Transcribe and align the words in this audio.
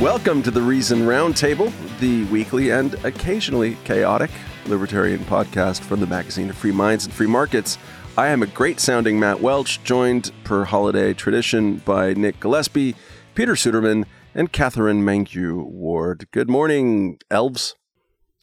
Welcome 0.00 0.44
to 0.44 0.52
the 0.52 0.62
Reason 0.62 1.00
Roundtable, 1.00 1.72
the 1.98 2.22
weekly 2.26 2.70
and 2.70 2.94
occasionally 3.04 3.76
chaotic 3.82 4.30
libertarian 4.66 5.18
podcast 5.24 5.80
from 5.80 5.98
the 5.98 6.06
magazine 6.06 6.50
of 6.50 6.56
free 6.56 6.70
minds 6.70 7.06
and 7.06 7.12
free 7.12 7.26
markets. 7.26 7.78
I 8.16 8.28
am 8.28 8.44
a 8.44 8.46
great 8.46 8.78
sounding 8.78 9.18
Matt 9.18 9.40
Welch, 9.40 9.82
joined 9.82 10.30
per 10.44 10.62
holiday 10.62 11.14
tradition 11.14 11.78
by 11.78 12.14
Nick 12.14 12.38
Gillespie, 12.38 12.94
Peter 13.34 13.54
Suderman, 13.54 14.04
and 14.36 14.52
Katherine 14.52 15.02
Mangu-Ward. 15.02 16.28
Good 16.30 16.48
morning, 16.48 17.18
elves. 17.28 17.74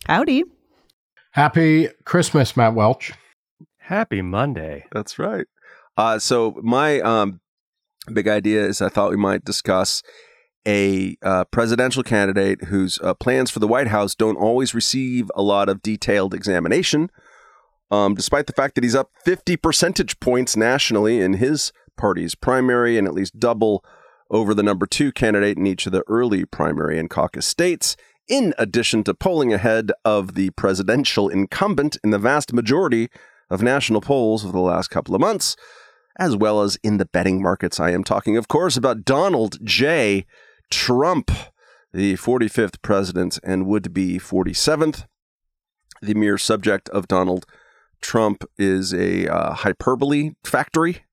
Howdy. 0.08 0.44
Happy 1.32 1.88
Christmas, 2.04 2.58
Matt 2.58 2.76
Welch. 2.76 3.14
Happy 3.78 4.22
Monday. 4.22 4.88
That's 4.92 5.18
right. 5.18 5.46
Uh, 5.96 6.20
so 6.20 6.60
my 6.62 7.00
um, 7.00 7.40
big 8.12 8.28
idea 8.28 8.66
is 8.66 8.82
I 8.82 8.90
thought 8.90 9.12
we 9.12 9.16
might 9.16 9.46
discuss 9.46 10.04
a 10.68 11.18
uh, 11.22 11.46
presidential 11.46 12.04
candidate 12.04 12.66
whose 12.66 13.00
uh, 13.02 13.14
plans 13.14 13.52
for 13.52 13.60
the 13.60 13.68
White 13.68 13.88
House 13.88 14.16
don't 14.16 14.38
always 14.38 14.73
receive 14.73 15.32
a 15.36 15.42
lot 15.42 15.70
of 15.70 15.82
detailed 15.82 16.34
examination, 16.34 17.10
um, 17.92 18.16
despite 18.16 18.48
the 18.48 18.54
fact 18.54 18.76
that 18.76 18.84
he's 18.84 18.96
up 18.96 19.12
50 19.23 19.58
percentage 19.58 20.20
points 20.20 20.58
nationally 20.58 21.22
in 21.22 21.34
his 21.34 21.72
party's 21.96 22.36
primary 22.36 22.98
and 22.98 23.08
at 23.08 23.14
least 23.14 23.40
double 23.40 23.84
over 24.30 24.54
the 24.54 24.64
number 24.64 24.86
two 24.86 25.12
candidate 25.12 25.58
in 25.58 25.68
each 25.68 25.86
of 25.86 25.92
the 25.92 26.04
early 26.08 26.46
primary 26.46 26.98
and 26.98 27.09
caucus 27.09 27.45
states, 27.45 27.95
in 28.28 28.54
addition 28.58 29.04
to 29.04 29.14
polling 29.14 29.54
ahead 29.54 29.92
of 30.04 30.34
the 30.34 30.50
presidential 30.52 31.30
incumbent 31.30 31.98
in 32.04 32.09
the 32.09 32.18
vast 32.18 32.54
majority 32.54 33.09
of 33.50 33.62
national 33.62 34.02
polls 34.02 34.44
of 34.44 34.52
the 34.52 34.59
last 34.59 34.90
couple 34.90 35.14
of 35.14 35.22
months, 35.22 35.56
as 36.18 36.36
well 36.36 36.62
as 36.62 36.78
in 36.84 36.98
the 36.98 37.06
betting 37.06 37.42
markets. 37.42 37.80
I 37.80 37.92
am 37.92 38.04
talking, 38.04 38.36
of 38.36 38.48
course, 38.48 38.76
about 38.76 39.06
Donald 39.06 39.59
J. 39.64 40.26
Trump, 40.70 41.32
the 41.94 42.16
45th 42.16 42.82
president 42.82 43.39
and 43.44 43.66
would 43.66 43.94
be 43.94 44.20
47th. 44.20 45.06
The 46.02 46.14
mere 46.14 46.38
subject 46.38 46.89
of 46.89 47.08
Donald 47.08 47.45
Trump 48.02 48.44
is 48.58 48.94
a 48.94 49.28
uh, 49.28 49.54
hyperbole 49.54 50.34
factory, 50.44 51.06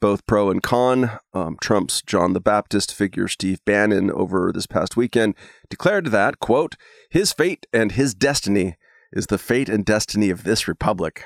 both 0.00 0.26
pro 0.26 0.50
and 0.50 0.62
con. 0.62 1.18
Um, 1.32 1.56
Trump's 1.60 2.02
John 2.02 2.34
the 2.34 2.40
Baptist 2.40 2.94
figure, 2.94 3.28
Steve 3.28 3.58
Bannon, 3.64 4.10
over 4.12 4.52
this 4.52 4.66
past 4.66 4.96
weekend 4.96 5.34
declared 5.68 6.06
that, 6.06 6.38
quote, 6.38 6.76
his 7.10 7.32
fate 7.32 7.66
and 7.72 7.92
his 7.92 8.14
destiny 8.14 8.76
is 9.12 9.26
the 9.26 9.38
fate 9.38 9.68
and 9.68 9.84
destiny 9.84 10.30
of 10.30 10.44
this 10.44 10.68
republic, 10.68 11.24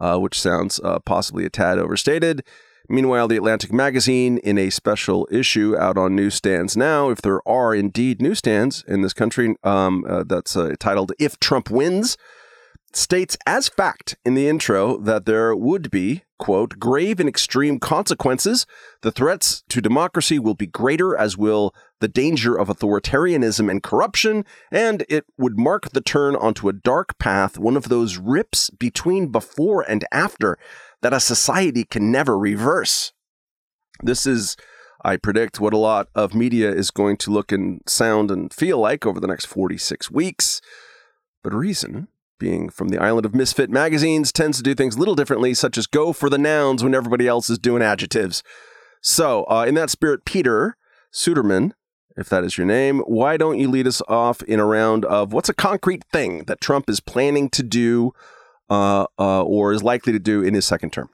uh, 0.00 0.18
which 0.18 0.40
sounds 0.40 0.80
uh, 0.84 0.98
possibly 1.00 1.44
a 1.44 1.50
tad 1.50 1.78
overstated. 1.78 2.42
Meanwhile, 2.88 3.28
the 3.28 3.36
Atlantic 3.36 3.72
magazine, 3.72 4.38
in 4.38 4.56
a 4.56 4.70
special 4.70 5.28
issue 5.30 5.76
out 5.76 5.98
on 5.98 6.16
newsstands 6.16 6.74
now, 6.76 7.10
if 7.10 7.20
there 7.20 7.46
are 7.46 7.74
indeed 7.74 8.22
newsstands 8.22 8.82
in 8.88 9.02
this 9.02 9.12
country, 9.12 9.56
um, 9.62 10.06
uh, 10.08 10.24
that's 10.26 10.56
uh, 10.56 10.74
titled 10.78 11.12
If 11.18 11.38
Trump 11.38 11.70
Wins, 11.70 12.16
states 12.94 13.36
as 13.46 13.68
fact 13.68 14.16
in 14.24 14.34
the 14.34 14.48
intro 14.48 14.96
that 14.98 15.26
there 15.26 15.54
would 15.54 15.90
be, 15.90 16.22
quote, 16.38 16.78
grave 16.78 17.20
and 17.20 17.28
extreme 17.28 17.78
consequences. 17.78 18.66
The 19.02 19.12
threats 19.12 19.62
to 19.68 19.80
democracy 19.80 20.38
will 20.38 20.54
be 20.54 20.66
greater, 20.66 21.16
as 21.16 21.36
will 21.36 21.74
the 22.00 22.08
danger 22.08 22.56
of 22.56 22.68
authoritarianism 22.68 23.70
and 23.70 23.82
corruption, 23.82 24.44
and 24.70 25.04
it 25.08 25.26
would 25.36 25.58
mark 25.58 25.90
the 25.90 26.00
turn 26.00 26.36
onto 26.36 26.68
a 26.68 26.72
dark 26.72 27.18
path, 27.18 27.58
one 27.58 27.76
of 27.76 27.88
those 27.88 28.16
rips 28.16 28.70
between 28.70 29.28
before 29.28 29.82
and 29.82 30.04
after 30.12 30.58
that 31.02 31.12
a 31.12 31.20
society 31.20 31.84
can 31.84 32.10
never 32.10 32.38
reverse. 32.38 33.12
This 34.02 34.26
is, 34.26 34.56
I 35.04 35.16
predict, 35.16 35.60
what 35.60 35.72
a 35.72 35.78
lot 35.78 36.08
of 36.14 36.34
media 36.34 36.70
is 36.70 36.90
going 36.90 37.16
to 37.18 37.30
look 37.30 37.52
and 37.52 37.80
sound 37.86 38.30
and 38.30 38.52
feel 38.52 38.78
like 38.78 39.06
over 39.06 39.20
the 39.20 39.26
next 39.26 39.46
46 39.46 40.10
weeks. 40.10 40.60
But 41.42 41.54
Reason, 41.54 42.08
being 42.38 42.68
from 42.68 42.88
the 42.88 42.98
island 42.98 43.26
of 43.26 43.34
misfit 43.34 43.70
magazines, 43.70 44.32
tends 44.32 44.58
to 44.58 44.62
do 44.62 44.74
things 44.74 44.96
a 44.96 44.98
little 44.98 45.14
differently, 45.14 45.54
such 45.54 45.76
as 45.78 45.86
go 45.86 46.12
for 46.12 46.30
the 46.30 46.38
nouns 46.38 46.82
when 46.82 46.94
everybody 46.94 47.26
else 47.26 47.50
is 47.50 47.58
doing 47.58 47.82
adjectives. 47.82 48.42
So, 49.02 49.44
uh, 49.48 49.64
in 49.66 49.74
that 49.74 49.90
spirit, 49.90 50.24
Peter 50.24 50.76
Suderman, 51.12 51.72
if 52.16 52.28
that 52.28 52.44
is 52.44 52.58
your 52.58 52.66
name, 52.66 53.00
why 53.00 53.36
don't 53.36 53.58
you 53.58 53.68
lead 53.68 53.86
us 53.86 54.02
off 54.08 54.42
in 54.42 54.58
a 54.58 54.66
round 54.66 55.04
of 55.04 55.32
what's 55.32 55.48
a 55.48 55.54
concrete 55.54 56.04
thing 56.12 56.44
that 56.44 56.60
Trump 56.60 56.90
is 56.90 57.00
planning 57.00 57.48
to 57.50 57.62
do 57.62 58.12
uh, 58.70 59.06
uh, 59.18 59.42
or 59.42 59.72
is 59.72 59.82
likely 59.82 60.12
to 60.12 60.18
do 60.18 60.42
in 60.42 60.54
his 60.54 60.66
second 60.66 60.92
term. 60.92 61.08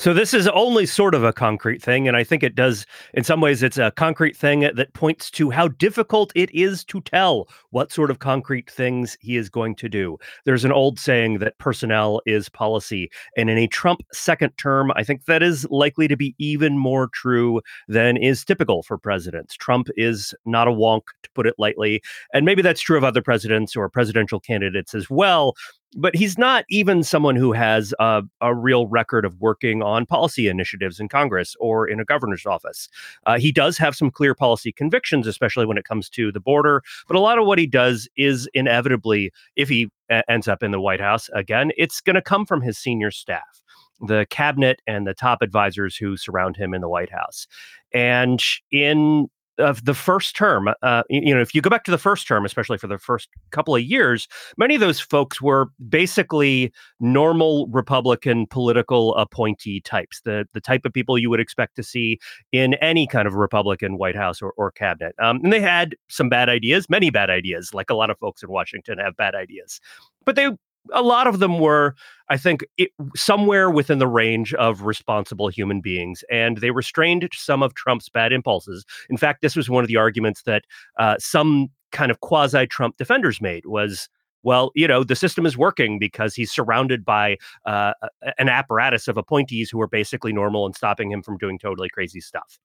So 0.00 0.14
this 0.14 0.32
is 0.32 0.48
only 0.48 0.86
sort 0.86 1.14
of 1.14 1.24
a 1.24 1.30
concrete 1.30 1.82
thing, 1.82 2.08
and 2.08 2.16
I 2.16 2.24
think 2.24 2.42
it 2.42 2.54
does. 2.54 2.86
In 3.12 3.22
some 3.22 3.42
ways, 3.42 3.62
it's 3.62 3.76
a 3.76 3.90
concrete 3.90 4.34
thing 4.34 4.60
that 4.60 4.94
points 4.94 5.30
to 5.32 5.50
how 5.50 5.68
difficult 5.68 6.32
it 6.34 6.48
is 6.54 6.84
to 6.84 7.02
tell 7.02 7.50
what 7.68 7.92
sort 7.92 8.10
of 8.10 8.18
concrete 8.18 8.70
things 8.70 9.18
he 9.20 9.36
is 9.36 9.50
going 9.50 9.74
to 9.74 9.90
do. 9.90 10.16
There's 10.46 10.64
an 10.64 10.72
old 10.72 10.98
saying 10.98 11.40
that 11.40 11.58
personnel 11.58 12.22
is 12.24 12.48
policy, 12.48 13.10
and 13.36 13.50
in 13.50 13.58
a 13.58 13.66
Trump 13.66 14.00
second 14.10 14.56
term, 14.56 14.90
I 14.96 15.04
think 15.04 15.26
that 15.26 15.42
is 15.42 15.66
likely 15.68 16.08
to 16.08 16.16
be 16.16 16.34
even 16.38 16.78
more 16.78 17.08
true 17.08 17.60
than 17.86 18.16
is 18.16 18.42
typical 18.42 18.82
for 18.82 18.96
presidents. 18.96 19.54
Trump 19.54 19.88
is 19.98 20.34
not 20.46 20.66
a 20.66 20.70
wonk, 20.72 21.02
to 21.24 21.30
put 21.34 21.46
it 21.46 21.56
lightly, 21.58 22.00
and 22.32 22.46
maybe 22.46 22.62
that's 22.62 22.80
true 22.80 22.96
of 22.96 23.04
other 23.04 23.20
presidents 23.20 23.76
or 23.76 23.86
presidential 23.90 24.40
candidates 24.40 24.94
as 24.94 25.10
well 25.10 25.52
but 25.96 26.14
he's 26.14 26.38
not 26.38 26.64
even 26.68 27.02
someone 27.02 27.36
who 27.36 27.52
has 27.52 27.92
a, 27.98 28.22
a, 28.40 28.54
real 28.54 28.86
record 28.86 29.24
of 29.24 29.40
working 29.40 29.82
on 29.82 30.06
policy 30.06 30.48
initiatives 30.48 31.00
in 31.00 31.08
Congress 31.08 31.56
or 31.58 31.86
in 31.86 31.98
a 31.98 32.04
governor's 32.04 32.46
office. 32.46 32.88
Uh, 33.26 33.38
he 33.38 33.50
does 33.50 33.76
have 33.78 33.96
some 33.96 34.10
clear 34.10 34.34
policy 34.34 34.72
convictions, 34.72 35.26
especially 35.26 35.66
when 35.66 35.78
it 35.78 35.84
comes 35.84 36.08
to 36.10 36.30
the 36.30 36.40
border. 36.40 36.82
But 37.08 37.16
a 37.16 37.20
lot 37.20 37.38
of 37.38 37.46
what 37.46 37.58
he 37.58 37.66
does 37.66 38.08
is 38.16 38.48
inevitably, 38.54 39.32
if 39.56 39.68
he 39.68 39.88
a- 40.10 40.28
ends 40.30 40.46
up 40.46 40.62
in 40.62 40.70
the 40.70 40.80
White 40.80 41.00
House 41.00 41.28
again, 41.34 41.72
it's 41.76 42.00
going 42.00 42.14
to 42.14 42.22
come 42.22 42.46
from 42.46 42.62
his 42.62 42.78
senior 42.78 43.10
staff. 43.10 43.62
The 44.00 44.26
cabinet 44.30 44.80
and 44.86 45.06
the 45.06 45.14
top 45.14 45.42
advisors 45.42 45.96
who 45.96 46.16
surround 46.16 46.56
him 46.56 46.72
in 46.72 46.80
the 46.80 46.88
White 46.88 47.12
House. 47.12 47.46
And 47.92 48.40
in 48.70 49.28
of 49.60 49.84
the 49.84 49.94
first 49.94 50.34
term, 50.34 50.68
uh, 50.82 51.02
you 51.08 51.34
know, 51.34 51.40
if 51.40 51.54
you 51.54 51.60
go 51.60 51.70
back 51.70 51.84
to 51.84 51.90
the 51.90 51.98
first 51.98 52.26
term, 52.26 52.44
especially 52.44 52.78
for 52.78 52.86
the 52.86 52.98
first 52.98 53.28
couple 53.50 53.74
of 53.76 53.82
years, 53.82 54.26
many 54.56 54.74
of 54.74 54.80
those 54.80 55.00
folks 55.00 55.40
were 55.40 55.68
basically 55.88 56.72
normal 56.98 57.66
Republican 57.68 58.46
political 58.46 59.14
appointee 59.16 59.80
types, 59.80 60.20
the 60.24 60.46
the 60.52 60.60
type 60.60 60.84
of 60.84 60.92
people 60.92 61.18
you 61.18 61.30
would 61.30 61.40
expect 61.40 61.76
to 61.76 61.82
see 61.82 62.18
in 62.52 62.74
any 62.74 63.06
kind 63.06 63.28
of 63.28 63.34
Republican 63.34 63.98
White 63.98 64.16
House 64.16 64.42
or, 64.42 64.52
or 64.56 64.70
cabinet. 64.70 65.14
Um, 65.20 65.40
and 65.42 65.52
they 65.52 65.60
had 65.60 65.94
some 66.08 66.28
bad 66.28 66.48
ideas, 66.48 66.88
many 66.88 67.10
bad 67.10 67.30
ideas, 67.30 67.74
like 67.74 67.90
a 67.90 67.94
lot 67.94 68.10
of 68.10 68.18
folks 68.18 68.42
in 68.42 68.50
Washington 68.50 68.98
have 68.98 69.16
bad 69.16 69.34
ideas, 69.34 69.80
but 70.24 70.36
they 70.36 70.50
a 70.92 71.02
lot 71.02 71.26
of 71.26 71.38
them 71.38 71.58
were, 71.58 71.94
I 72.28 72.36
think, 72.36 72.64
it, 72.76 72.90
somewhere 73.14 73.70
within 73.70 73.98
the 73.98 74.08
range 74.08 74.54
of 74.54 74.82
responsible 74.82 75.48
human 75.48 75.80
beings, 75.80 76.24
and 76.30 76.58
they 76.58 76.70
restrained 76.70 77.28
some 77.34 77.62
of 77.62 77.74
Trump's 77.74 78.08
bad 78.08 78.32
impulses. 78.32 78.84
In 79.08 79.16
fact, 79.16 79.42
this 79.42 79.56
was 79.56 79.68
one 79.68 79.84
of 79.84 79.88
the 79.88 79.96
arguments 79.96 80.42
that 80.42 80.64
uh, 80.98 81.16
some 81.18 81.68
kind 81.92 82.10
of 82.10 82.20
quasi-Trump 82.20 82.96
defenders 82.96 83.40
made 83.40 83.66
was. 83.66 84.08
Well, 84.42 84.70
you 84.74 84.88
know, 84.88 85.04
the 85.04 85.16
system 85.16 85.44
is 85.44 85.58
working 85.58 85.98
because 85.98 86.34
he's 86.34 86.50
surrounded 86.50 87.04
by 87.04 87.36
uh, 87.66 87.92
an 88.38 88.48
apparatus 88.48 89.06
of 89.06 89.18
appointees 89.18 89.68
who 89.68 89.78
are 89.82 89.86
basically 89.86 90.32
normal 90.32 90.64
and 90.64 90.74
stopping 90.74 91.12
him 91.12 91.22
from 91.22 91.36
doing 91.36 91.58
totally 91.58 91.90
crazy 91.90 92.22
stuff. 92.22 92.58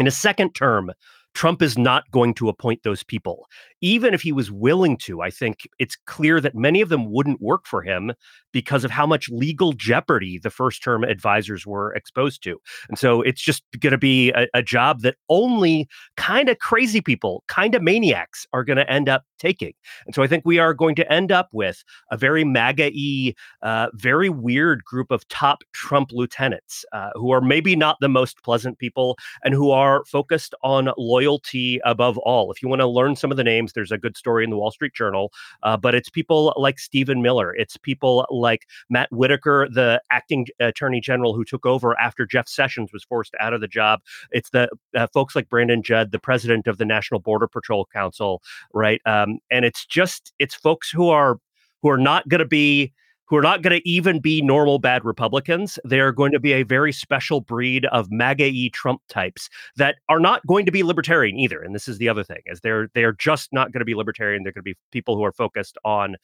In 0.00 0.06
a 0.06 0.10
second 0.10 0.54
term, 0.54 0.92
Trump 1.36 1.60
is 1.60 1.76
not 1.76 2.10
going 2.10 2.32
to 2.32 2.48
appoint 2.48 2.82
those 2.82 3.04
people. 3.04 3.46
Even 3.82 4.14
if 4.14 4.22
he 4.22 4.32
was 4.32 4.50
willing 4.50 4.96
to, 4.96 5.20
I 5.20 5.28
think 5.28 5.68
it's 5.78 5.94
clear 6.06 6.40
that 6.40 6.54
many 6.54 6.80
of 6.80 6.88
them 6.88 7.12
wouldn't 7.12 7.42
work 7.42 7.66
for 7.66 7.82
him 7.82 8.14
because 8.54 8.84
of 8.84 8.90
how 8.90 9.06
much 9.06 9.28
legal 9.28 9.74
jeopardy 9.74 10.38
the 10.38 10.48
first 10.48 10.82
term 10.82 11.04
advisors 11.04 11.66
were 11.66 11.92
exposed 11.94 12.42
to. 12.44 12.58
And 12.88 12.98
so 12.98 13.20
it's 13.20 13.42
just 13.42 13.62
going 13.78 13.90
to 13.90 13.98
be 13.98 14.30
a, 14.30 14.46
a, 14.54 14.62
job 14.62 15.02
that 15.02 15.16
only 15.28 15.86
kind 16.16 16.48
of 16.48 16.58
crazy 16.58 17.02
people, 17.02 17.44
kind 17.48 17.74
of 17.74 17.82
maniacs 17.82 18.46
are 18.54 18.64
going 18.64 18.78
to 18.78 18.90
end 18.90 19.10
up 19.10 19.24
taking. 19.38 19.72
And 20.06 20.14
so 20.14 20.22
I 20.22 20.26
think 20.26 20.44
we 20.44 20.58
are 20.58 20.74
going 20.74 20.94
to 20.96 21.12
end 21.12 21.32
up 21.32 21.48
with 21.52 21.84
a 22.10 22.16
very 22.16 22.44
MAGA 22.44 22.90
y, 22.94 23.34
uh, 23.62 23.88
very 23.94 24.28
weird 24.28 24.84
group 24.84 25.10
of 25.10 25.26
top 25.28 25.62
Trump 25.72 26.10
lieutenants 26.12 26.84
uh, 26.92 27.10
who 27.14 27.30
are 27.30 27.40
maybe 27.40 27.76
not 27.76 27.96
the 28.00 28.08
most 28.08 28.42
pleasant 28.42 28.78
people 28.78 29.16
and 29.44 29.54
who 29.54 29.70
are 29.70 30.04
focused 30.06 30.54
on 30.62 30.90
loyalty 30.96 31.80
above 31.84 32.18
all. 32.18 32.50
If 32.50 32.62
you 32.62 32.68
want 32.68 32.80
to 32.80 32.86
learn 32.86 33.16
some 33.16 33.30
of 33.30 33.36
the 33.36 33.44
names, 33.44 33.72
there's 33.72 33.92
a 33.92 33.98
good 33.98 34.16
story 34.16 34.44
in 34.44 34.50
the 34.50 34.56
Wall 34.56 34.70
Street 34.70 34.94
Journal, 34.94 35.32
uh, 35.62 35.76
but 35.76 35.94
it's 35.94 36.10
people 36.10 36.54
like 36.56 36.78
Stephen 36.78 37.22
Miller, 37.22 37.54
it's 37.54 37.76
people 37.76 38.26
like 38.30 38.66
Matt 38.90 39.10
Whitaker, 39.10 39.68
the 39.70 40.02
acting 40.10 40.46
attorney 40.60 41.00
general 41.00 41.34
who 41.34 41.44
took 41.44 41.66
over 41.66 41.98
after 42.00 42.26
Jeff 42.26 42.48
Sessions 42.48 42.92
was 42.92 43.04
forced 43.04 43.34
out 43.40 43.52
of 43.52 43.60
the 43.60 43.68
job. 43.68 44.00
It's 44.30 44.50
the 44.50 44.68
uh, 44.96 45.06
folks 45.12 45.34
like 45.36 45.48
Brandon 45.48 45.82
Judd, 45.82 46.12
the 46.12 46.18
president 46.18 46.66
of 46.66 46.78
the 46.78 46.84
National 46.84 47.20
Border 47.20 47.48
Patrol 47.48 47.86
Council, 47.92 48.42
right? 48.72 49.00
Um, 49.26 49.38
and 49.50 49.64
it's 49.64 49.84
just 49.86 50.32
it's 50.38 50.54
folks 50.54 50.90
who 50.90 51.08
are 51.08 51.38
who 51.82 51.90
are 51.90 51.98
not 51.98 52.28
going 52.28 52.40
to 52.40 52.46
be 52.46 52.92
who 53.28 53.36
are 53.36 53.42
not 53.42 53.60
going 53.60 53.76
to 53.76 53.88
even 53.88 54.20
be 54.20 54.40
normal 54.40 54.78
bad 54.78 55.04
Republicans. 55.04 55.80
They're 55.82 56.12
going 56.12 56.30
to 56.30 56.38
be 56.38 56.52
a 56.52 56.62
very 56.62 56.92
special 56.92 57.40
breed 57.40 57.84
of 57.86 58.08
MAGA 58.08 58.70
Trump 58.70 59.02
types 59.08 59.48
that 59.74 59.96
are 60.08 60.20
not 60.20 60.46
going 60.46 60.64
to 60.64 60.70
be 60.70 60.84
libertarian 60.84 61.36
either. 61.36 61.60
And 61.60 61.74
this 61.74 61.88
is 61.88 61.98
the 61.98 62.08
other 62.08 62.22
thing: 62.22 62.42
is 62.46 62.60
they're 62.60 62.88
they're 62.94 63.12
just 63.12 63.52
not 63.52 63.72
going 63.72 63.80
to 63.80 63.84
be 63.84 63.94
libertarian. 63.94 64.42
They're 64.42 64.52
going 64.52 64.62
to 64.62 64.74
be 64.74 64.76
people 64.92 65.16
who 65.16 65.24
are 65.24 65.32
focused 65.32 65.76
on 65.84 66.16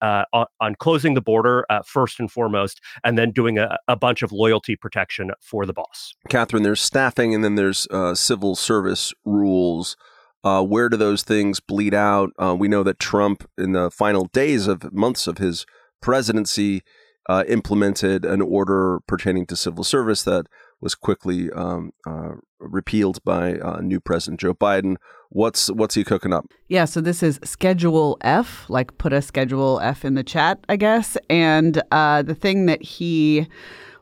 uh, 0.00 0.24
on, 0.32 0.46
on, 0.60 0.74
closing 0.76 1.14
the 1.14 1.20
border 1.20 1.66
uh, 1.70 1.82
first 1.84 2.20
and 2.20 2.30
foremost, 2.30 2.80
and 3.02 3.18
then 3.18 3.32
doing 3.32 3.58
a, 3.58 3.76
a, 3.88 3.96
bunch 3.96 4.22
of 4.22 4.32
loyalty 4.32 4.76
protection 4.76 5.30
for 5.40 5.66
the 5.66 5.72
boss. 5.72 6.14
Katherine, 6.28 6.62
there's 6.62 6.80
staffing, 6.80 7.34
and 7.34 7.42
then 7.44 7.54
there's 7.54 7.86
uh, 7.90 8.14
civil 8.14 8.54
service 8.54 9.12
rules. 9.24 9.96
Uh, 10.44 10.62
where 10.62 10.88
do 10.88 10.96
those 10.96 11.22
things 11.22 11.58
bleed 11.58 11.94
out? 11.94 12.30
Uh, 12.38 12.54
we 12.56 12.68
know 12.68 12.82
that 12.82 12.98
Trump, 12.98 13.48
in 13.56 13.72
the 13.72 13.90
final 13.90 14.26
days 14.26 14.66
of 14.66 14.92
months 14.92 15.26
of 15.26 15.38
his 15.38 15.64
presidency 16.02 16.82
uh, 17.28 17.44
implemented 17.48 18.24
an 18.24 18.42
order 18.42 19.00
pertaining 19.06 19.46
to 19.46 19.56
civil 19.56 19.82
service 19.82 20.22
that 20.24 20.46
was 20.80 20.94
quickly 20.94 21.50
um, 21.52 21.92
uh, 22.06 22.32
repealed 22.60 23.22
by 23.24 23.54
uh, 23.54 23.80
new 23.80 24.00
President 24.00 24.40
Joe 24.40 24.52
Biden. 24.52 24.96
What's 25.30 25.70
what's 25.70 25.94
he 25.94 26.04
cooking 26.04 26.32
up? 26.32 26.44
Yeah, 26.68 26.84
so 26.84 27.00
this 27.00 27.22
is 27.22 27.40
Schedule 27.42 28.18
F, 28.20 28.66
like 28.68 28.96
put 28.98 29.12
a 29.12 29.22
Schedule 29.22 29.80
F 29.80 30.04
in 30.04 30.14
the 30.14 30.22
chat, 30.22 30.60
I 30.68 30.76
guess. 30.76 31.16
And 31.30 31.82
uh, 31.90 32.22
the 32.22 32.34
thing 32.34 32.66
that 32.66 32.82
he 32.82 33.48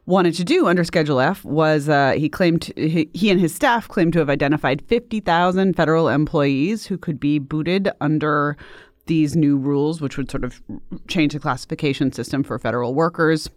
wanted 0.07 0.35
to 0.35 0.45
do 0.45 0.67
under 0.67 0.85
Schedule 0.85 1.21
F 1.21 1.45
was 1.45 1.89
uh, 1.89 2.13
he 2.13 2.29
claimed 2.29 2.73
he, 2.77 3.09
he, 3.15 3.31
and 3.31 3.41
his 3.41 3.55
staff 3.55 3.89
claimed 3.89 4.13
to 4.15 4.19
have 4.19 4.31
identified 4.31 4.83
50,000 4.83 5.75
federal 5.75 6.09
employees 6.09 6.87
who 6.87 6.99
could 6.99 7.21
be 7.21 7.39
booted 7.39 7.91
under 8.01 8.57
these 9.07 9.37
new 9.37 9.57
rules, 9.57 10.01
which 10.01 10.17
would 10.17 10.31
sort 10.31 10.45
of 10.45 10.61
change 11.09 11.33
the 11.33 11.41
classification 11.41 12.13
system 12.13 12.43
for 12.43 12.59
federal 12.59 12.95
workers. 12.95 13.49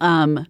Um, 0.00 0.46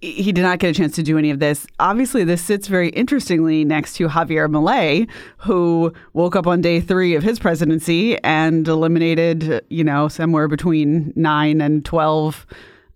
he 0.00 0.32
did 0.32 0.42
not 0.42 0.58
get 0.58 0.70
a 0.70 0.74
chance 0.74 0.94
to 0.96 1.02
do 1.02 1.16
any 1.16 1.30
of 1.30 1.38
this. 1.38 1.66
Obviously, 1.80 2.24
this 2.24 2.42
sits 2.42 2.68
very 2.68 2.90
interestingly 2.90 3.64
next 3.64 3.94
to 3.94 4.08
Javier 4.08 4.48
Milei, 4.48 5.08
who 5.38 5.92
woke 6.12 6.36
up 6.36 6.46
on 6.46 6.60
day 6.60 6.80
three 6.80 7.14
of 7.14 7.22
his 7.22 7.38
presidency 7.38 8.22
and 8.22 8.68
eliminated, 8.68 9.64
you 9.70 9.82
know, 9.82 10.08
somewhere 10.08 10.46
between 10.46 11.12
nine 11.16 11.60
and 11.60 11.84
12 11.84 12.46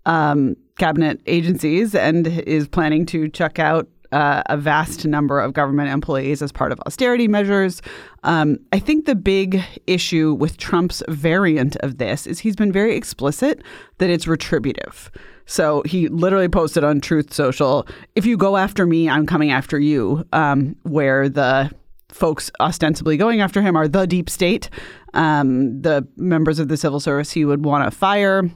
um, 0.04 0.56
cabinet 0.78 1.20
agencies 1.26 1.94
and 1.94 2.26
is 2.26 2.68
planning 2.68 3.04
to 3.06 3.28
chuck 3.28 3.58
out 3.58 3.88
uh, 4.12 4.42
a 4.46 4.56
vast 4.56 5.04
number 5.04 5.40
of 5.40 5.52
government 5.52 5.90
employees 5.90 6.40
as 6.40 6.50
part 6.50 6.72
of 6.72 6.80
austerity 6.86 7.28
measures. 7.28 7.82
Um, 8.22 8.58
I 8.72 8.78
think 8.78 9.04
the 9.04 9.14
big 9.14 9.62
issue 9.86 10.34
with 10.34 10.56
Trump's 10.56 11.02
variant 11.08 11.76
of 11.76 11.98
this 11.98 12.26
is 12.26 12.38
he's 12.38 12.56
been 12.56 12.72
very 12.72 12.96
explicit 12.96 13.62
that 13.98 14.08
it's 14.08 14.26
retributive. 14.26 15.10
So 15.46 15.82
he 15.84 16.08
literally 16.08 16.48
posted 16.48 16.84
on 16.84 17.00
Truth 17.00 17.32
Social, 17.32 17.86
if 18.14 18.26
you 18.26 18.36
go 18.36 18.56
after 18.56 18.86
me, 18.86 19.08
I'm 19.08 19.26
coming 19.26 19.50
after 19.50 19.78
you, 19.78 20.24
um, 20.32 20.76
where 20.82 21.28
the 21.28 21.70
folks 22.10 22.50
ostensibly 22.60 23.16
going 23.16 23.40
after 23.40 23.60
him 23.60 23.76
are 23.76 23.88
the 23.88 24.06
deep 24.06 24.30
state, 24.30 24.70
um, 25.14 25.82
the 25.82 26.06
members 26.16 26.58
of 26.58 26.68
the 26.68 26.76
civil 26.76 27.00
service 27.00 27.30
he 27.32 27.44
would 27.44 27.64
want 27.64 27.90
to 27.90 27.96
fire 27.96 28.50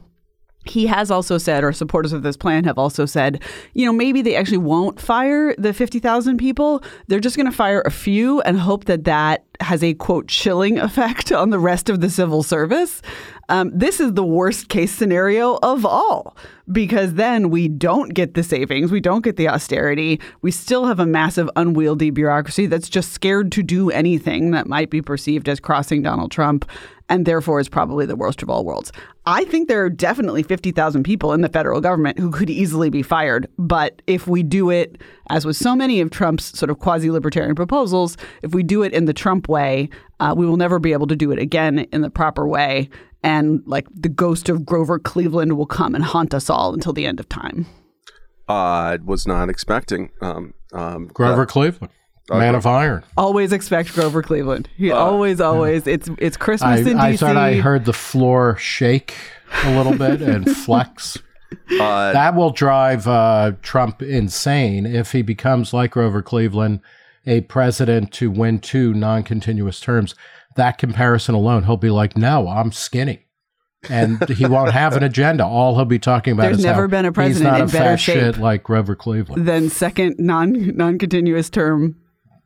he 0.65 0.87
has 0.87 1.11
also 1.11 1.39
said, 1.39 1.65
or 1.65 1.73
supporters 1.73 2.13
of 2.13 2.23
this 2.23 2.37
plan 2.37 2.65
have 2.65 2.79
also 2.79 3.05
said, 3.05 3.43
you 3.75 3.85
know, 3.85 3.93
maybe 3.93 4.23
they 4.23 4.37
actually 4.37 4.59
won't 4.59 5.01
fire 5.01 5.55
the 5.57 5.73
50,000 5.73 6.37
people. 6.37 6.83
They're 7.09 7.21
just 7.21 7.37
going 7.37 7.51
to 7.51 7.57
fire 7.57 7.83
a 7.85 7.91
few 7.91 8.41
and 8.43 8.59
hope 8.59 8.85
that 8.85 9.05
that 9.05 9.45
has 9.61 9.83
a 9.83 9.95
quote 9.95 10.29
chilling 10.29 10.79
effect 10.79 11.33
on 11.33 11.51
the 11.51 11.59
rest 11.59 11.89
of 11.89 12.01
the 12.01 12.11
civil 12.11 12.43
service. 12.43 13.03
Um, 13.53 13.71
this 13.75 14.01
is 14.01 14.15
the 14.15 14.25
worst 14.25 14.71
case 14.71 14.91
scenario 14.91 15.59
of 15.63 15.85
all 15.85 16.39
because 16.73 17.15
then 17.15 17.51
we 17.51 17.69
don't 17.69 18.15
get 18.15 18.33
the 18.33 18.43
savings, 18.43 18.91
we 18.91 18.99
don't 18.99 19.23
get 19.23 19.37
the 19.37 19.47
austerity. 19.47 20.23
We 20.41 20.51
still 20.51 20.87
have 20.87 20.99
a 20.99 21.05
massive, 21.05 21.51
unwieldy 21.55 22.09
bureaucracy 22.09 22.65
that's 22.65 22.89
just 22.89 23.13
scared 23.13 23.53
to 23.53 23.63
do 23.63 23.91
anything 23.91 24.53
that 24.53 24.69
might 24.69 24.89
be 24.89 25.03
perceived 25.03 25.51
as 25.51 25.61
crossing 25.61 26.01
Donald 26.01 26.31
Trump 26.31 26.65
and 27.11 27.27
therefore 27.27 27.61
is 27.61 27.69
probably 27.69 28.07
the 28.07 28.17
worst 28.17 28.43
of 28.43 28.49
all 28.49 28.65
worlds. 28.65 28.91
I 29.27 29.45
think 29.45 29.69
there 29.69 29.85
are 29.85 29.91
definitely 29.91 30.43
50,000 30.45 31.03
people 31.03 31.35
in 31.35 31.43
the 31.43 31.51
federal 31.51 31.83
government 31.83 32.19
who 32.19 32.31
could 32.31 32.49
easily 32.49 32.89
be 32.89 33.03
fired. 33.03 33.47
But 33.59 34.01
if 34.07 34.27
we 34.27 34.43
do 34.43 34.71
it, 34.71 34.97
as 35.29 35.45
with 35.45 35.59
so 35.59 35.77
many 35.77 36.01
of 36.01 36.09
Trump's 36.09 36.59
sort 36.59 36.71
of 36.71 36.79
quasi 36.79 37.11
libertarian 37.11 37.55
proposals, 37.55 38.17
if 38.41 38.55
we 38.55 38.63
do 38.63 38.83
it 38.83 38.95
in 38.95 39.05
the 39.05 39.13
Trump 39.13 39.47
way, 39.47 39.91
uh, 40.21 40.33
we 40.35 40.47
will 40.47 40.57
never 40.57 40.79
be 40.79 40.95
able 40.95 41.07
to 41.09 41.17
do 41.17 41.33
it 41.33 41.39
again 41.39 41.81
in 41.93 42.01
the 42.01 42.09
proper 42.09 42.49
way 42.49 42.89
and 43.23 43.63
like 43.67 43.87
the 43.95 44.09
ghost 44.09 44.49
of 44.49 44.67
Grover 44.67 44.99
Cleveland 44.99 45.57
will 45.57 45.67
come 45.67 45.95
and 45.95 46.05
haunt 46.05 46.35
us 46.35 46.51
all 46.51 46.75
until 46.75 46.93
the 46.93 47.07
end 47.07 47.21
of 47.21 47.29
time. 47.29 47.67
I 48.49 48.99
was 49.05 49.27
not 49.27 49.49
expecting 49.49 50.11
um, 50.21 50.55
um, 50.73 51.09
Grover 51.09 51.47
Cleveland. 51.47 51.93
Man 52.31 52.55
of 52.55 52.67
Iron. 52.67 53.03
Always 53.17 53.53
expect 53.53 53.93
Grover 53.95 54.23
Cleveland. 54.23 54.69
He 54.77 54.91
uh, 54.91 54.97
always, 54.97 55.41
always. 55.41 55.87
Yeah. 55.87 55.95
It's 55.95 56.09
it's 56.19 56.37
Christmas 56.37 56.87
I, 56.87 56.91
in 56.91 56.97
DC. 56.97 57.01
I 57.01 57.17
thought 57.17 57.37
I 57.37 57.55
heard 57.57 57.85
the 57.85 57.93
floor 57.93 58.57
shake 58.57 59.15
a 59.65 59.77
little 59.77 59.97
bit 59.97 60.23
and 60.23 60.49
flex. 60.57 61.19
Uh, 61.79 62.13
that 62.13 62.35
will 62.35 62.51
drive 62.51 63.07
uh, 63.07 63.53
Trump 63.61 64.03
insane 64.03 64.87
if 64.87 65.13
he 65.13 65.21
becomes 65.21 65.75
like 65.75 65.91
Grover 65.91 66.23
Cleveland, 66.23 66.81
a 67.27 67.43
president 67.43 68.13
to 68.13 68.31
win 68.31 68.61
two 68.61 68.95
non-continuous 68.95 69.81
terms 69.81 70.15
that 70.57 70.79
comparison 70.79 71.35
alone, 71.35 71.65
he'll 71.65 71.77
be 71.77 71.91
like, 71.91 72.17
"No, 72.17 72.49
I'm 72.49 72.73
skinny." 72.73 73.27
and 73.91 74.29
he 74.29 74.47
won't 74.47 74.71
have 74.73 74.97
an 74.97 75.03
agenda. 75.03 75.45
All 75.45 75.75
he'll 75.75 75.85
be 75.85 75.99
talking 75.99 76.33
about 76.33 76.45
There's 76.45 76.59
is 76.59 76.65
never 76.65 76.89
been 76.89 77.05
a 77.05 77.13
president 77.13 77.57
in 77.57 77.63
a 77.63 77.67
better 77.67 77.97
shape 77.97 78.39
like 78.39 78.63
Grover 78.63 78.95
Cleveland 78.95 79.47
than 79.47 79.69
second 79.69 80.17
non 80.19 80.77
non 80.77 80.99
continuous 80.99 81.51
term 81.51 81.97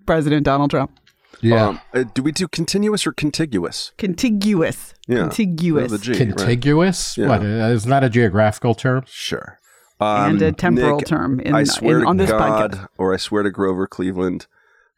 President 0.07 0.45
Donald 0.45 0.71
Trump. 0.71 0.99
Yeah. 1.43 1.69
Um, 1.69 1.81
uh, 1.93 2.05
do 2.15 2.23
we 2.23 2.33
do 2.33 2.49
continuous 2.49 3.07
or 3.07 3.13
contiguous? 3.13 3.93
Contiguous. 3.99 4.95
Yeah. 5.07 5.23
Contiguous. 5.23 6.01
G, 6.01 6.15
contiguous. 6.15 7.19
Right? 7.19 7.29
What? 7.29 7.43
Uh, 7.43 7.73
isn't 7.75 7.91
that 7.91 8.03
a 8.03 8.09
geographical 8.09 8.75
term? 8.75 9.05
Sure. 9.07 9.59
Um, 10.01 10.31
and 10.31 10.43
a 10.43 10.53
temporal 10.53 10.99
Nick, 10.99 11.07
term. 11.07 11.41
In, 11.41 11.55
I 11.55 11.65
swear 11.65 11.99
in, 11.99 12.03
to 12.03 12.09
on 12.09 12.17
this 12.17 12.31
God, 12.31 12.73
podcast. 12.73 12.89
or 12.97 13.13
I 13.13 13.19
swear 13.19 13.43
to 13.43 13.51
Grover 13.51 13.87
Cleveland, 13.87 14.47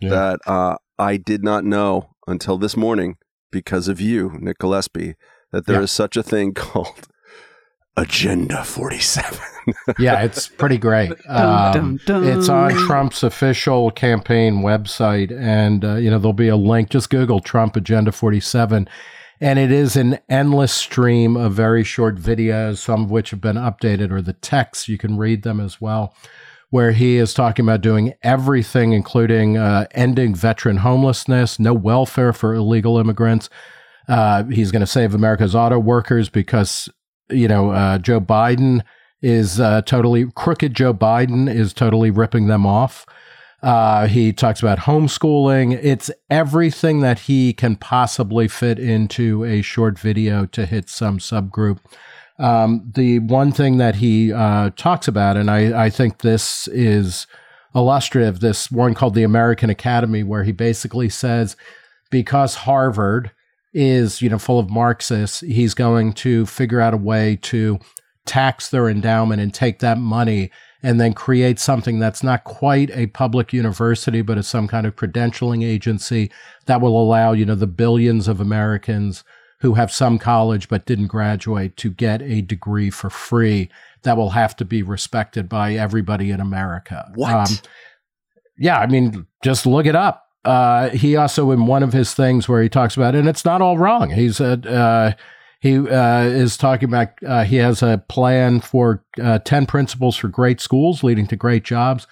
yeah. 0.00 0.11
that 0.11 0.40
uh, 0.46 0.76
I 0.99 1.16
did 1.16 1.43
not 1.43 1.64
know 1.64 2.11
until 2.30 2.58
this 2.58 2.76
morning 2.76 3.16
because 3.50 3.88
of 3.88 4.00
you, 4.00 4.36
Nick 4.40 4.58
Gillespie, 4.58 5.14
that 5.52 5.66
there 5.66 5.76
yeah. 5.76 5.82
is 5.82 5.92
such 5.92 6.16
a 6.16 6.22
thing 6.22 6.54
called 6.54 7.08
Agenda 7.96 8.64
47. 8.64 9.38
yeah, 9.98 10.22
it's 10.22 10.48
pretty 10.48 10.78
great. 10.78 11.12
Um, 11.28 11.72
dun, 11.72 12.00
dun, 12.06 12.22
dun. 12.22 12.38
It's 12.38 12.48
on 12.48 12.70
Trump's 12.70 13.22
official 13.22 13.90
campaign 13.90 14.62
website, 14.62 15.36
and 15.36 15.84
uh, 15.84 15.94
you 15.96 16.10
know 16.10 16.19
there'll 16.19 16.32
be 16.32 16.48
a 16.48 16.56
link. 16.56 16.90
Just 16.90 17.11
Google 17.11 17.40
Trump 17.40 17.76
Agenda 17.76 18.12
47, 18.12 18.88
and 19.40 19.58
it 19.58 19.70
is 19.70 19.94
an 19.97 20.18
endless 20.28 20.73
stream 20.73 21.37
of 21.37 21.52
very 21.52 21.85
short 21.85 22.16
videos, 22.16 22.78
some 22.78 23.04
of 23.04 23.11
which 23.11 23.30
have 23.30 23.42
been 23.42 23.56
updated, 23.56 24.11
or 24.11 24.23
the 24.23 24.32
texts 24.32 24.88
you 24.88 24.97
can 24.97 25.18
read 25.18 25.42
them 25.42 25.61
as 25.61 25.80
well 25.80 26.14
where 26.70 26.92
he 26.92 27.16
is 27.16 27.32
talking 27.32 27.64
about 27.64 27.80
doing 27.80 28.12
everything, 28.22 28.92
including 28.92 29.56
uh, 29.56 29.87
ending 29.92 30.34
veteran 30.34 30.78
homelessness, 30.78 31.58
no 31.58 31.72
welfare 31.72 32.32
for 32.32 32.54
illegal 32.54 32.98
immigrants. 32.98 33.48
Uh, 34.06 34.44
he's 34.44 34.70
going 34.70 34.80
to 34.80 34.87
save 34.87 35.14
America's 35.14 35.54
auto 35.54 35.78
workers 35.78 36.28
because, 36.28 36.88
you 37.30 37.48
know, 37.48 37.70
uh, 37.70 37.98
Joe 37.98 38.20
Biden 38.20 38.82
is 39.20 39.58
uh, 39.60 39.82
totally 39.82 40.30
crooked. 40.34 40.75
Joe 40.75 40.94
Biden 40.94 41.52
is 41.52 41.72
totally 41.72 42.10
ripping 42.10 42.46
them 42.46 42.66
off. 42.66 43.06
Uh, 43.62 44.06
he 44.06 44.32
talks 44.32 44.60
about 44.60 44.80
homeschooling. 44.80 45.78
It's 45.82 46.10
everything 46.30 47.00
that 47.00 47.20
he 47.20 47.52
can 47.52 47.76
possibly 47.76 48.46
fit 48.46 48.78
into 48.78 49.44
a 49.44 49.62
short 49.62 49.98
video 49.98 50.46
to 50.46 50.64
hit 50.64 50.88
some 50.88 51.18
subgroup. 51.18 51.78
Um, 52.38 52.92
the 52.95 53.18
one 53.18 53.50
thing 53.52 53.78
that 53.78 53.97
he 53.97 54.33
uh, 54.33 54.71
talks 54.76 55.09
about, 55.09 55.37
and 55.37 55.50
I, 55.50 55.87
I 55.87 55.90
think 55.90 56.18
this 56.18 56.68
is 56.68 57.26
illustrative, 57.75 58.40
this 58.40 58.71
one 58.71 58.95
called 58.95 59.14
the 59.14 59.25
American 59.25 59.71
Academy, 59.71 60.23
where 60.23 60.45
he 60.45 60.52
basically 60.52 61.09
says 61.09 61.57
because 62.11 62.54
Harvard 62.54 63.33
is 63.75 64.23
you 64.23 64.28
know 64.28 64.38
full 64.38 64.59
of 64.59 64.71
Marxists, 64.71 65.40
he's 65.40 65.75
going 65.75 66.12
to 66.14 66.47
figure 66.47 66.80
out 66.80 66.95
a 66.95 66.99
way 66.99 67.37
to 67.42 67.78
tax 68.25 68.68
their 68.68 68.88
endowment 68.88 69.40
and 69.40 69.52
take 69.52 69.78
that 69.80 69.99
money 69.99 70.50
and 70.83 71.00
then 71.00 71.12
create 71.12 71.59
something 71.59 71.99
that's 71.99 72.23
not 72.23 72.45
quite 72.45 72.90
a 72.92 73.07
public 73.09 73.52
university, 73.52 74.23
but 74.23 74.38
is 74.38 74.47
some 74.47 74.68
kind 74.68 74.87
of 74.87 74.95
credentialing 74.95 75.64
agency 75.64 76.30
that 76.66 76.80
will 76.80 77.00
allow 77.00 77.33
you 77.33 77.45
know 77.45 77.54
the 77.54 77.66
billions 77.66 78.28
of 78.28 78.40
Americans 78.40 79.25
who 79.60 79.74
have 79.74 79.92
some 79.92 80.18
college 80.18 80.68
but 80.68 80.86
didn't 80.86 81.08
graduate 81.08 81.76
to 81.76 81.90
get 81.90 82.22
a 82.22 82.40
degree 82.40 82.90
for 82.90 83.10
free 83.10 83.68
that 84.02 84.16
will 84.16 84.30
have 84.30 84.54
to 84.56 84.64
be 84.64 84.82
respected 84.82 85.48
by 85.48 85.74
everybody 85.74 86.30
in 86.30 86.40
America. 86.40 87.10
What? 87.14 87.34
Um, 87.34 87.46
yeah, 88.56 88.78
I 88.78 88.86
mean, 88.86 89.26
just 89.42 89.66
look 89.66 89.86
it 89.86 89.96
up. 89.96 90.24
Uh, 90.44 90.90
he 90.90 91.16
also, 91.16 91.50
in 91.50 91.66
one 91.66 91.82
of 91.82 91.92
his 91.92 92.14
things 92.14 92.48
where 92.48 92.62
he 92.62 92.68
talks 92.68 92.96
about, 92.96 93.14
it, 93.14 93.18
and 93.18 93.28
it's 93.28 93.44
not 93.44 93.60
all 93.60 93.76
wrong. 93.76 94.10
He 94.10 94.32
said 94.32 94.66
uh, 94.66 95.14
he 95.60 95.76
uh, 95.76 96.22
is 96.22 96.56
talking 96.56 96.88
about 96.88 97.08
uh, 97.26 97.44
he 97.44 97.56
has 97.56 97.82
a 97.82 98.02
plan 98.08 98.60
for 98.60 99.04
uh, 99.20 99.40
10 99.40 99.66
principles 99.66 100.16
for 100.16 100.28
great 100.28 100.60
schools 100.60 101.02
leading 101.02 101.26
to 101.26 101.36
great 101.36 101.64
jobs. 101.64 102.06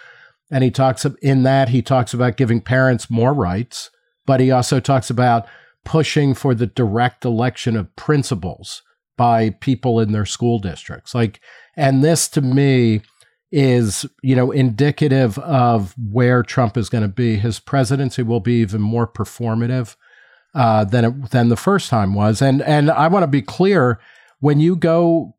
And 0.51 0.63
he 0.63 0.71
talks 0.71 1.05
in 1.23 1.45
that, 1.45 1.69
he 1.69 1.83
talks 1.83 2.13
about 2.13 2.37
giving 2.37 2.61
parents 2.61 3.11
more 3.11 3.33
rights, 3.33 3.91
but 4.27 4.41
he 4.41 4.51
also 4.51 4.81
talks 4.81 5.11
about 5.11 5.47
pushing 5.87 6.35
for 6.35 6.55
the 6.55 6.67
direct 6.67 7.25
election 7.25 7.77
of 7.77 7.95
principals 7.97 8.83
by 9.17 9.51
people 9.61 9.99
in 10.01 10.13
their 10.13 10.27
school 10.27 10.59
districts. 10.59 11.15
Like, 11.15 11.41
and 11.77 12.05
this 12.05 12.29
to 12.29 12.43
me 12.43 13.01
is, 13.51 14.05
you 14.23 14.37
know, 14.37 14.51
indicative 14.51 15.39
of 15.39 15.95
where 15.97 16.43
Trump 16.43 16.77
is 16.77 16.91
going 16.91 17.03
to 17.03 17.09
be. 17.09 17.37
His 17.37 17.61
presidency 17.61 18.23
will 18.23 18.41
be 18.41 18.61
even 18.61 18.83
more 18.83 19.07
performative 19.07 19.97
uh, 20.55 20.85
than 20.85 21.05
it, 21.05 21.31
than 21.31 21.49
the 21.49 21.57
first 21.57 21.89
time 21.89 22.13
was. 22.13 22.43
And 22.43 22.61
and 22.63 22.91
I 22.91 23.09
want 23.09 23.23
to 23.23 23.29
be 23.29 23.43
clear 23.43 24.01
when 24.41 24.61
you 24.61 24.77
go, 24.77 25.37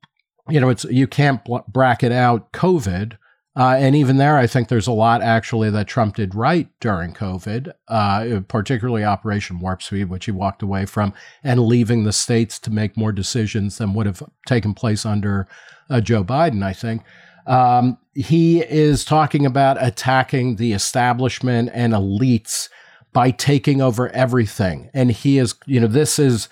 you 0.50 0.60
know, 0.60 0.70
it's 0.70 0.86
you 0.86 1.06
can't 1.06 1.42
bracket 1.68 2.12
out 2.12 2.54
COVID. 2.54 3.18
Uh, 3.58 3.76
and 3.80 3.96
even 3.96 4.18
there, 4.18 4.38
I 4.38 4.46
think 4.46 4.68
there's 4.68 4.86
a 4.86 4.92
lot 4.92 5.24
actually 5.24 5.72
that 5.72 5.88
Trump 5.88 6.18
did 6.18 6.36
right 6.36 6.70
during 6.80 7.12
COVID, 7.16 7.74
uh, 7.88 8.42
particularly 8.48 9.04
Operation 9.04 9.60
Warp 9.60 9.82
Speed, 9.82 10.10
which 10.10 10.26
he 10.26 10.32
walked 10.32 10.62
away 10.62 10.86
from, 10.86 11.12
and 11.44 11.62
leaving 11.62 12.04
the 12.04 12.14
states 12.14 12.60
to 12.60 12.72
make 12.72 12.96
more 12.96 13.12
decisions 13.12 13.80
than 13.80 13.96
would 13.96 14.06
have 14.06 14.22
taken 14.46 14.76
place 14.76 15.08
under 15.08 15.48
uh, 15.90 16.00
Joe 16.02 16.24
Biden, 16.24 16.64
I 16.64 16.72
think. 16.72 17.02
Um, 17.48 17.98
he 18.14 18.60
is 18.62 19.04
talking 19.04 19.44
about 19.44 19.84
attacking 19.84 20.58
the 20.58 20.74
establishment 20.74 21.72
and 21.74 21.94
elites 21.94 22.70
by 23.12 23.32
taking 23.32 23.82
over 23.82 24.10
everything. 24.10 24.92
And 24.94 25.10
he 25.10 25.40
is, 25.40 25.56
you 25.66 25.80
know, 25.80 25.88
this 25.88 26.20
is 26.20 26.48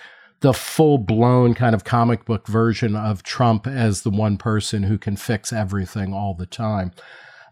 the 0.46 0.54
full 0.54 1.00
blown 1.00 1.56
kind 1.56 1.74
of 1.74 1.84
comic 1.84 2.24
book 2.24 2.46
version 2.46 2.96
of 2.96 3.24
Trump 3.24 3.66
as 3.66 4.04
the 4.04 4.12
one 4.12 4.38
person 4.38 4.84
who 4.84 4.96
can 4.96 5.16
fix 5.16 5.52
everything 5.52 6.14
all 6.14 6.36
the 6.36 6.46
time. 6.46 6.92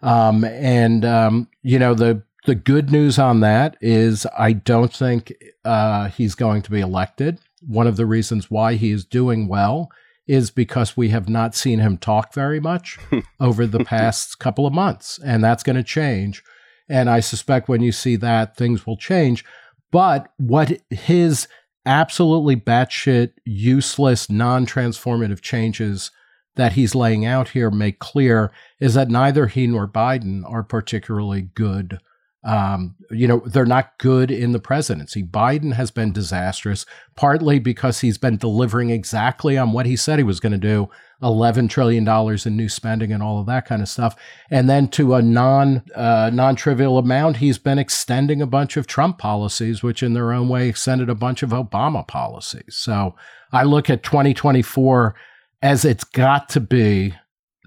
Um, 0.03 0.43
and, 0.43 1.03
um, 1.03 1.49
you 1.63 1.79
know, 1.79 1.95
the, 1.95 2.21
the 2.45 2.53
good 2.53 2.91
news 2.91 3.17
on 3.17 3.39
that 3.39 3.77
is 3.81 4.27
I 4.37 4.53
don't 4.53 4.93
think 4.93 5.33
uh, 5.65 6.09
he's 6.09 6.35
going 6.35 6.61
to 6.61 6.69
be 6.69 6.81
elected. 6.81 7.39
One 7.65 7.87
of 7.87 7.95
the 7.97 8.05
reasons 8.05 8.51
why 8.51 8.75
he 8.75 8.91
is 8.91 9.05
doing 9.05 9.47
well 9.47 9.89
is 10.27 10.51
because 10.51 10.95
we 10.95 11.09
have 11.09 11.27
not 11.27 11.55
seen 11.55 11.79
him 11.79 11.97
talk 11.97 12.31
very 12.31 12.59
much 12.59 12.99
over 13.39 13.65
the 13.65 13.83
past 13.83 14.37
couple 14.37 14.67
of 14.67 14.73
months, 14.73 15.19
and 15.25 15.43
that's 15.43 15.63
going 15.63 15.77
to 15.77 15.83
change. 15.83 16.43
And 16.87 17.09
I 17.09 17.21
suspect 17.21 17.67
when 17.67 17.81
you 17.81 17.91
see 17.91 18.17
that, 18.17 18.55
things 18.55 18.85
will 18.85 18.97
change. 18.97 19.43
But 19.91 20.27
what 20.37 20.79
his 20.91 21.47
absolutely 21.85 22.55
batshit, 22.55 23.33
useless, 23.45 24.29
non 24.29 24.65
transformative 24.65 25.41
changes 25.41 26.11
that 26.55 26.73
he's 26.73 26.95
laying 26.95 27.25
out 27.25 27.49
here 27.49 27.71
make 27.71 27.99
clear 27.99 28.51
is 28.79 28.93
that 28.93 29.09
neither 29.09 29.47
he 29.47 29.65
nor 29.67 29.87
Biden 29.87 30.43
are 30.49 30.63
particularly 30.63 31.41
good 31.41 31.99
um, 32.43 32.95
you 33.09 33.27
know, 33.27 33.41
they're 33.45 33.65
not 33.65 33.97
good 33.99 34.29
in 34.29 34.51
the 34.51 34.59
presidency. 34.59 35.23
Biden 35.23 35.73
has 35.73 35.91
been 35.91 36.11
disastrous, 36.11 36.85
partly 37.15 37.57
because 37.57 38.01
he's 38.01 38.17
been 38.17 38.37
delivering 38.37 38.89
exactly 38.89 39.57
on 39.57 39.71
what 39.71 39.85
he 39.85 39.95
said 39.95 40.19
he 40.19 40.23
was 40.23 40.41
going 40.41 40.51
to 40.51 40.57
do 40.57 40.89
$11 41.21 41.69
trillion 41.69 42.07
in 42.45 42.57
new 42.57 42.67
spending 42.67 43.13
and 43.13 43.23
all 43.23 43.39
of 43.39 43.45
that 43.45 43.65
kind 43.65 43.81
of 43.81 43.87
stuff. 43.87 44.15
And 44.49 44.69
then 44.69 44.89
to 44.89 45.15
a 45.15 45.21
non 45.21 45.83
uh, 45.95 46.31
non 46.33 46.55
trivial 46.57 46.97
amount, 46.97 47.37
he's 47.37 47.57
been 47.57 47.79
extending 47.79 48.41
a 48.41 48.47
bunch 48.47 48.75
of 48.75 48.87
Trump 48.87 49.19
policies, 49.19 49.81
which 49.81 50.03
in 50.03 50.13
their 50.13 50.33
own 50.33 50.49
way 50.49 50.67
extended 50.67 51.09
a 51.09 51.15
bunch 51.15 51.43
of 51.43 51.51
Obama 51.51 52.05
policies. 52.05 52.75
So 52.75 53.15
I 53.53 53.63
look 53.63 53.89
at 53.89 54.03
2024 54.03 55.15
as 55.61 55.85
it's 55.85 56.03
got 56.03 56.49
to 56.49 56.59
be 56.59 57.15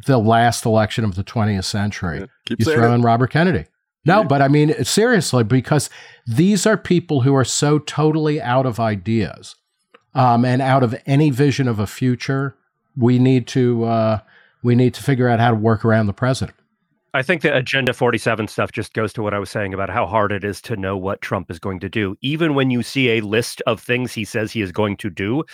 the 0.04 0.18
last 0.18 0.66
election 0.66 1.04
of 1.04 1.14
the 1.14 1.24
20th 1.24 1.64
century. 1.64 2.20
Yeah, 2.50 2.56
you 2.58 2.64
throw 2.66 2.92
in 2.92 3.00
Robert 3.00 3.30
Kennedy. 3.30 3.64
No, 4.06 4.24
but 4.24 4.40
I 4.40 4.48
mean, 4.48 4.84
seriously, 4.84 5.44
because 5.44 5.90
these 6.26 6.64
are 6.64 6.76
people 6.76 7.22
who 7.22 7.34
are 7.34 7.44
so 7.44 7.78
totally 7.78 8.40
out 8.40 8.64
of 8.64 8.78
ideas 8.78 9.56
um, 10.16 10.44
and 10.44 10.62
out 10.62 10.82
of 10.82 10.96
any 11.06 11.30
vision 11.30 11.68
of 11.68 11.78
a 11.78 11.86
future. 11.86 12.56
We 12.96 13.18
need 13.18 13.46
to 13.48 13.84
uh, 13.84 14.20
we 14.62 14.74
need 14.74 14.94
to 14.94 15.02
figure 15.02 15.28
out 15.28 15.38
how 15.38 15.50
to 15.50 15.56
work 15.56 15.84
around 15.84 16.06
the 16.06 16.14
president. 16.14 16.56
I 17.12 17.22
think 17.22 17.40
the 17.42 17.54
Agenda 17.54 17.94
47 17.94 18.48
stuff 18.48 18.72
just 18.72 18.92
goes 18.92 19.12
to 19.14 19.22
what 19.22 19.32
I 19.32 19.38
was 19.38 19.48
saying 19.48 19.72
about 19.72 19.88
how 19.88 20.06
hard 20.06 20.32
it 20.32 20.44
is 20.44 20.60
to 20.62 20.76
know 20.76 20.96
what 20.96 21.22
Trump 21.22 21.50
is 21.50 21.58
going 21.58 21.80
to 21.80 21.88
do. 21.88 22.16
Even 22.20 22.54
when 22.54 22.70
you 22.70 22.82
see 22.82 23.10
a 23.10 23.20
list 23.20 23.62
of 23.66 23.80
things 23.80 24.12
he 24.12 24.24
says 24.24 24.52
he 24.52 24.60
is 24.60 24.72
going 24.72 24.98
to 24.98 25.08
do, 25.08 25.44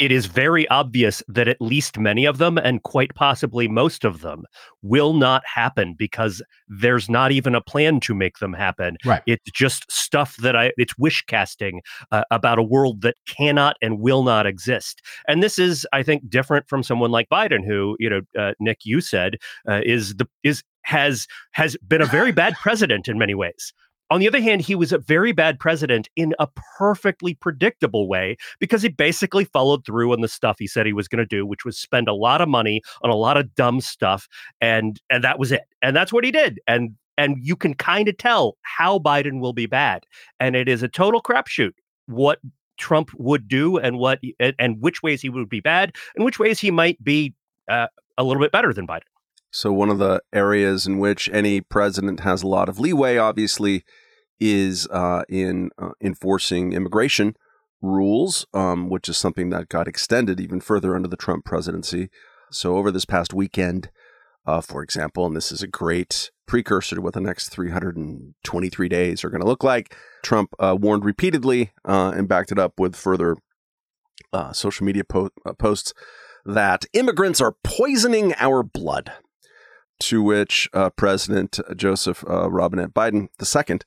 it 0.00 0.10
is 0.10 0.24
very 0.24 0.66
obvious 0.68 1.22
that 1.28 1.46
at 1.46 1.60
least 1.60 1.98
many 1.98 2.24
of 2.24 2.38
them, 2.38 2.56
and 2.56 2.82
quite 2.82 3.14
possibly 3.14 3.68
most 3.68 4.02
of 4.04 4.22
them, 4.22 4.44
will 4.82 5.12
not 5.12 5.42
happen 5.46 5.94
because 5.96 6.42
there's 6.68 7.10
not 7.10 7.32
even 7.32 7.54
a 7.54 7.60
plan 7.60 8.00
to 8.00 8.14
make 8.14 8.38
them 8.38 8.54
happen. 8.54 8.96
Right. 9.04 9.22
It's 9.26 9.50
just 9.52 9.92
stuff 9.92 10.36
that 10.38 10.56
I, 10.56 10.72
it's 10.78 10.96
wish 10.96 11.22
casting 11.26 11.82
uh, 12.10 12.24
about 12.30 12.58
a 12.58 12.62
world 12.62 13.02
that 13.02 13.16
cannot 13.28 13.76
and 13.82 14.00
will 14.00 14.24
not 14.24 14.46
exist. 14.46 15.02
And 15.28 15.42
this 15.42 15.58
is, 15.58 15.86
I 15.92 16.02
think, 16.02 16.30
different 16.30 16.66
from 16.66 16.82
someone 16.82 17.10
like 17.10 17.28
Biden, 17.28 17.64
who, 17.64 17.96
you 18.00 18.08
know, 18.08 18.20
uh, 18.38 18.54
Nick, 18.58 18.78
you 18.84 19.02
said, 19.02 19.36
uh, 19.68 19.82
is 19.84 20.14
the, 20.16 20.26
is, 20.42 20.62
has 20.82 21.26
has 21.52 21.76
been 21.86 22.00
a 22.00 22.06
very 22.06 22.32
bad 22.32 22.54
president 22.54 23.06
in 23.06 23.18
many 23.18 23.34
ways. 23.34 23.74
On 24.10 24.18
the 24.18 24.26
other 24.26 24.40
hand, 24.40 24.60
he 24.60 24.74
was 24.74 24.92
a 24.92 24.98
very 24.98 25.30
bad 25.30 25.60
president 25.60 26.08
in 26.16 26.34
a 26.40 26.48
perfectly 26.78 27.34
predictable 27.34 28.08
way 28.08 28.36
because 28.58 28.82
he 28.82 28.88
basically 28.88 29.44
followed 29.44 29.86
through 29.86 30.12
on 30.12 30.20
the 30.20 30.28
stuff 30.28 30.56
he 30.58 30.66
said 30.66 30.84
he 30.84 30.92
was 30.92 31.06
going 31.06 31.20
to 31.20 31.26
do, 31.26 31.46
which 31.46 31.64
was 31.64 31.78
spend 31.78 32.08
a 32.08 32.14
lot 32.14 32.40
of 32.40 32.48
money 32.48 32.82
on 33.02 33.10
a 33.10 33.14
lot 33.14 33.36
of 33.36 33.54
dumb 33.54 33.80
stuff, 33.80 34.26
and 34.60 35.00
and 35.10 35.22
that 35.22 35.38
was 35.38 35.52
it. 35.52 35.62
And 35.80 35.94
that's 35.94 36.12
what 36.12 36.24
he 36.24 36.32
did. 36.32 36.58
And 36.66 36.96
and 37.16 37.36
you 37.40 37.54
can 37.54 37.74
kind 37.74 38.08
of 38.08 38.16
tell 38.16 38.56
how 38.62 38.98
Biden 38.98 39.40
will 39.40 39.52
be 39.52 39.66
bad, 39.66 40.04
and 40.40 40.56
it 40.56 40.68
is 40.68 40.82
a 40.82 40.88
total 40.88 41.22
crapshoot. 41.22 41.72
What 42.06 42.40
Trump 42.78 43.10
would 43.16 43.46
do, 43.46 43.76
and 43.76 43.98
what 43.98 44.20
and 44.58 44.80
which 44.80 45.02
ways 45.04 45.22
he 45.22 45.28
would 45.28 45.48
be 45.48 45.60
bad, 45.60 45.94
and 46.16 46.24
which 46.24 46.40
ways 46.40 46.58
he 46.58 46.72
might 46.72 47.02
be 47.04 47.34
uh, 47.68 47.86
a 48.18 48.24
little 48.24 48.42
bit 48.42 48.50
better 48.50 48.72
than 48.72 48.88
Biden. 48.88 49.02
So, 49.50 49.72
one 49.72 49.90
of 49.90 49.98
the 49.98 50.22
areas 50.32 50.86
in 50.86 50.98
which 50.98 51.28
any 51.32 51.60
president 51.60 52.20
has 52.20 52.42
a 52.42 52.48
lot 52.48 52.68
of 52.68 52.78
leeway, 52.78 53.16
obviously, 53.16 53.84
is 54.38 54.86
uh, 54.88 55.24
in 55.28 55.70
uh, 55.76 55.90
enforcing 56.00 56.72
immigration 56.72 57.34
rules, 57.82 58.46
um, 58.54 58.88
which 58.88 59.08
is 59.08 59.16
something 59.16 59.50
that 59.50 59.68
got 59.68 59.88
extended 59.88 60.40
even 60.40 60.60
further 60.60 60.94
under 60.94 61.08
the 61.08 61.16
Trump 61.16 61.44
presidency. 61.44 62.10
So, 62.52 62.76
over 62.76 62.92
this 62.92 63.04
past 63.04 63.34
weekend, 63.34 63.90
uh, 64.46 64.60
for 64.60 64.82
example, 64.82 65.26
and 65.26 65.34
this 65.36 65.50
is 65.50 65.62
a 65.62 65.68
great 65.68 66.30
precursor 66.46 66.96
to 66.96 67.02
what 67.02 67.14
the 67.14 67.20
next 67.20 67.48
323 67.48 68.88
days 68.88 69.24
are 69.24 69.30
going 69.30 69.40
to 69.40 69.46
look 69.46 69.64
like, 69.64 69.96
Trump 70.22 70.54
uh, 70.60 70.76
warned 70.80 71.04
repeatedly 71.04 71.72
uh, 71.84 72.12
and 72.14 72.28
backed 72.28 72.52
it 72.52 72.58
up 72.58 72.78
with 72.78 72.94
further 72.94 73.36
uh, 74.32 74.52
social 74.52 74.86
media 74.86 75.04
po- 75.04 75.30
posts 75.58 75.92
that 76.44 76.84
immigrants 76.92 77.40
are 77.40 77.56
poisoning 77.64 78.32
our 78.38 78.62
blood 78.62 79.12
to 80.00 80.22
which 80.22 80.68
uh, 80.72 80.90
President 80.90 81.60
Joseph 81.76 82.24
uh, 82.28 82.50
Robinette 82.50 82.92
Biden 82.92 83.28
II 83.40 83.80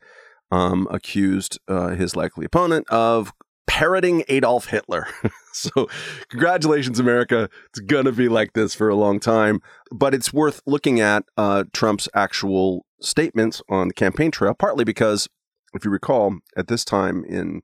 um, 0.51 0.88
accused 0.91 1.60
uh, 1.67 1.89
his 1.89 2.15
likely 2.15 2.46
opponent 2.46 2.88
of 2.89 3.34
parroting 3.65 4.24
Adolf 4.27 4.67
Hitler. 4.67 5.08
so, 5.53 5.88
congratulations, 6.29 7.00
America. 7.00 7.50
It's 7.70 7.79
going 7.79 8.05
to 8.05 8.12
be 8.12 8.29
like 8.29 8.53
this 8.53 8.75
for 8.75 8.88
a 8.89 8.96
long 8.96 9.20
time. 9.20 9.62
But 9.91 10.13
it's 10.13 10.32
worth 10.32 10.62
looking 10.65 11.00
at 11.00 11.24
uh, 11.38 11.63
Trump's 11.74 12.08
actual 12.13 12.86
statements 13.01 13.62
on 13.67 13.88
the 13.88 13.93
campaign 13.93 14.32
trail, 14.32 14.53
partly 14.53 14.84
because, 14.84 15.27
if 15.74 15.84
you 15.84 15.91
recall, 15.91 16.38
at 16.55 16.67
this 16.67 16.86
time 16.86 17.25
in 17.25 17.62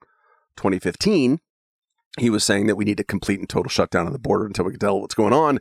2015, 0.58 1.40
he 2.18 2.30
was 2.30 2.44
saying 2.44 2.66
that 2.68 2.76
we 2.76 2.86
need 2.86 3.00
a 3.00 3.04
complete 3.04 3.40
and 3.40 3.48
total 3.48 3.70
shutdown 3.70 4.08
of 4.08 4.14
the 4.14 4.20
border 4.20 4.46
until 4.46 4.66
we 4.66 4.72
can 4.72 4.80
tell 4.80 5.00
what's 5.00 5.16
going 5.16 5.34
on 5.34 5.60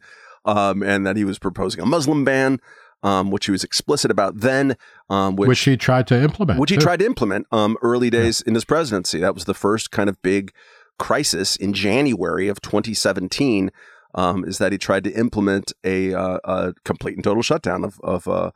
um, 0.49 0.83
and 0.83 1.07
that 1.07 1.17
he 1.17 1.25
was 1.25 1.38
proposing 1.38 1.83
a 1.83 1.87
Muslim 1.87 2.25
ban. 2.25 2.61
Um, 3.00 3.31
which 3.31 3.47
he 3.47 3.52
was 3.52 3.62
explicit 3.62 4.11
about 4.11 4.40
then, 4.40 4.76
um, 5.09 5.37
which, 5.37 5.47
which, 5.47 5.61
he 5.61 5.76
tried 5.76 6.09
to 6.09 6.21
implement, 6.21 6.59
which 6.59 6.71
he 6.71 6.76
tried 6.76 6.99
to 6.99 7.07
implement 7.07 7.47
um, 7.52 7.76
early 7.81 8.11
days 8.11 8.43
yeah. 8.45 8.49
in 8.49 8.55
his 8.57 8.64
presidency. 8.64 9.21
That 9.21 9.35
was 9.35 9.45
the 9.45 9.55
first 9.55 9.93
kind 9.93 10.09
of 10.09 10.21
big 10.21 10.52
crisis 10.99 11.55
in 11.55 11.75
January 11.75 12.49
of 12.49 12.61
2017. 12.61 13.71
Um, 14.17 14.45
is 14.45 14.59
that 14.59 14.73
he 14.73 14.78
tried 14.78 15.05
to 15.05 15.12
implement 15.12 15.73
a, 15.85 16.12
uh, 16.12 16.40
a 16.43 16.75
complete 16.85 17.14
and 17.14 17.23
total 17.23 17.45
shutdown 17.45 17.85
of 17.85 18.00
of 18.02 18.26
uh, 18.26 18.50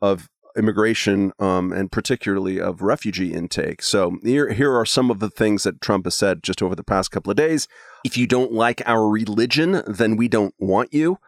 of 0.00 0.30
immigration 0.56 1.32
um, 1.38 1.72
and 1.72 1.90
particularly 1.90 2.60
of 2.60 2.82
refugee 2.82 3.32
intake. 3.32 3.82
So 3.82 4.18
here, 4.22 4.52
here 4.52 4.74
are 4.76 4.86
some 4.86 5.10
of 5.10 5.18
the 5.18 5.30
things 5.30 5.62
that 5.64 5.80
Trump 5.80 6.04
has 6.04 6.14
said 6.14 6.42
just 6.42 6.62
over 6.62 6.74
the 6.74 6.84
past 6.84 7.10
couple 7.10 7.30
of 7.30 7.36
days. 7.36 7.68
If 8.04 8.16
you 8.16 8.26
don't 8.26 8.52
like 8.52 8.82
our 8.86 9.08
religion, 9.08 9.82
then 9.86 10.16
we 10.16 10.28
don't 10.28 10.54
want 10.58 10.92
you. 10.92 11.18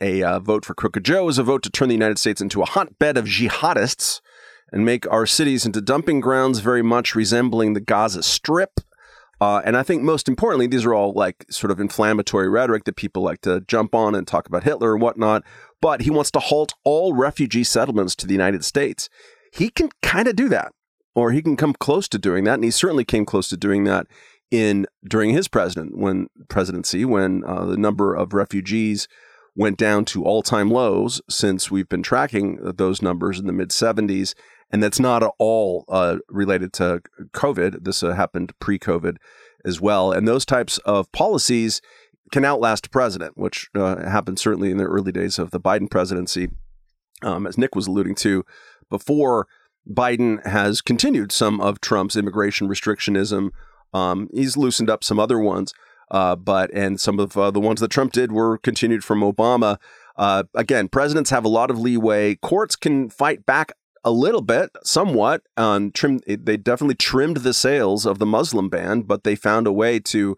A 0.00 0.22
uh, 0.22 0.40
vote 0.40 0.64
for 0.64 0.74
Crooked 0.74 1.04
Joe 1.04 1.28
is 1.28 1.38
a 1.38 1.42
vote 1.42 1.62
to 1.62 1.70
turn 1.70 1.88
the 1.88 1.94
United 1.94 2.18
States 2.18 2.40
into 2.40 2.62
a 2.62 2.66
hotbed 2.66 3.16
of 3.16 3.26
jihadists 3.26 4.20
and 4.72 4.84
make 4.84 5.10
our 5.10 5.26
cities 5.26 5.64
into 5.64 5.80
dumping 5.80 6.20
grounds 6.20 6.58
very 6.58 6.82
much 6.82 7.14
resembling 7.14 7.74
the 7.74 7.80
Gaza 7.80 8.22
Strip. 8.22 8.80
Uh, 9.40 9.60
and 9.64 9.76
I 9.76 9.82
think 9.82 10.02
most 10.02 10.28
importantly, 10.28 10.66
these 10.66 10.84
are 10.84 10.94
all 10.94 11.12
like 11.12 11.44
sort 11.50 11.70
of 11.70 11.80
inflammatory 11.80 12.48
rhetoric 12.48 12.84
that 12.84 12.96
people 12.96 13.22
like 13.22 13.40
to 13.42 13.60
jump 13.62 13.94
on 13.94 14.14
and 14.14 14.26
talk 14.26 14.46
about 14.46 14.64
Hitler 14.64 14.94
and 14.94 15.02
whatnot. 15.02 15.44
But 15.80 16.02
he 16.02 16.10
wants 16.10 16.30
to 16.32 16.40
halt 16.40 16.74
all 16.82 17.12
refugee 17.12 17.64
settlements 17.64 18.14
to 18.16 18.26
the 18.26 18.32
United 18.32 18.64
States. 18.64 19.08
He 19.52 19.68
can 19.68 19.90
kind 20.02 20.26
of 20.26 20.34
do 20.34 20.48
that, 20.48 20.72
or 21.14 21.30
he 21.30 21.42
can 21.42 21.56
come 21.56 21.74
close 21.74 22.08
to 22.08 22.18
doing 22.18 22.44
that, 22.44 22.54
and 22.54 22.64
he 22.64 22.70
certainly 22.70 23.04
came 23.04 23.24
close 23.24 23.48
to 23.48 23.56
doing 23.56 23.84
that 23.84 24.06
in 24.50 24.86
during 25.06 25.30
his 25.30 25.48
president 25.48 25.96
when 25.96 26.28
presidency 26.48 27.04
when 27.04 27.44
uh, 27.44 27.64
the 27.64 27.76
number 27.76 28.14
of 28.14 28.32
refugees 28.32 29.08
went 29.56 29.78
down 29.78 30.04
to 30.04 30.24
all-time 30.24 30.70
lows 30.70 31.20
since 31.28 31.70
we've 31.70 31.88
been 31.88 32.02
tracking 32.02 32.58
those 32.62 33.02
numbers 33.02 33.38
in 33.38 33.46
the 33.46 33.52
mid 33.52 33.70
70s 33.70 34.34
and 34.70 34.82
that's 34.82 34.98
not 34.98 35.22
at 35.22 35.30
all 35.38 35.84
uh, 35.88 36.16
related 36.28 36.72
to 36.72 37.00
covid. 37.32 37.84
This 37.84 38.02
uh, 38.02 38.12
happened 38.14 38.52
pre-covid 38.58 39.16
as 39.64 39.80
well. 39.80 40.10
And 40.10 40.26
those 40.26 40.44
types 40.44 40.78
of 40.78 41.10
policies 41.12 41.80
can 42.32 42.44
outlast 42.44 42.86
a 42.86 42.90
president 42.90 43.36
which 43.36 43.70
uh, 43.74 44.08
happened 44.08 44.38
certainly 44.38 44.70
in 44.70 44.78
the 44.78 44.84
early 44.84 45.12
days 45.12 45.38
of 45.38 45.50
the 45.50 45.60
biden 45.60 45.90
presidency. 45.90 46.48
Um, 47.22 47.46
as 47.46 47.56
nick 47.56 47.74
was 47.74 47.86
alluding 47.86 48.16
to 48.16 48.44
before 48.90 49.46
biden 49.88 50.44
has 50.46 50.80
continued 50.80 51.30
some 51.30 51.60
of 51.60 51.80
trump's 51.80 52.16
immigration 52.16 52.68
restrictionism 52.68 53.50
um, 53.94 54.28
he's 54.34 54.56
loosened 54.56 54.90
up 54.90 55.04
some 55.04 55.20
other 55.20 55.38
ones, 55.38 55.72
uh, 56.10 56.36
but 56.36 56.70
and 56.72 57.00
some 57.00 57.18
of 57.18 57.36
uh, 57.36 57.50
the 57.50 57.60
ones 57.60 57.80
that 57.80 57.90
Trump 57.90 58.12
did 58.12 58.32
were 58.32 58.58
continued 58.58 59.04
from 59.04 59.20
Obama. 59.20 59.78
Uh, 60.16 60.44
again, 60.54 60.88
presidents 60.88 61.30
have 61.30 61.44
a 61.44 61.48
lot 61.48 61.70
of 61.70 61.78
leeway. 61.78 62.36
Courts 62.36 62.76
can 62.76 63.10
fight 63.10 63.44
back 63.44 63.72
a 64.04 64.10
little 64.10 64.42
bit, 64.42 64.70
somewhat. 64.84 65.42
On 65.56 65.90
trim, 65.90 66.20
they 66.26 66.56
definitely 66.56 66.94
trimmed 66.94 67.38
the 67.38 67.54
sails 67.54 68.06
of 68.06 68.18
the 68.18 68.26
Muslim 68.26 68.68
ban, 68.68 69.02
but 69.02 69.24
they 69.24 69.34
found 69.34 69.66
a 69.66 69.72
way 69.72 69.98
to 69.98 70.36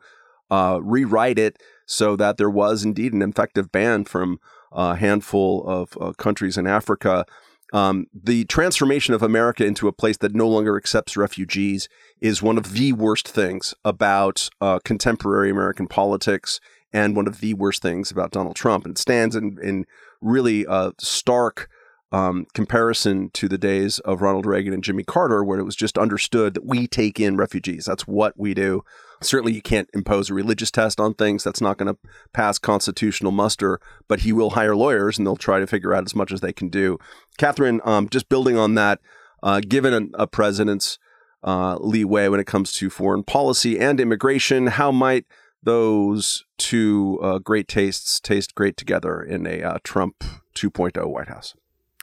uh, 0.50 0.78
rewrite 0.82 1.38
it 1.38 1.60
so 1.84 2.16
that 2.16 2.36
there 2.36 2.50
was 2.50 2.84
indeed 2.84 3.12
an 3.12 3.22
effective 3.22 3.70
ban 3.72 4.04
from 4.04 4.38
a 4.72 4.96
handful 4.96 5.66
of 5.66 5.96
uh, 6.00 6.12
countries 6.12 6.56
in 6.56 6.66
Africa. 6.66 7.24
Um, 7.72 8.06
the 8.14 8.44
transformation 8.44 9.12
of 9.12 9.22
America 9.22 9.64
into 9.64 9.88
a 9.88 9.92
place 9.92 10.16
that 10.18 10.34
no 10.34 10.48
longer 10.48 10.76
accepts 10.76 11.16
refugees 11.16 11.88
is 12.20 12.42
one 12.42 12.58
of 12.58 12.72
the 12.72 12.92
worst 12.92 13.26
things 13.26 13.74
about 13.84 14.48
uh, 14.60 14.78
contemporary 14.84 15.50
American 15.50 15.88
politics 15.88 16.60
and 16.92 17.16
one 17.16 17.26
of 17.26 17.40
the 17.40 17.54
worst 17.54 17.82
things 17.82 18.10
about 18.10 18.30
Donald 18.30 18.56
Trump. 18.56 18.84
And 18.84 18.92
it 18.92 18.98
stands 18.98 19.34
in, 19.34 19.58
in 19.62 19.84
really 20.20 20.64
a 20.68 20.92
stark 20.98 21.68
um, 22.12 22.46
comparison 22.54 23.30
to 23.34 23.48
the 23.48 23.58
days 23.58 23.98
of 24.00 24.22
Ronald 24.22 24.46
Reagan 24.46 24.72
and 24.72 24.84
Jimmy 24.84 25.02
Carter, 25.02 25.42
where 25.42 25.58
it 25.58 25.64
was 25.64 25.76
just 25.76 25.98
understood 25.98 26.54
that 26.54 26.64
we 26.64 26.86
take 26.86 27.18
in 27.18 27.36
refugees. 27.36 27.84
That's 27.84 28.06
what 28.06 28.34
we 28.36 28.54
do. 28.54 28.82
Certainly, 29.22 29.54
you 29.54 29.62
can't 29.62 29.88
impose 29.94 30.30
a 30.30 30.34
religious 30.34 30.70
test 30.70 31.00
on 31.00 31.14
things. 31.14 31.42
That's 31.42 31.60
not 31.60 31.78
going 31.78 31.94
to 31.94 31.98
pass 32.32 32.58
constitutional 32.58 33.32
muster, 33.32 33.80
but 34.08 34.20
he 34.20 34.32
will 34.32 34.50
hire 34.50 34.76
lawyers 34.76 35.18
and 35.18 35.26
they'll 35.26 35.36
try 35.36 35.58
to 35.58 35.66
figure 35.66 35.94
out 35.94 36.04
as 36.04 36.14
much 36.14 36.32
as 36.32 36.40
they 36.40 36.52
can 36.52 36.68
do. 36.68 36.98
Katherine, 37.38 37.80
um, 37.84 38.08
just 38.08 38.28
building 38.28 38.56
on 38.56 38.74
that, 38.74 39.00
uh, 39.42 39.60
given 39.66 40.12
a, 40.14 40.22
a 40.22 40.26
president's 40.26 40.98
uh, 41.42 41.76
leeway 41.76 42.28
when 42.28 42.40
it 42.40 42.46
comes 42.46 42.72
to 42.72 42.90
foreign 42.90 43.22
policy 43.22 43.78
and 43.78 44.00
immigration, 44.00 44.66
how 44.66 44.90
might 44.90 45.24
those 45.62 46.44
two 46.58 47.18
uh, 47.22 47.38
great 47.38 47.68
tastes 47.68 48.20
taste 48.20 48.54
great 48.54 48.76
together 48.76 49.22
in 49.22 49.46
a 49.46 49.62
uh, 49.62 49.78
Trump 49.82 50.24
2.0 50.54 51.06
White 51.08 51.28
House? 51.28 51.54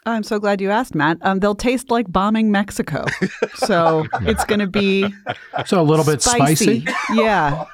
I'm 0.06 0.24
so 0.24 0.40
glad 0.40 0.60
you 0.62 0.70
asked, 0.70 0.96
Matt. 0.96 1.18
Um, 1.22 1.40
they'll 1.40 1.56
taste 1.56 1.90
like 1.90 2.12
bombing 2.12 2.52
Mexico. 2.52 3.06
so 3.56 4.06
it's 4.22 4.44
going 4.46 4.60
to 4.60 4.68
be 4.68 5.14
so 5.66 5.82
a 5.82 5.84
little 5.84 6.06
bit 6.06 6.22
spicy. 6.22 6.86
Yeah. 7.14 7.66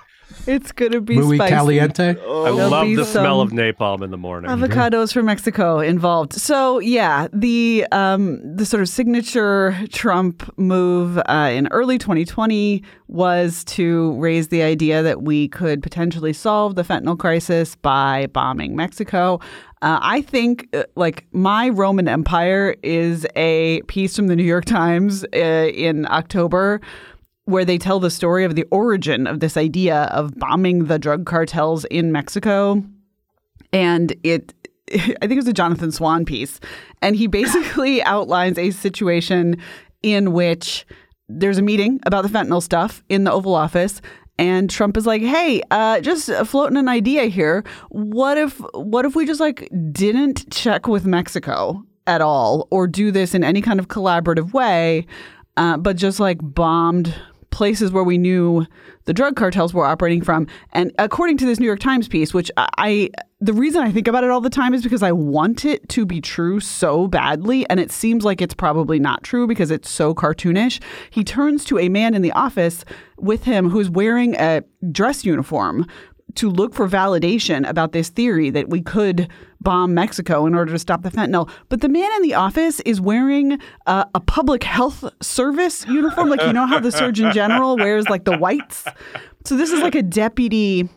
It's 0.47 0.71
gonna 0.71 1.01
be 1.01 1.17
Muy 1.17 1.35
spicy. 1.37 1.53
caliente. 1.53 2.15
Oh, 2.25 2.45
I 2.45 2.49
love 2.49 2.87
the 2.95 3.05
smell 3.05 3.41
of 3.41 3.51
napalm 3.51 4.01
in 4.03 4.09
the 4.09 4.17
morning. 4.17 4.49
Avocados 4.49 5.13
from 5.13 5.25
Mexico 5.25 5.79
involved. 5.79 6.33
So 6.33 6.79
yeah, 6.79 7.27
the 7.33 7.85
um, 7.91 8.39
the 8.55 8.65
sort 8.65 8.81
of 8.81 8.89
signature 8.89 9.77
Trump 9.91 10.51
move 10.57 11.19
uh, 11.27 11.51
in 11.53 11.67
early 11.71 11.97
2020 11.97 12.83
was 13.07 13.63
to 13.65 14.13
raise 14.19 14.47
the 14.47 14.61
idea 14.61 15.03
that 15.03 15.23
we 15.23 15.49
could 15.49 15.83
potentially 15.83 16.33
solve 16.33 16.75
the 16.75 16.83
fentanyl 16.83 17.17
crisis 17.17 17.75
by 17.75 18.27
bombing 18.27 18.75
Mexico. 18.75 19.39
Uh, 19.81 19.99
I 20.01 20.21
think, 20.21 20.67
uh, 20.73 20.83
like, 20.95 21.25
my 21.31 21.69
Roman 21.69 22.07
Empire 22.07 22.75
is 22.83 23.25
a 23.35 23.81
piece 23.83 24.15
from 24.15 24.27
the 24.27 24.35
New 24.35 24.43
York 24.43 24.65
Times 24.65 25.23
uh, 25.33 25.37
in 25.37 26.05
October 26.07 26.81
where 27.45 27.65
they 27.65 27.79
tell 27.79 27.99
the 27.99 28.11
story 28.11 28.43
of 28.45 28.55
the 28.55 28.65
origin 28.71 29.25
of 29.25 29.39
this 29.39 29.57
idea 29.57 30.03
of 30.11 30.35
bombing 30.35 30.85
the 30.85 30.99
drug 30.99 31.25
cartels 31.25 31.83
in 31.85 32.11
Mexico. 32.11 32.83
And 33.73 34.13
it, 34.23 34.53
I 34.93 34.97
think 34.97 35.31
it 35.31 35.35
was 35.37 35.47
a 35.47 35.53
Jonathan 35.53 35.91
Swan 35.91 36.25
piece. 36.25 36.59
And 37.01 37.15
he 37.15 37.25
basically 37.25 38.03
outlines 38.03 38.59
a 38.59 38.69
situation 38.69 39.57
in 40.03 40.31
which 40.31 40.85
there's 41.27 41.57
a 41.57 41.63
meeting 41.63 41.99
about 42.05 42.21
the 42.21 42.29
fentanyl 42.29 42.61
stuff 42.61 43.03
in 43.09 43.23
the 43.23 43.31
Oval 43.31 43.55
Office. 43.55 44.01
And 44.39 44.69
Trump 44.69 44.95
is 44.95 45.05
like, 45.05 45.21
"Hey, 45.21 45.61
uh, 45.69 45.99
just 45.99 46.31
floating 46.47 46.77
an 46.77 46.87
idea 46.87 47.25
here. 47.25 47.65
What 47.89 48.37
if, 48.37 48.57
what 48.73 49.05
if 49.05 49.13
we 49.13 49.25
just 49.25 49.41
like 49.41 49.69
didn't 49.91 50.49
check 50.49 50.87
with 50.87 51.05
Mexico 51.05 51.83
at 52.07 52.21
all, 52.21 52.67
or 52.71 52.87
do 52.87 53.11
this 53.11 53.35
in 53.35 53.43
any 53.43 53.61
kind 53.61 53.79
of 53.79 53.89
collaborative 53.89 54.53
way, 54.53 55.05
uh, 55.57 55.77
but 55.77 55.97
just 55.97 56.19
like 56.19 56.37
bombed 56.41 57.13
places 57.51 57.91
where 57.91 58.03
we 58.03 58.17
knew 58.17 58.65
the 59.05 59.13
drug 59.13 59.35
cartels 59.35 59.73
were 59.73 59.85
operating 59.85 60.21
from. 60.21 60.47
And 60.71 60.91
according 60.99 61.37
to 61.37 61.45
this 61.45 61.59
New 61.59 61.65
York 61.65 61.79
Times 61.79 62.07
piece, 62.07 62.33
which 62.33 62.51
I, 62.57 63.09
the 63.39 63.53
reason 63.53 63.81
I 63.81 63.91
think 63.91 64.07
about 64.07 64.23
it 64.23 64.29
all 64.29 64.41
the 64.41 64.49
time 64.49 64.73
is 64.73 64.83
because 64.83 65.01
I 65.01 65.11
want 65.11 65.65
it 65.65 65.87
to 65.89 66.05
be 66.05 66.21
true 66.21 66.59
so 66.59 67.07
badly. 67.07 67.67
And 67.69 67.79
it 67.79 67.91
seems 67.91 68.23
like 68.23 68.41
it's 68.41 68.53
probably 68.53 68.99
not 68.99 69.23
true 69.23 69.47
because 69.47 69.71
it's 69.71 69.89
so 69.89 70.13
cartoonish. 70.13 70.81
He 71.09 71.23
turns 71.23 71.65
to 71.65 71.79
a 71.79 71.89
man 71.89 72.13
in 72.13 72.21
the 72.21 72.31
office 72.33 72.85
with 73.17 73.45
him 73.45 73.69
who's 73.69 73.89
wearing 73.89 74.35
a 74.35 74.63
dress 74.91 75.25
uniform 75.25 75.87
to 76.35 76.49
look 76.49 76.73
for 76.73 76.87
validation 76.87 77.67
about 77.67 77.91
this 77.91 78.09
theory 78.09 78.49
that 78.49 78.69
we 78.69 78.81
could 78.81 79.29
bomb 79.61 79.93
Mexico 79.93 80.45
in 80.45 80.55
order 80.55 80.71
to 80.71 80.79
stop 80.79 81.01
the 81.01 81.09
fentanyl. 81.09 81.49
But 81.69 81.81
the 81.81 81.89
man 81.89 82.11
in 82.13 82.21
the 82.21 82.33
office 82.33 82.79
is 82.81 83.01
wearing 83.01 83.59
uh, 83.87 84.05
a 84.13 84.19
public 84.19 84.63
health 84.63 85.03
service 85.21 85.85
uniform. 85.87 86.29
Like, 86.29 86.41
you 86.43 86.53
know 86.53 86.65
how 86.65 86.79
the 86.79 86.91
Surgeon 86.91 87.31
General 87.33 87.75
wears 87.77 88.07
like 88.09 88.25
the 88.25 88.37
whites? 88.37 88.85
So 89.45 89.57
this 89.57 89.71
is 89.71 89.81
like 89.81 89.95
a 89.95 90.03
deputy 90.03 90.87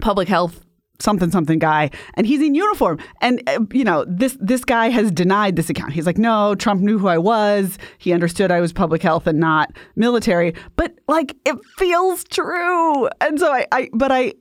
public 0.00 0.28
health 0.28 0.64
something 1.00 1.30
something 1.30 1.58
guy 1.58 1.90
and 2.14 2.26
he's 2.26 2.40
in 2.40 2.54
uniform. 2.54 2.98
And 3.20 3.42
uh, 3.48 3.60
you 3.72 3.84
know 3.84 4.04
this 4.08 4.36
this 4.40 4.64
guy 4.64 4.88
has 4.90 5.10
denied 5.10 5.56
this 5.56 5.70
account. 5.70 5.92
He's 5.92 6.06
like 6.06 6.18
no 6.18 6.54
trump 6.54 6.80
knew 6.80 6.98
who 6.98 7.08
i 7.08 7.18
was. 7.18 7.78
He 7.98 8.12
understood 8.12 8.50
i 8.50 8.60
was 8.60 8.72
public 8.72 9.02
health 9.02 9.26
and 9.26 9.38
not 9.38 9.72
military. 9.96 10.54
But 10.76 10.94
like 11.08 11.36
it 11.44 11.56
feels 11.76 12.24
true. 12.24 13.08
And 13.20 13.38
so 13.38 13.52
i, 13.52 13.66
I 13.72 13.90
but 13.92 14.12
i 14.12 14.32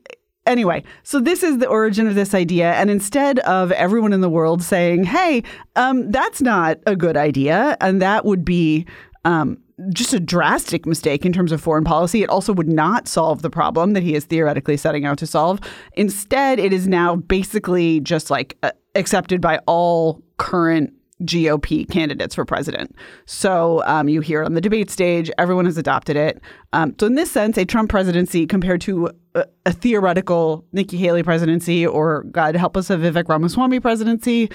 Anyway, 0.50 0.84
so 1.04 1.20
this 1.20 1.44
is 1.44 1.60
the 1.60 1.68
origin 1.68 2.08
of 2.08 2.16
this 2.16 2.34
idea. 2.34 2.74
And 2.74 2.90
instead 2.90 3.38
of 3.40 3.72
everyone 3.74 4.14
in 4.14 4.22
the 4.22 4.30
world 4.30 4.64
saying, 4.64 5.04
hey, 5.04 5.44
um, 5.76 6.10
that's 6.10 6.42
not 6.42 6.80
a 6.88 6.96
good 6.96 7.16
idea, 7.16 7.78
and 7.82 8.02
that 8.02 8.26
would 8.26 8.44
be 8.44 8.88
um, 9.26 9.60
just 9.94 10.14
a 10.14 10.20
drastic 10.20 10.86
mistake 10.86 11.26
in 11.26 11.34
terms 11.34 11.52
of 11.52 11.62
foreign 11.62 11.84
policy, 11.84 12.24
it 12.24 12.30
also 12.30 12.54
would 12.54 12.68
not 12.68 13.08
solve 13.08 13.42
the 13.42 13.50
problem 13.50 13.94
that 13.94 14.04
he 14.04 14.16
is 14.16 14.26
theoretically 14.26 14.78
setting 14.78 15.06
out 15.06 15.18
to 15.20 15.28
solve. 15.28 15.60
Instead, 15.94 16.60
it 16.60 16.74
is 16.74 16.88
now 16.88 17.16
basically 17.16 18.00
just 18.02 18.30
like 18.30 18.58
uh, 18.64 18.72
accepted 18.96 19.42
by 19.42 19.60
all 19.66 20.22
current 20.38 20.94
GOP 21.24 21.90
candidates 21.90 22.34
for 22.34 22.46
president. 22.46 22.96
So 23.26 23.84
um, 23.86 24.08
you 24.08 24.22
hear 24.22 24.42
it 24.42 24.46
on 24.46 24.54
the 24.54 24.62
debate 24.62 24.90
stage, 24.90 25.30
everyone 25.38 25.66
has 25.66 25.78
adopted 25.78 26.16
it. 26.16 26.42
Um, 26.72 26.96
so, 27.00 27.08
in 27.08 27.16
this 27.16 27.30
sense, 27.30 27.58
a 27.58 27.66
Trump 27.66 27.90
presidency 27.90 28.48
compared 28.48 28.80
to 28.82 29.10
a, 29.36 29.46
a, 29.66 29.74
theoretical 29.74 30.66
Nikki 30.72 30.98
Haley 30.98 31.24
presidency 31.24 31.86
or, 31.86 32.24
God 32.32 32.56
help 32.56 32.78
us, 32.78 32.90
a 32.90 32.96
Vivek 32.96 33.28
Ramaswamy 33.28 33.80
presidency 33.80 34.50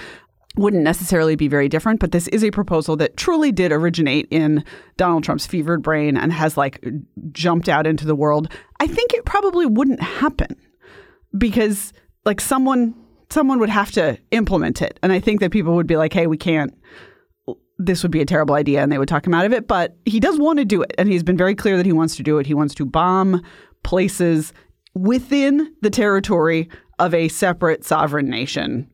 wouldn't 0.57 0.83
necessarily 0.83 1.37
be 1.37 1.49
very 1.49 1.69
different. 1.69 2.01
But 2.01 2.13
this 2.13 2.29
is 2.29 2.45
a 2.45 2.51
proposal 2.51 2.97
that 2.97 3.17
truly 3.17 3.53
did 3.53 3.73
originate 3.73 4.29
in 4.31 4.65
Donald 4.97 5.25
Trump's 5.25 5.47
fevered 5.47 5.83
brain 5.83 6.17
and 6.17 6.33
has 6.33 6.57
like 6.57 6.85
jumped 7.33 7.69
out 7.69 7.87
into 7.87 8.07
the 8.07 8.15
world. 8.15 8.53
I 8.81 8.87
think 8.87 9.13
it 9.13 9.25
probably 9.25 9.67
wouldn't 9.67 10.03
happen 10.03 10.57
because, 11.37 11.93
like, 12.25 12.41
someone 12.41 12.95
someone 13.31 13.59
would 13.59 13.71
have 13.71 13.91
to 13.93 14.19
implement 14.31 14.81
it. 14.81 14.99
And 15.03 15.13
I 15.13 15.19
think 15.19 15.41
that 15.41 15.51
people 15.51 15.75
would 15.75 15.87
be 15.87 15.97
like, 15.97 16.13
hey, 16.13 16.27
we 16.27 16.37
can't, 16.37 16.73
this 17.79 18.03
would 18.03 18.13
be 18.13 18.21
a 18.21 18.27
terrible 18.27 18.55
idea. 18.55 18.81
And 18.81 18.93
they 18.93 18.99
would 18.99 19.09
talk 19.09 19.27
him 19.27 19.35
out 19.35 19.45
of 19.45 19.53
it. 19.53 19.67
But 19.67 19.97
he 20.05 20.21
does 20.21 20.39
want 20.39 20.61
to 20.61 20.65
do 20.65 20.83
it. 20.83 20.95
And 20.97 21.09
he's 21.09 21.25
been 21.25 21.37
very 21.37 21.55
clear 21.55 21.77
that 21.77 21.87
he 21.87 21.93
wants 21.93 22.17
to 22.17 22.23
do 22.23 22.39
it. 22.39 22.47
He 22.47 22.55
wants 22.55 22.75
to 22.77 22.87
bomb 22.87 23.43
places 23.83 24.53
within 24.95 25.75
the 25.83 25.91
territory 25.91 26.69
of 26.99 27.13
a 27.13 27.29
separate 27.29 27.85
sovereign 27.85 28.31
nation, 28.31 28.89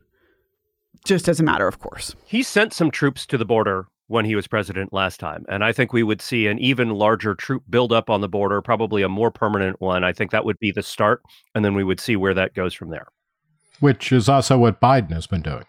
just 1.05 1.29
as 1.29 1.41
a 1.41 1.45
matter 1.45 1.67
of 1.67 1.79
course. 1.79 2.15
He 2.25 2.43
sent 2.43 2.73
some 2.73 2.91
troops 2.91 3.27
to 3.27 3.39
the 3.39 3.45
border 3.45 3.87
when 4.11 4.25
he 4.25 4.35
was 4.35 4.49
president 4.49 4.93
last 4.93 5.21
time. 5.21 5.45
And 5.49 5.63
I 5.63 5.73
think 5.73 5.93
we 5.93 6.03
would 6.03 6.21
see 6.21 6.49
an 6.49 6.59
even 6.59 6.91
larger 6.91 7.33
troop 7.35 7.63
buildup 7.71 8.11
on 8.11 8.21
the 8.21 8.29
border, 8.29 8.61
probably 8.61 9.03
a 9.03 9.09
more 9.09 9.31
permanent 9.31 9.81
one. 9.81 10.03
I 10.03 10.13
think 10.13 10.33
that 10.33 10.45
would 10.45 10.59
be 10.59 10.73
the 10.73 10.83
start. 10.83 11.23
And 11.55 11.65
then 11.65 11.75
we 11.75 11.85
would 11.85 12.01
see 12.01 12.17
where 12.17 12.35
that 12.35 12.53
goes 12.55 12.75
from 12.75 12.91
there. 12.91 13.07
Which 13.79 14.11
is 14.11 14.29
also 14.29 14.59
what 14.59 14.81
Biden 14.81 15.13
has 15.13 15.29
been 15.29 15.43
doing. 15.43 15.65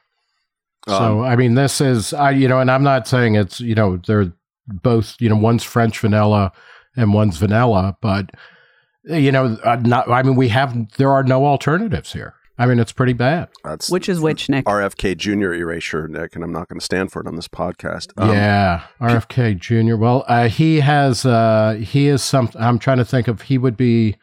Um, 0.87 0.97
so, 0.97 1.23
I 1.23 1.35
mean, 1.35 1.53
this 1.53 1.79
is, 1.79 2.13
I, 2.15 2.31
you 2.31 2.47
know, 2.47 2.59
and 2.59 2.71
I'm 2.71 2.83
not 2.83 3.07
saying 3.07 3.35
it's, 3.35 3.59
you 3.59 3.75
know, 3.75 4.01
they're 4.07 4.33
both, 4.65 5.15
you 5.19 5.29
know, 5.29 5.35
one's 5.35 5.63
French 5.63 5.99
vanilla 5.99 6.51
and 6.95 7.13
one's 7.13 7.37
vanilla, 7.37 7.95
but, 8.01 8.31
you 9.03 9.31
know, 9.31 9.57
uh, 9.63 9.75
not, 9.75 10.09
I 10.09 10.23
mean, 10.23 10.35
we 10.35 10.47
have, 10.47 10.91
there 10.97 11.11
are 11.11 11.23
no 11.23 11.45
alternatives 11.45 12.11
here. 12.11 12.33
I 12.62 12.67
mean, 12.67 12.78
it's 12.78 12.91
pretty 12.91 13.13
bad. 13.13 13.50
That's 13.63 13.89
which 13.89 14.08
is 14.08 14.19
which, 14.19 14.47
Nick? 14.47 14.65
RFK 14.65 15.17
Jr. 15.17 15.52
erasure, 15.54 16.08
Nick, 16.08 16.36
and 16.36 16.43
I'm 16.43 16.52
not 16.52 16.67
going 16.69 16.80
to 16.80 16.86
stand 16.86 17.12
for 17.12 17.19
it 17.19 17.28
on 17.28 17.36
this 17.36 17.47
podcast. 17.47 18.12
Um, 18.17 18.30
yeah, 18.30 18.84
RFK 19.02 19.58
Jr. 19.58 19.95
Well, 19.95 20.24
uh, 20.28 20.47
he 20.47 20.82
has, 20.82 21.26
uh, 21.26 21.80
he 21.82 22.08
is 22.08 22.21
some. 22.21 22.52
I'm 22.54 22.78
trying 22.78 23.00
to 23.00 23.06
think 23.06 23.28
of. 23.28 23.41
He 23.41 23.58
would 23.58 23.76
be 23.76 24.15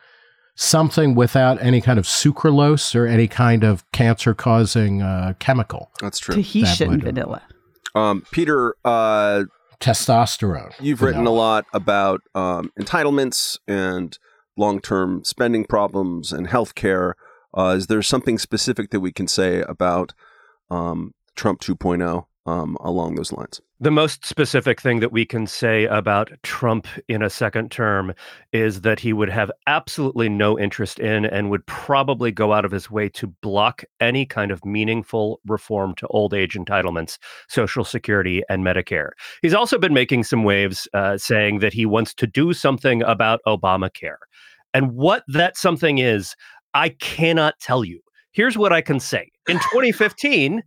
something 0.55 1.17
without 1.17 1.61
any 1.61 1.81
kind 1.81 1.99
of 1.99 2.05
sucralose 2.05 2.95
or 2.95 3.09
any 3.09 3.27
kind 3.27 3.65
of 3.65 3.91
cancer-causing 3.91 5.03
uh, 5.03 5.35
chemical. 5.41 5.91
That's 6.01 6.21
true. 6.21 6.37
Tahitian 6.37 6.93
that 6.93 7.03
vanilla. 7.07 7.43
Um, 7.97 8.23
Peter, 8.31 8.77
uh, 8.85 9.47
testosterone. 9.81 10.75
You've 10.79 11.01
vanilla. 11.01 11.13
written 11.13 11.27
a 11.27 11.35
lot 11.35 11.65
about 11.73 12.21
um, 12.37 12.71
entitlements 12.79 13.59
and 13.67 14.17
long-term 14.57 15.25
spending 15.25 15.65
problems 15.65 16.33
and 16.33 16.47
healthcare. 16.47 17.15
Uh, 17.59 17.75
is 17.77 17.89
there 17.89 18.03
something 18.03 18.39
specific 18.39 18.91
that 18.91 19.01
we 19.01 19.13
can 19.13 19.27
say 19.27 19.63
about 19.63 20.15
um, 20.71 21.13
Trump 21.35 21.61
2.0 21.61 22.25
um, 22.47 22.77
along 22.81 23.17
those 23.17 23.33
lines? 23.33 23.61
The 23.81 23.91
most 23.91 24.25
specific 24.25 24.81
thing 24.81 25.01
that 25.01 25.13
we 25.13 25.25
can 25.25 25.47
say 25.47 25.85
about 25.85 26.31
Trump 26.43 26.87
in 27.09 27.23
a 27.23 27.31
second 27.31 27.71
term 27.71 28.13
is 28.53 28.81
that 28.81 28.99
he 28.99 29.13
would 29.13 29.29
have 29.29 29.51
absolutely 29.69 30.29
no 30.29 30.59
interest 30.59 30.99
in 30.99 31.25
and 31.25 31.51
would 31.51 31.65
probably 31.67 32.33
go 32.33 32.53
out 32.53 32.65
of 32.65 32.73
his 32.73 32.91
way 32.91 33.09
to 33.11 33.29
block 33.41 33.85
any 34.01 34.25
kind 34.25 34.51
of 34.51 34.65
meaningful 34.65 35.41
reform 35.47 35.95
to 35.97 36.09
old 36.09 36.35
age 36.35 36.55
entitlements, 36.55 37.19
Social 37.49 37.85
Security, 37.85 38.43
and 38.49 38.65
Medicare. 38.65 39.11
He's 39.43 39.55
also 39.55 39.79
been 39.79 39.95
making 39.95 40.25
some 40.25 40.43
waves 40.43 40.89
uh, 40.95 41.19
saying 41.19 41.61
that 41.61 41.73
he 41.73 41.87
wants 41.87 42.15
to 42.15 42.27
do 42.27 42.53
something 42.53 43.03
about 43.03 43.41
Obamacare. 43.47 44.19
And 44.75 44.93
what 44.93 45.25
that 45.29 45.57
something 45.57 45.99
is, 45.99 46.35
I 46.75 46.91
cannot 46.91 47.55
tell 47.61 47.85
you. 47.85 48.01
Here's 48.33 48.59
what 48.59 48.73
I 48.73 48.81
can 48.81 49.01
say. 49.01 49.31
In 49.49 49.57
2015, 49.57 50.63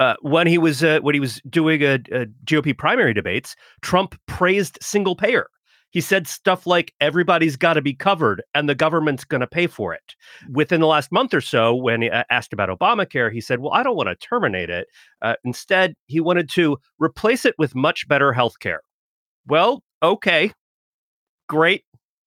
uh, 0.00 0.14
when 0.22 0.46
he 0.46 0.58
was 0.58 0.84
uh, 0.84 1.00
when 1.00 1.14
he 1.14 1.20
was 1.20 1.40
doing 1.48 1.82
a, 1.82 1.94
a 2.12 2.26
GOP 2.44 2.76
primary 2.76 3.14
debates, 3.14 3.56
Trump 3.82 4.18
praised 4.26 4.78
single 4.82 5.16
payer. 5.16 5.48
He 5.94 6.00
said 6.00 6.26
stuff 6.26 6.66
like 6.66 6.92
everybody's 7.00 7.54
got 7.54 7.74
to 7.74 7.82
be 7.82 7.94
covered 7.94 8.42
and 8.52 8.68
the 8.68 8.74
government's 8.74 9.24
going 9.24 9.42
to 9.42 9.46
pay 9.46 9.68
for 9.68 9.94
it. 9.94 10.16
Within 10.50 10.80
the 10.80 10.88
last 10.88 11.12
month 11.12 11.32
or 11.32 11.40
so, 11.40 11.72
when 11.72 12.02
he, 12.02 12.10
asked 12.30 12.52
about 12.52 12.68
Obamacare, 12.68 13.32
he 13.32 13.40
said, 13.40 13.60
Well, 13.60 13.72
I 13.72 13.84
don't 13.84 13.96
want 13.96 14.08
to 14.08 14.16
terminate 14.16 14.70
it. 14.70 14.88
Uh, 15.22 15.36
instead, 15.44 15.94
he 16.06 16.18
wanted 16.18 16.50
to 16.50 16.78
replace 16.98 17.44
it 17.44 17.54
with 17.58 17.76
much 17.76 18.08
better 18.08 18.32
health 18.32 18.58
care. 18.58 18.80
Well, 19.46 19.84
okay, 20.02 20.50
great. 21.48 21.84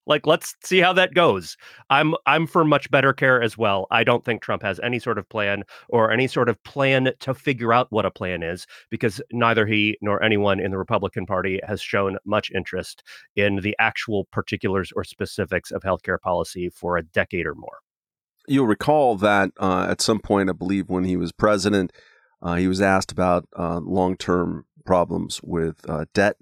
Like, 0.08 0.26
let's 0.26 0.56
see 0.64 0.80
how 0.80 0.94
that 0.94 1.14
goes. 1.14 1.58
I'm 1.90 2.16
I'm 2.26 2.48
for 2.48 2.64
much 2.64 2.90
better 2.90 3.14
care 3.14 3.42
as 3.42 3.58
well. 3.58 3.88
I 3.92 4.04
don't 4.04 4.26
think 4.26 4.42
Trump 4.42 4.64
has 4.64 4.80
any 4.80 5.00
sort 5.00 5.18
of 5.18 5.30
plan 5.30 5.64
or 5.90 6.12
any 6.12 6.28
sort 6.28 6.50
of 6.50 6.62
plan 6.64 7.12
to 7.20 7.34
figure 7.34 7.74
out 7.74 7.88
what 7.92 8.06
a 8.06 8.12
plan 8.12 8.42
is 8.42 8.66
because 8.90 9.22
neither 9.32 9.66
he 9.68 9.98
nor 10.02 10.24
anyone 10.24 10.60
in 10.60 10.72
the 10.72 10.78
Republican 10.78 11.26
Party 11.26 11.60
has 11.68 11.82
shown 11.82 12.18
much 12.26 12.50
interest 12.56 13.04
in 13.36 13.58
the 13.58 13.76
actual 13.80 14.26
particulars 14.32 14.92
or 14.96 15.04
specifics 15.04 15.72
of 15.72 15.84
healthcare 15.84 16.20
policy 16.20 16.70
for 16.70 16.98
a 16.98 17.04
decade 17.04 17.46
or 17.46 17.56
more. 17.56 17.80
You'll 18.48 18.68
recall 18.68 19.18
that 19.18 19.52
uh, 19.60 19.88
at 19.90 20.02
some 20.02 20.20
point, 20.20 20.50
I 20.50 20.54
believe, 20.54 20.90
when 20.90 21.04
he 21.04 21.18
was 21.18 21.34
president, 21.34 21.92
uh, 22.42 22.56
he 22.56 22.68
was 22.68 22.82
asked 22.82 23.12
about 23.12 23.46
uh, 23.58 23.82
long-term 23.84 24.66
problems 24.86 25.42
with 25.44 25.78
uh, 25.90 26.06
debt 26.14 26.38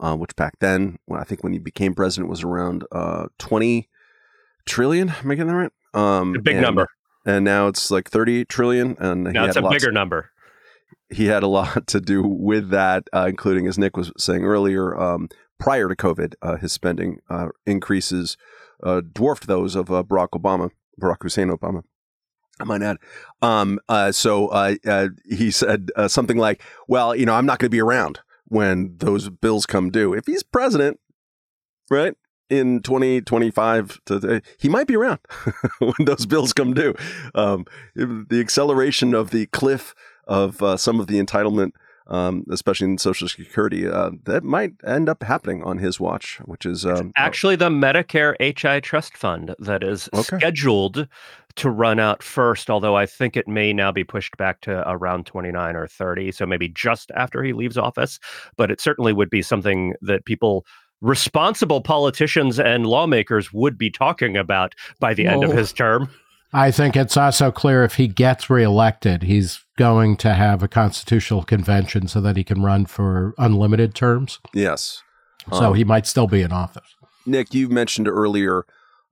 uh, 0.00 0.16
which 0.16 0.34
back 0.34 0.58
then, 0.60 0.98
I 1.12 1.24
think 1.24 1.44
when 1.44 1.52
he 1.52 1.58
became 1.58 1.94
president, 1.94 2.30
was 2.30 2.42
around 2.42 2.84
uh, 2.90 3.26
20 3.38 3.88
trillion. 4.64 5.10
Am 5.10 5.30
I 5.30 5.34
getting 5.34 5.52
that 5.52 5.54
right? 5.54 5.72
Um, 5.92 6.34
a 6.34 6.40
big 6.40 6.56
and, 6.56 6.64
number. 6.64 6.88
And 7.26 7.44
now 7.44 7.68
it's 7.68 7.90
like 7.90 8.08
30 8.08 8.46
trillion. 8.46 8.96
And 8.98 9.24
now 9.24 9.44
it's 9.44 9.56
a 9.56 9.68
bigger 9.68 9.92
number. 9.92 10.30
He 11.10 11.26
had 11.26 11.42
a 11.42 11.48
lot 11.48 11.86
to 11.88 12.00
do 12.00 12.22
with 12.22 12.70
that, 12.70 13.04
uh, 13.12 13.26
including, 13.28 13.66
as 13.66 13.78
Nick 13.78 13.96
was 13.96 14.10
saying 14.16 14.44
earlier, 14.44 14.98
um, 14.98 15.28
prior 15.58 15.88
to 15.88 15.96
COVID, 15.96 16.34
uh, 16.40 16.56
his 16.56 16.72
spending 16.72 17.18
uh, 17.28 17.48
increases 17.66 18.36
uh, 18.82 19.02
dwarfed 19.12 19.46
those 19.46 19.74
of 19.74 19.86
Barack 19.86 20.30
Obama, 20.30 20.70
Barack 21.00 21.22
Hussein 21.22 21.48
Obama. 21.48 21.82
I 22.58 22.64
might 22.64 22.82
add. 22.82 22.98
Um, 23.42 23.80
so 24.12 24.76
he 25.24 25.50
said 25.50 25.90
something 26.08 26.36
like, 26.36 26.62
"Well, 26.88 27.16
you 27.16 27.24
know, 27.24 27.34
I'm 27.34 27.46
not 27.46 27.58
going 27.58 27.68
to 27.68 27.74
be 27.74 27.80
around 27.80 28.20
when 28.50 28.96
those 28.98 29.30
bills 29.30 29.64
come 29.64 29.90
due. 29.90 30.12
If 30.12 30.26
he's 30.26 30.42
president, 30.42 31.00
right, 31.88 32.14
in 32.50 32.82
2025, 32.82 34.00
to, 34.06 34.42
he 34.58 34.68
might 34.68 34.88
be 34.88 34.96
around 34.96 35.20
when 35.78 36.04
those 36.04 36.26
bills 36.26 36.52
come 36.52 36.74
due. 36.74 36.94
Um, 37.34 37.64
the 37.94 38.40
acceleration 38.40 39.14
of 39.14 39.30
the 39.30 39.46
cliff 39.46 39.94
of 40.26 40.62
uh, 40.62 40.76
some 40.76 41.00
of 41.00 41.06
the 41.06 41.22
entitlement, 41.22 41.70
um, 42.10 42.44
especially 42.50 42.86
in 42.86 42.98
Social 42.98 43.28
Security, 43.28 43.88
uh, 43.88 44.10
that 44.24 44.44
might 44.44 44.72
end 44.84 45.08
up 45.08 45.22
happening 45.22 45.62
on 45.62 45.78
his 45.78 45.98
watch, 45.98 46.38
which 46.44 46.66
is 46.66 46.84
um, 46.84 47.12
actually 47.16 47.56
the 47.56 47.70
Medicare 47.70 48.34
HI 48.40 48.80
Trust 48.80 49.16
Fund 49.16 49.54
that 49.58 49.82
is 49.82 50.08
okay. 50.12 50.36
scheduled 50.38 51.08
to 51.56 51.70
run 51.70 51.98
out 51.98 52.22
first, 52.22 52.70
although 52.70 52.96
I 52.96 53.06
think 53.06 53.36
it 53.36 53.48
may 53.48 53.72
now 53.72 53.92
be 53.92 54.04
pushed 54.04 54.36
back 54.36 54.60
to 54.62 54.88
around 54.88 55.26
29 55.26 55.76
or 55.76 55.86
30. 55.86 56.32
So 56.32 56.46
maybe 56.46 56.68
just 56.68 57.10
after 57.14 57.42
he 57.42 57.52
leaves 57.52 57.76
office. 57.76 58.18
But 58.56 58.70
it 58.70 58.80
certainly 58.80 59.12
would 59.12 59.30
be 59.30 59.42
something 59.42 59.94
that 60.02 60.24
people 60.24 60.64
responsible 61.00 61.80
politicians 61.80 62.60
and 62.60 62.86
lawmakers 62.86 63.52
would 63.52 63.78
be 63.78 63.90
talking 63.90 64.36
about 64.36 64.74
by 64.98 65.14
the 65.14 65.26
end 65.26 65.44
of 65.44 65.52
his 65.52 65.72
term. 65.72 66.10
I 66.52 66.70
think 66.70 66.96
it's 66.96 67.16
also 67.16 67.50
clear 67.50 67.84
if 67.84 67.94
he 67.94 68.08
gets 68.08 68.50
reelected, 68.50 69.22
he's 69.22 69.64
going 69.80 70.14
to 70.14 70.34
have 70.34 70.62
a 70.62 70.68
constitutional 70.68 71.42
convention 71.42 72.06
so 72.06 72.20
that 72.20 72.36
he 72.36 72.44
can 72.44 72.62
run 72.62 72.84
for 72.84 73.32
unlimited 73.38 73.94
terms. 73.94 74.38
Yes. 74.52 75.02
So 75.54 75.70
um, 75.70 75.74
he 75.74 75.84
might 75.84 76.06
still 76.06 76.26
be 76.26 76.42
in 76.42 76.52
office. 76.52 76.94
Nick, 77.24 77.54
you 77.54 77.70
mentioned 77.70 78.06
earlier 78.06 78.66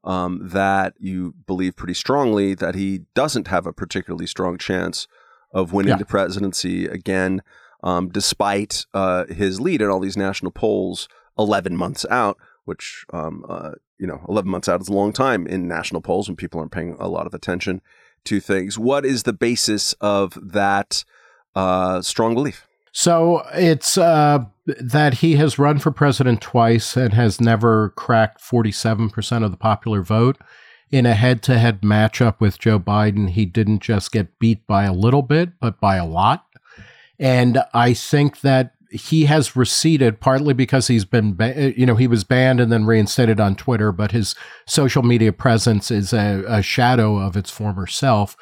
um, 0.04 0.40
that 0.42 0.92
you 0.98 1.32
believe 1.46 1.74
pretty 1.74 1.94
strongly 1.94 2.54
that 2.54 2.74
he 2.74 3.00
doesn't 3.14 3.48
have 3.48 3.66
a 3.66 3.72
particularly 3.72 4.26
strong 4.26 4.58
chance 4.58 5.08
of 5.54 5.72
winning 5.72 5.92
yeah. 5.92 5.96
the 5.96 6.04
presidency 6.04 6.84
again, 6.84 7.40
um, 7.82 8.10
despite 8.10 8.84
uh, 8.92 9.24
his 9.24 9.62
lead 9.62 9.80
in 9.80 9.88
all 9.88 10.00
these 10.00 10.18
national 10.18 10.52
polls 10.52 11.08
11 11.38 11.78
months 11.78 12.04
out, 12.10 12.36
which, 12.66 13.06
um, 13.14 13.42
uh, 13.48 13.70
you 13.98 14.06
know, 14.06 14.20
11 14.28 14.50
months 14.50 14.68
out 14.68 14.82
is 14.82 14.88
a 14.88 14.92
long 14.92 15.14
time 15.14 15.46
in 15.46 15.66
national 15.66 16.02
polls 16.02 16.28
when 16.28 16.36
people 16.36 16.60
aren't 16.60 16.72
paying 16.72 16.94
a 16.98 17.08
lot 17.08 17.26
of 17.26 17.32
attention 17.32 17.80
to 18.28 18.40
things. 18.40 18.78
What 18.78 19.04
is 19.04 19.24
the 19.24 19.32
basis 19.32 19.94
of 20.00 20.38
that 20.52 21.04
uh, 21.54 22.02
strong 22.02 22.34
belief? 22.34 22.66
So 22.92 23.46
it's 23.54 23.96
uh, 23.96 24.44
that 24.66 25.14
he 25.14 25.36
has 25.36 25.58
run 25.58 25.78
for 25.78 25.90
president 25.90 26.40
twice 26.40 26.96
and 26.96 27.12
has 27.14 27.40
never 27.40 27.90
cracked 27.90 28.40
47% 28.40 29.44
of 29.44 29.50
the 29.50 29.56
popular 29.56 30.02
vote. 30.02 30.38
In 30.90 31.04
a 31.04 31.14
head 31.14 31.42
to 31.44 31.58
head 31.58 31.82
matchup 31.82 32.40
with 32.40 32.58
Joe 32.58 32.78
Biden, 32.78 33.30
he 33.30 33.44
didn't 33.44 33.80
just 33.80 34.10
get 34.10 34.38
beat 34.38 34.66
by 34.66 34.84
a 34.84 34.92
little 34.92 35.22
bit, 35.22 35.60
but 35.60 35.80
by 35.80 35.96
a 35.96 36.06
lot. 36.06 36.46
And 37.18 37.62
I 37.74 37.92
think 37.92 38.40
that 38.40 38.74
he 38.90 39.26
has 39.26 39.54
receded 39.54 40.20
partly 40.20 40.54
because 40.54 40.86
he's 40.86 41.04
been, 41.04 41.34
ba- 41.34 41.78
you 41.78 41.84
know, 41.84 41.96
he 41.96 42.06
was 42.06 42.24
banned 42.24 42.60
and 42.60 42.72
then 42.72 42.84
reinstated 42.84 43.38
on 43.38 43.54
Twitter, 43.54 43.92
but 43.92 44.12
his 44.12 44.34
social 44.66 45.02
media 45.02 45.32
presence 45.32 45.90
is 45.90 46.12
a, 46.12 46.44
a 46.46 46.62
shadow 46.62 47.18
of 47.18 47.36
its 47.36 47.50
former 47.50 47.86
self. 47.86 48.36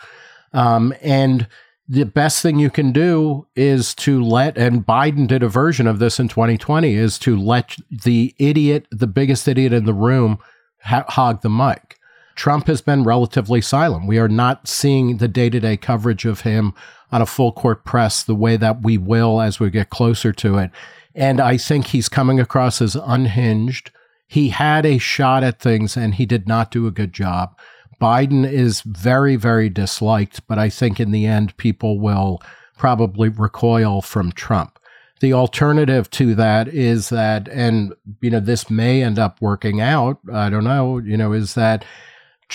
Um, 0.52 0.94
and 1.02 1.48
the 1.88 2.04
best 2.04 2.42
thing 2.42 2.58
you 2.58 2.70
can 2.70 2.92
do 2.92 3.46
is 3.54 3.94
to 3.96 4.22
let, 4.22 4.56
and 4.56 4.86
Biden 4.86 5.26
did 5.26 5.42
a 5.42 5.48
version 5.48 5.86
of 5.86 5.98
this 5.98 6.18
in 6.18 6.28
2020, 6.28 6.94
is 6.94 7.18
to 7.20 7.36
let 7.36 7.76
the 7.90 8.34
idiot, 8.38 8.86
the 8.90 9.06
biggest 9.06 9.46
idiot 9.46 9.72
in 9.72 9.84
the 9.84 9.94
room, 9.94 10.38
ha- 10.82 11.04
hog 11.08 11.42
the 11.42 11.50
mic. 11.50 11.96
Trump 12.36 12.68
has 12.68 12.80
been 12.80 13.02
relatively 13.02 13.60
silent. 13.60 14.06
We 14.06 14.18
are 14.18 14.28
not 14.28 14.68
seeing 14.68 15.16
the 15.16 15.26
day 15.28 15.50
to 15.50 15.58
day 15.58 15.76
coverage 15.76 16.24
of 16.24 16.42
him 16.42 16.74
on 17.10 17.22
a 17.22 17.26
full 17.26 17.50
court 17.52 17.84
press 17.84 18.22
the 18.22 18.34
way 18.34 18.56
that 18.56 18.82
we 18.82 18.98
will 18.98 19.40
as 19.40 19.58
we 19.58 19.70
get 19.70 19.90
closer 19.90 20.32
to 20.32 20.58
it. 20.58 20.70
And 21.14 21.40
I 21.40 21.56
think 21.56 21.86
he's 21.86 22.08
coming 22.08 22.38
across 22.38 22.82
as 22.82 22.94
unhinged. 22.94 23.90
He 24.26 24.50
had 24.50 24.84
a 24.84 24.98
shot 24.98 25.42
at 25.42 25.60
things 25.60 25.96
and 25.96 26.14
he 26.14 26.26
did 26.26 26.46
not 26.46 26.70
do 26.70 26.86
a 26.86 26.90
good 26.90 27.12
job. 27.12 27.56
Biden 28.00 28.46
is 28.46 28.82
very, 28.82 29.36
very 29.36 29.70
disliked, 29.70 30.46
but 30.46 30.58
I 30.58 30.68
think 30.68 31.00
in 31.00 31.12
the 31.12 31.24
end, 31.24 31.56
people 31.56 31.98
will 31.98 32.42
probably 32.76 33.30
recoil 33.30 34.02
from 34.02 34.30
Trump. 34.32 34.78
the 35.20 35.32
alternative 35.32 36.10
to 36.10 36.34
that 36.34 36.68
is 36.68 37.08
that, 37.08 37.48
and, 37.48 37.94
you 38.20 38.30
know, 38.30 38.40
this 38.40 38.68
may 38.68 39.02
end 39.02 39.18
up 39.18 39.40
working 39.40 39.80
out. 39.80 40.18
I 40.32 40.50
don't 40.50 40.64
know, 40.64 40.98
you 40.98 41.16
know, 41.16 41.32
is 41.32 41.54
that 41.54 41.84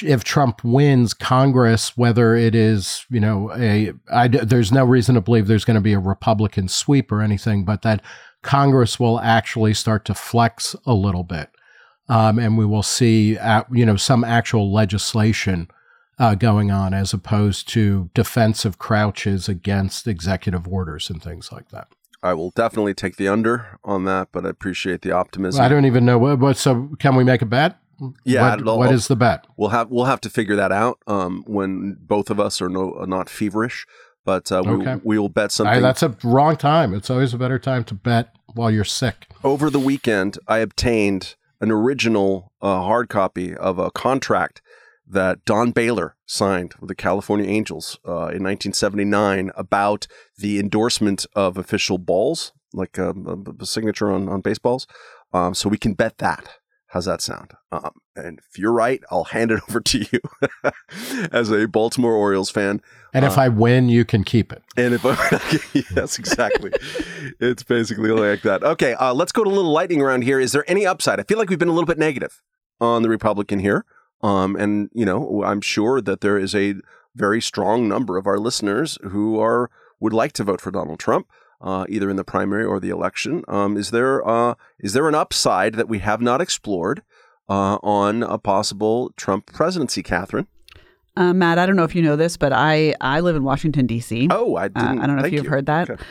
if 0.02 0.24
Trump 0.24 0.64
wins 0.64 1.14
Congress, 1.14 1.98
whether 1.98 2.36
it 2.36 2.56
is, 2.56 3.06
you 3.10 3.20
know, 3.20 3.52
a, 3.56 3.92
I, 4.12 4.28
there's 4.28 4.72
no 4.72 4.86
reason 4.86 5.16
to 5.16 5.22
believe 5.22 5.48
there's 5.48 5.66
going 5.66 5.76
to 5.76 5.82
be 5.82 5.94
a 5.94 6.00
Republican 6.00 6.68
sweep 6.68 7.12
or 7.12 7.22
anything, 7.22 7.66
but 7.66 7.82
that 7.82 8.02
Congress 8.42 9.00
will 9.00 9.20
actually 9.20 9.74
start 9.74 10.06
to 10.06 10.14
flex 10.14 10.76
a 10.86 10.94
little 10.94 11.24
bit. 11.24 11.50
Um, 12.10 12.40
and 12.40 12.58
we 12.58 12.66
will 12.66 12.84
see, 12.84 13.38
uh, 13.38 13.64
you 13.72 13.86
know, 13.86 13.96
some 13.96 14.24
actual 14.24 14.72
legislation 14.72 15.70
uh, 16.20 16.36
going 16.36 16.70
on 16.72 16.94
as 16.94 17.14
opposed 17.14 17.68
to 17.70 18.10
defensive 18.14 18.78
crouches 18.78 19.48
against 19.48 20.08
executive 20.08 20.68
orders 20.68 21.10
and 21.10 21.22
things 21.22 21.52
like 21.52 21.70
that. 21.70 21.88
I 22.24 22.34
will 22.34 22.52
definitely 22.52 22.94
take 22.94 23.16
the 23.16 23.28
under 23.28 23.80
on 23.84 24.06
that, 24.06 24.30
but 24.32 24.46
I 24.46 24.50
appreciate 24.50 25.02
the 25.02 25.12
optimism. 25.12 25.64
I 25.64 25.68
don't 25.68 25.86
even 25.86 26.06
know 26.06 26.20
what. 26.20 26.40
what 26.40 26.58
so, 26.58 26.90
can 27.00 27.16
we 27.16 27.24
make 27.24 27.42
a 27.42 27.48
bet? 27.48 27.80
Yeah, 28.26 28.56
what, 28.56 28.78
what 28.78 28.92
is 28.92 29.08
the 29.08 29.16
bet? 29.16 29.46
We'll 29.58 29.70
have 29.70 29.90
we'll 29.90 30.06
have 30.06 30.22
to 30.22 30.30
figure 30.30 30.56
that 30.56 30.72
out 30.72 31.00
um, 31.08 31.44
when 31.46 31.98
both 32.02 32.30
of 32.30 32.40
us 32.40 32.62
are 32.62 32.70
no 32.70 32.94
are 32.96 33.08
not 33.08 33.30
feverish. 33.30 33.86
But 34.24 34.52
uh, 34.52 34.60
okay. 34.60 34.96
we, 34.96 35.02
we 35.04 35.20
will 35.20 35.30
bet 35.30 35.52
something. 35.52 35.78
I, 35.78 35.80
that's 35.80 36.04
a 36.04 36.16
wrong 36.24 36.56
time. 36.56 36.94
It's 36.94 37.10
always 37.10 37.34
a 37.34 37.38
better 37.38 37.58
time 37.58 37.84
to 37.86 37.96
bet 37.96 38.36
while 38.54 38.70
you're 38.70 38.84
sick. 38.84 39.28
Over 39.44 39.70
the 39.70 39.80
weekend, 39.80 40.38
I 40.48 40.60
obtained 40.60 41.36
an 41.60 41.72
original 41.72 42.52
uh, 42.62 42.82
hard 42.82 43.10
copy 43.10 43.56
of 43.56 43.80
a 43.80 43.90
contract 43.92 44.62
that 45.08 45.44
Don 45.46 45.72
Baylor 45.72 46.16
signed 46.26 46.74
with 46.80 46.88
the 46.88 46.96
California 46.96 47.48
Angels 47.48 48.00
uh, 48.08 48.32
in 48.32 48.44
1979 48.44 49.52
about 49.56 50.08
the 50.38 50.60
endorsement 50.60 51.26
of 51.36 51.58
official 51.58 51.98
balls, 51.98 52.54
like 52.74 52.98
a, 52.98 53.10
um, 53.10 53.58
a 53.60 53.66
signature 53.66 54.12
on, 54.12 54.30
on 54.30 54.42
baseballs. 54.42 54.88
Um, 55.34 55.54
so 55.54 55.70
we 55.70 55.78
can 55.78 55.94
bet 55.94 56.18
that. 56.20 56.58
How's 56.92 57.06
that 57.06 57.22
sound? 57.22 57.54
Um, 57.72 57.92
and 58.18 58.40
if 58.40 58.60
you're 58.60 58.74
right, 58.74 59.02
I'll 59.10 59.24
hand 59.24 59.50
it 59.52 59.62
over 59.70 59.80
to 59.80 60.00
you 60.12 60.20
as 61.32 61.50
a 61.50 61.66
Baltimore 61.66 62.14
Orioles 62.14 62.50
fan. 62.50 62.82
And 63.14 63.24
if 63.24 63.38
uh, 63.38 63.42
I 63.42 63.48
win, 63.48 63.88
you 63.88 64.04
can 64.04 64.26
keep 64.26 64.52
it. 64.52 64.62
And 64.76 64.94
if 64.94 65.06
I, 65.06 65.16
yes, 65.96 66.20
exactly. 66.20 66.72
it's 67.40 67.64
basically 67.64 68.10
like 68.10 68.42
that. 68.42 68.64
Okay, 68.64 68.94
uh, 68.96 69.14
let's 69.14 69.32
go 69.32 69.46
to 69.46 69.50
a 69.50 69.54
little 69.54 69.72
lightning 69.72 70.02
round 70.02 70.26
here. 70.26 70.38
Is 70.38 70.52
there 70.52 70.70
any 70.70 70.86
upside? 70.86 71.18
I 71.18 71.24
feel 71.24 71.38
like 71.38 71.50
we've 71.50 71.58
been 71.58 71.70
a 71.70 71.74
little 71.74 71.88
bit 71.88 71.98
negative 71.98 72.42
on 72.82 73.04
the 73.04 73.10
Republican 73.10 73.60
here. 73.60 73.86
Um, 74.22 74.58
and, 74.58 74.90
you 74.94 75.06
know, 75.06 75.44
I'm 75.46 75.62
sure 75.62 76.02
that 76.02 76.20
there 76.20 76.38
is 76.38 76.54
a 76.54 76.76
very 77.16 77.42
strong 77.42 77.88
number 77.88 78.18
of 78.18 78.28
our 78.28 78.38
listeners 78.38 78.98
who 79.02 79.40
are 79.40 79.70
would 80.02 80.14
like 80.14 80.34
to 80.34 80.44
vote 80.44 80.60
for 80.60 80.72
Donald 80.72 81.00
Trump, 81.00 81.28
uh, 81.62 81.86
either 81.90 82.10
in 82.10 82.16
the 82.16 82.24
primary 82.24 82.66
or 82.66 82.80
the 82.80 82.90
election. 82.90 83.44
Um, 83.48 83.78
is 83.78 83.92
there 83.92 84.28
uh, 84.28 84.56
is 84.80 84.94
there 84.94 85.08
an 85.08 85.16
upside 85.16 85.76
that 85.76 85.88
we 85.88 86.00
have 86.00 86.22
not 86.22 86.42
explored 86.42 87.04
uh, 87.50 87.78
on 87.84 88.24
a 88.24 88.38
possible 88.38 89.12
Trump 89.16 89.52
presidency, 89.54 90.04
Katherine? 90.04 90.48
Uh, 91.18 91.34
Matt, 91.34 91.60
I 91.60 91.66
don't 91.66 91.76
know 91.76 91.84
if 91.84 91.94
you 91.94 92.02
know 92.02 92.16
this, 92.16 92.38
but 92.38 92.54
I, 92.54 92.96
I 93.02 93.20
live 93.20 93.36
in 93.36 93.44
Washington 93.44 93.86
D.C. 93.86 94.30
Oh, 94.32 94.56
I 94.56 94.70
didn't. 94.70 95.00
I 95.00 95.08
don't 95.08 95.18
know 95.18 95.26
if 95.26 95.34
you've 95.34 95.44
you. 95.44 95.50
heard 95.50 95.66
that. 95.66 95.90
Okay. 95.90 96.04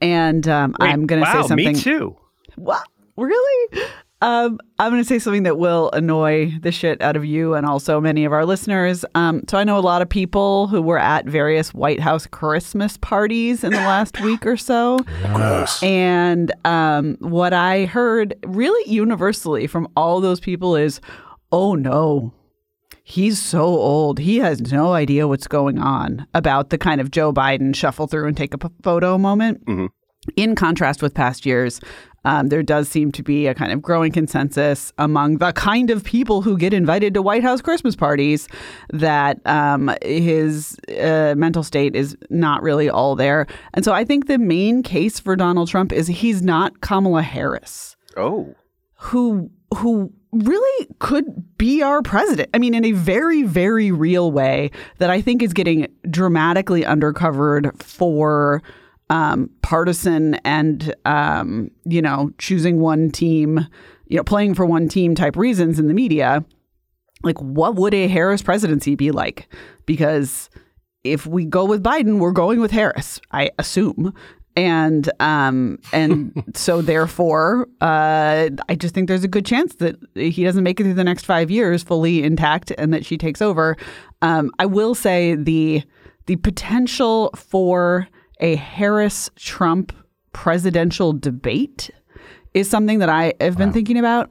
And 0.00 0.46
um, 0.48 0.74
Wait, 0.80 0.88
I'm 0.88 1.06
going 1.06 1.22
to 1.22 1.28
wow, 1.28 1.42
say 1.42 1.48
something. 1.48 1.72
Me 1.74 1.80
too. 1.80 2.16
What? 2.56 2.86
Really? 3.16 3.82
Um, 4.20 4.58
I'm 4.80 4.90
going 4.90 5.02
to 5.02 5.08
say 5.08 5.20
something 5.20 5.44
that 5.44 5.58
will 5.58 5.90
annoy 5.92 6.58
the 6.60 6.72
shit 6.72 7.00
out 7.00 7.14
of 7.14 7.24
you 7.24 7.54
and 7.54 7.64
also 7.64 8.00
many 8.00 8.24
of 8.24 8.32
our 8.32 8.44
listeners. 8.44 9.04
Um, 9.14 9.42
so 9.48 9.58
I 9.58 9.64
know 9.64 9.78
a 9.78 9.80
lot 9.80 10.02
of 10.02 10.08
people 10.08 10.66
who 10.66 10.82
were 10.82 10.98
at 10.98 11.26
various 11.26 11.72
White 11.72 12.00
House 12.00 12.26
Christmas 12.26 12.96
parties 12.96 13.62
in 13.62 13.70
the 13.72 13.78
last 13.78 14.20
week 14.22 14.44
or 14.44 14.56
so. 14.56 14.98
Yes. 15.22 15.80
And 15.82 16.52
um, 16.64 17.16
what 17.20 17.52
I 17.52 17.84
heard 17.84 18.34
really 18.44 18.90
universally 18.90 19.68
from 19.68 19.86
all 19.96 20.20
those 20.20 20.40
people 20.40 20.74
is, 20.74 21.00
oh 21.52 21.76
no, 21.76 22.34
he's 23.04 23.40
so 23.40 23.62
old. 23.62 24.18
He 24.18 24.38
has 24.38 24.72
no 24.72 24.94
idea 24.94 25.28
what's 25.28 25.46
going 25.46 25.78
on 25.78 26.26
about 26.34 26.70
the 26.70 26.78
kind 26.78 27.00
of 27.00 27.12
Joe 27.12 27.32
Biden 27.32 27.74
shuffle 27.74 28.08
through 28.08 28.26
and 28.26 28.36
take 28.36 28.52
a 28.52 28.58
p- 28.58 28.68
photo 28.82 29.16
moment. 29.16 29.64
Mm-hmm. 29.66 29.86
In 30.36 30.54
contrast 30.56 31.00
with 31.00 31.14
past 31.14 31.46
years, 31.46 31.80
um, 32.28 32.48
there 32.48 32.62
does 32.62 32.90
seem 32.90 33.10
to 33.12 33.22
be 33.22 33.46
a 33.46 33.54
kind 33.54 33.72
of 33.72 33.80
growing 33.80 34.12
consensus 34.12 34.92
among 34.98 35.38
the 35.38 35.50
kind 35.52 35.88
of 35.88 36.04
people 36.04 36.42
who 36.42 36.58
get 36.58 36.74
invited 36.74 37.14
to 37.14 37.22
White 37.22 37.42
House 37.42 37.62
Christmas 37.62 37.96
parties 37.96 38.48
that 38.90 39.40
um, 39.46 39.90
his 40.02 40.78
uh, 41.00 41.34
mental 41.38 41.62
state 41.62 41.96
is 41.96 42.18
not 42.28 42.62
really 42.62 42.90
all 42.90 43.16
there. 43.16 43.46
And 43.72 43.82
so 43.82 43.94
I 43.94 44.04
think 44.04 44.26
the 44.26 44.36
main 44.36 44.82
case 44.82 45.18
for 45.18 45.36
Donald 45.36 45.68
Trump 45.68 45.90
is 45.90 46.06
he's 46.06 46.42
not 46.42 46.82
Kamala 46.82 47.22
Harris. 47.22 47.96
Oh. 48.14 48.54
Who 48.96 49.50
who 49.74 50.12
really 50.32 50.88
could 50.98 51.56
be 51.56 51.82
our 51.82 52.02
president. 52.02 52.50
I 52.52 52.58
mean, 52.58 52.74
in 52.74 52.84
a 52.84 52.92
very, 52.92 53.42
very 53.42 53.90
real 53.90 54.30
way 54.30 54.70
that 54.98 55.08
I 55.08 55.22
think 55.22 55.42
is 55.42 55.54
getting 55.54 55.86
dramatically 56.10 56.82
undercovered 56.82 57.82
for 57.82 58.62
um, 59.10 59.50
partisan 59.62 60.34
and 60.36 60.94
um, 61.04 61.70
you 61.84 62.02
know 62.02 62.30
choosing 62.38 62.80
one 62.80 63.10
team, 63.10 63.66
you 64.06 64.16
know 64.16 64.24
playing 64.24 64.54
for 64.54 64.66
one 64.66 64.88
team 64.88 65.14
type 65.14 65.36
reasons 65.36 65.78
in 65.78 65.88
the 65.88 65.94
media. 65.94 66.44
Like, 67.22 67.38
what 67.40 67.74
would 67.74 67.94
a 67.94 68.06
Harris 68.06 68.42
presidency 68.42 68.94
be 68.94 69.10
like? 69.10 69.52
Because 69.86 70.50
if 71.02 71.26
we 71.26 71.44
go 71.44 71.64
with 71.64 71.82
Biden, 71.82 72.18
we're 72.18 72.32
going 72.32 72.60
with 72.60 72.70
Harris, 72.70 73.20
I 73.32 73.50
assume. 73.58 74.14
And 74.56 75.10
um 75.20 75.78
and 75.92 76.44
so 76.54 76.82
therefore, 76.82 77.68
uh, 77.80 78.50
I 78.68 78.74
just 78.74 78.94
think 78.94 79.08
there's 79.08 79.24
a 79.24 79.28
good 79.28 79.46
chance 79.46 79.76
that 79.76 79.96
he 80.14 80.44
doesn't 80.44 80.64
make 80.64 80.80
it 80.80 80.84
through 80.84 80.94
the 80.94 81.04
next 81.04 81.24
five 81.24 81.50
years 81.50 81.82
fully 81.82 82.22
intact, 82.22 82.72
and 82.76 82.92
that 82.92 83.06
she 83.06 83.16
takes 83.16 83.40
over. 83.40 83.76
Um, 84.20 84.50
I 84.58 84.66
will 84.66 84.94
say 84.94 85.34
the 85.34 85.82
the 86.26 86.36
potential 86.36 87.30
for 87.36 88.08
a 88.40 88.56
Harris 88.56 89.30
Trump 89.36 89.92
presidential 90.32 91.12
debate 91.12 91.90
is 92.54 92.68
something 92.68 92.98
that 93.00 93.08
I 93.08 93.34
have 93.40 93.56
been 93.56 93.68
wow. 93.68 93.74
thinking 93.74 93.98
about. 93.98 94.30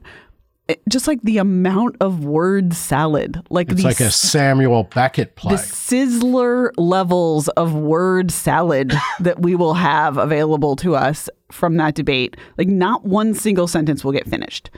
It, 0.67 0.81
just 0.89 1.07
like 1.07 1.21
the 1.21 1.37
amount 1.37 1.95
of 2.01 2.25
word 2.25 2.73
salad, 2.73 3.41
like 3.49 3.71
it's 3.71 3.83
like 3.83 4.01
a 4.01 4.11
Samuel 4.11 4.83
Beckett 4.83 5.37
play. 5.37 5.55
The 5.55 5.61
sizzler 5.61 6.71
levels 6.75 7.47
of 7.49 7.73
word 7.73 8.31
salad 8.31 8.91
that 9.21 9.41
we 9.41 9.55
will 9.55 9.75
have 9.75 10.17
available 10.17 10.75
to 10.77 10.95
us 10.95 11.29
from 11.53 11.77
that 11.77 11.95
debate. 11.95 12.35
Like 12.57 12.67
not 12.67 13.05
one 13.05 13.33
single 13.33 13.67
sentence 13.67 14.03
will 14.03 14.11
get 14.11 14.27
finished. 14.27 14.69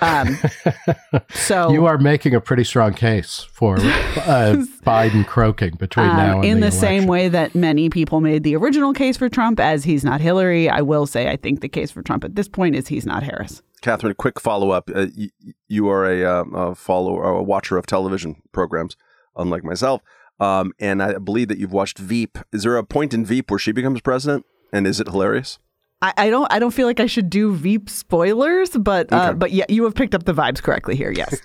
Um, 0.00 0.38
so 1.30 1.70
you 1.70 1.86
are 1.86 1.98
making 1.98 2.34
a 2.34 2.40
pretty 2.40 2.64
strong 2.64 2.94
case 2.94 3.46
for 3.52 3.76
uh, 3.76 3.80
Biden 4.84 5.26
croaking 5.26 5.74
between 5.76 6.08
um, 6.08 6.16
now 6.16 6.36
and 6.36 6.44
in 6.44 6.60
the, 6.60 6.66
the 6.66 6.72
same 6.72 7.06
way 7.06 7.28
that 7.28 7.54
many 7.54 7.90
people 7.90 8.20
made 8.20 8.42
the 8.42 8.56
original 8.56 8.92
case 8.92 9.16
for 9.16 9.28
Trump 9.28 9.60
as 9.60 9.84
he's 9.84 10.04
not 10.04 10.20
Hillary. 10.20 10.68
I 10.68 10.80
will 10.80 11.06
say 11.06 11.28
I 11.28 11.36
think 11.36 11.60
the 11.60 11.68
case 11.68 11.90
for 11.90 12.02
Trump 12.02 12.24
at 12.24 12.34
this 12.34 12.48
point 12.48 12.76
is 12.76 12.88
he's 12.88 13.06
not 13.06 13.22
Harris. 13.22 13.62
Katherine, 13.82 14.14
quick 14.14 14.40
follow 14.40 14.70
up. 14.70 14.90
Uh, 14.94 15.06
y- 15.16 15.30
you 15.68 15.88
are 15.88 16.04
a, 16.04 16.24
uh, 16.24 16.44
a 16.44 16.74
follower 16.74 17.22
or 17.24 17.38
a 17.38 17.42
watcher 17.42 17.78
of 17.78 17.86
television 17.86 18.42
programs, 18.52 18.96
unlike 19.36 19.64
myself. 19.64 20.02
Um, 20.38 20.72
and 20.78 21.02
I 21.02 21.18
believe 21.18 21.48
that 21.48 21.58
you've 21.58 21.72
watched 21.72 21.98
Veep. 21.98 22.38
Is 22.52 22.62
there 22.62 22.76
a 22.76 22.84
point 22.84 23.12
in 23.14 23.24
Veep 23.24 23.50
where 23.50 23.58
she 23.58 23.72
becomes 23.72 24.00
president? 24.00 24.46
And 24.72 24.86
is 24.86 25.00
it 25.00 25.06
hilarious? 25.08 25.58
I, 26.02 26.12
I 26.16 26.30
don't 26.30 26.50
I 26.52 26.58
don't 26.58 26.70
feel 26.70 26.86
like 26.86 27.00
I 27.00 27.06
should 27.06 27.28
do 27.28 27.54
Veep 27.54 27.90
spoilers, 27.90 28.70
but 28.70 29.12
uh, 29.12 29.32
but 29.32 29.52
yeah, 29.52 29.66
you 29.68 29.84
have 29.84 29.94
picked 29.94 30.14
up 30.14 30.24
the 30.24 30.34
vibes 30.34 30.62
correctly 30.62 30.96
here. 30.96 31.10
Yes. 31.10 31.40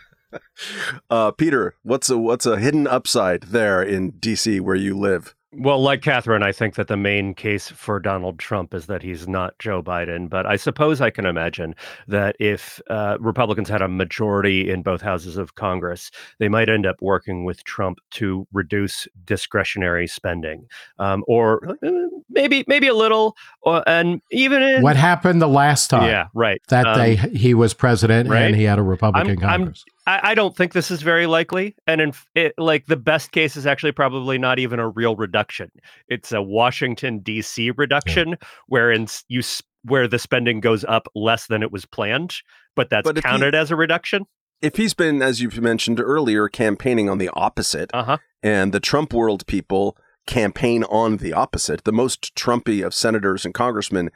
uh, 1.10 1.30
Peter, 1.32 1.76
what's 1.82 2.10
a 2.10 2.18
what's 2.18 2.46
a 2.46 2.58
hidden 2.58 2.86
upside 2.86 3.44
there 3.44 3.82
in 3.82 4.12
DC 4.12 4.60
where 4.60 4.76
you 4.76 4.96
live? 4.98 5.35
Well, 5.58 5.80
like 5.80 6.02
Katherine, 6.02 6.42
I 6.42 6.52
think 6.52 6.74
that 6.74 6.88
the 6.88 6.96
main 6.96 7.32
case 7.34 7.68
for 7.68 7.98
Donald 7.98 8.38
Trump 8.38 8.74
is 8.74 8.86
that 8.86 9.02
he's 9.02 9.26
not 9.26 9.58
Joe 9.58 9.82
Biden. 9.82 10.28
But 10.28 10.44
I 10.44 10.56
suppose 10.56 11.00
I 11.00 11.10
can 11.10 11.24
imagine 11.24 11.74
that 12.08 12.36
if 12.38 12.80
uh, 12.90 13.16
Republicans 13.20 13.68
had 13.68 13.80
a 13.80 13.88
majority 13.88 14.70
in 14.70 14.82
both 14.82 15.00
houses 15.00 15.36
of 15.36 15.54
Congress, 15.54 16.10
they 16.38 16.48
might 16.48 16.68
end 16.68 16.84
up 16.84 16.96
working 17.00 17.44
with 17.44 17.64
Trump 17.64 17.98
to 18.12 18.46
reduce 18.52 19.08
discretionary 19.24 20.06
spending, 20.06 20.66
um, 20.98 21.24
or 21.26 21.66
uh, 21.82 21.90
maybe 22.28 22.64
maybe 22.66 22.88
a 22.88 22.94
little, 22.94 23.34
or, 23.62 23.82
and 23.88 24.20
even 24.30 24.62
in, 24.62 24.82
what 24.82 24.96
happened 24.96 25.40
the 25.40 25.48
last 25.48 25.88
time. 25.88 26.10
Yeah, 26.10 26.26
right. 26.34 26.60
That 26.68 26.86
um, 26.86 26.98
day 26.98 27.16
he 27.16 27.54
was 27.54 27.72
president 27.72 28.28
right? 28.28 28.42
and 28.42 28.54
he 28.54 28.64
had 28.64 28.78
a 28.78 28.82
Republican 28.82 29.30
I'm, 29.30 29.36
Congress. 29.38 29.84
I'm, 29.88 29.95
I, 30.06 30.30
I 30.30 30.34
don't 30.34 30.56
think 30.56 30.72
this 30.72 30.90
is 30.90 31.02
very 31.02 31.26
likely, 31.26 31.74
and 31.86 32.00
in 32.00 32.12
it, 32.34 32.54
like 32.58 32.86
the 32.86 32.96
best 32.96 33.32
case 33.32 33.56
is 33.56 33.66
actually 33.66 33.92
probably 33.92 34.38
not 34.38 34.58
even 34.58 34.78
a 34.78 34.88
real 34.88 35.16
reduction. 35.16 35.70
It's 36.08 36.32
a 36.32 36.40
Washington 36.40 37.18
D.C. 37.20 37.72
reduction, 37.72 38.30
yeah. 38.30 38.36
wherein 38.68 39.08
you 39.28 39.42
where 39.82 40.08
the 40.08 40.18
spending 40.18 40.60
goes 40.60 40.84
up 40.84 41.06
less 41.14 41.46
than 41.46 41.62
it 41.62 41.72
was 41.72 41.84
planned, 41.84 42.34
but 42.74 42.90
that's 42.90 43.04
but 43.04 43.22
counted 43.22 43.54
he, 43.54 43.58
as 43.58 43.70
a 43.70 43.76
reduction. 43.76 44.26
If 44.62 44.76
he's 44.76 44.94
been, 44.94 45.22
as 45.22 45.40
you've 45.40 45.60
mentioned 45.60 46.00
earlier, 46.00 46.48
campaigning 46.48 47.08
on 47.10 47.18
the 47.18 47.28
opposite, 47.30 47.90
uh-huh. 47.92 48.18
and 48.42 48.72
the 48.72 48.80
Trump 48.80 49.12
world 49.12 49.46
people 49.46 49.96
campaign 50.26 50.82
on 50.84 51.18
the 51.18 51.32
opposite, 51.32 51.84
the 51.84 51.92
most 51.92 52.34
Trumpy 52.34 52.84
of 52.84 52.94
senators 52.94 53.44
and 53.44 53.54
congressmen 53.54 54.10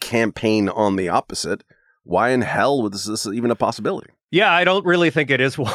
campaign 0.00 0.68
on 0.68 0.96
the 0.96 1.08
opposite, 1.08 1.62
why 2.04 2.30
in 2.30 2.42
hell 2.42 2.82
was 2.82 3.06
this 3.06 3.26
even 3.26 3.50
a 3.50 3.56
possibility? 3.56 4.10
Yeah, 4.32 4.50
I 4.50 4.64
don't 4.64 4.84
really 4.86 5.10
think 5.10 5.30
it 5.30 5.40
is 5.40 5.56
one, 5.58 5.72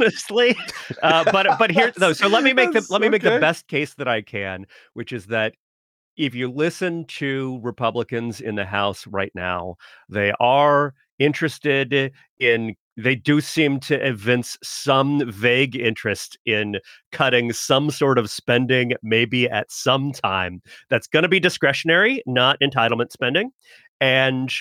honestly. 0.00 0.56
Uh, 1.02 1.30
but 1.30 1.46
but 1.58 1.70
here 1.70 1.92
though, 1.96 2.14
so 2.14 2.26
let 2.26 2.42
me 2.42 2.52
make 2.54 2.72
the 2.72 2.84
let 2.90 3.00
me 3.00 3.08
make 3.08 3.22
okay. 3.24 3.34
the 3.34 3.40
best 3.40 3.68
case 3.68 3.94
that 3.94 4.08
I 4.08 4.22
can, 4.22 4.66
which 4.94 5.12
is 5.12 5.26
that 5.26 5.54
if 6.16 6.34
you 6.34 6.50
listen 6.50 7.04
to 7.06 7.60
Republicans 7.62 8.40
in 8.40 8.56
the 8.56 8.64
House 8.64 9.06
right 9.06 9.30
now, 9.34 9.76
they 10.08 10.32
are 10.40 10.94
interested 11.18 12.12
in 12.38 12.74
they 12.96 13.14
do 13.14 13.40
seem 13.40 13.78
to 13.80 13.94
evince 14.06 14.58
some 14.62 15.30
vague 15.30 15.76
interest 15.76 16.38
in 16.44 16.78
cutting 17.12 17.52
some 17.52 17.90
sort 17.90 18.18
of 18.18 18.30
spending 18.30 18.92
maybe 19.02 19.48
at 19.48 19.70
some 19.70 20.12
time 20.12 20.62
that's 20.88 21.06
going 21.06 21.22
to 21.22 21.28
be 21.28 21.38
discretionary 21.38 22.22
not 22.26 22.58
entitlement 22.60 23.12
spending 23.12 23.50
and 24.00 24.52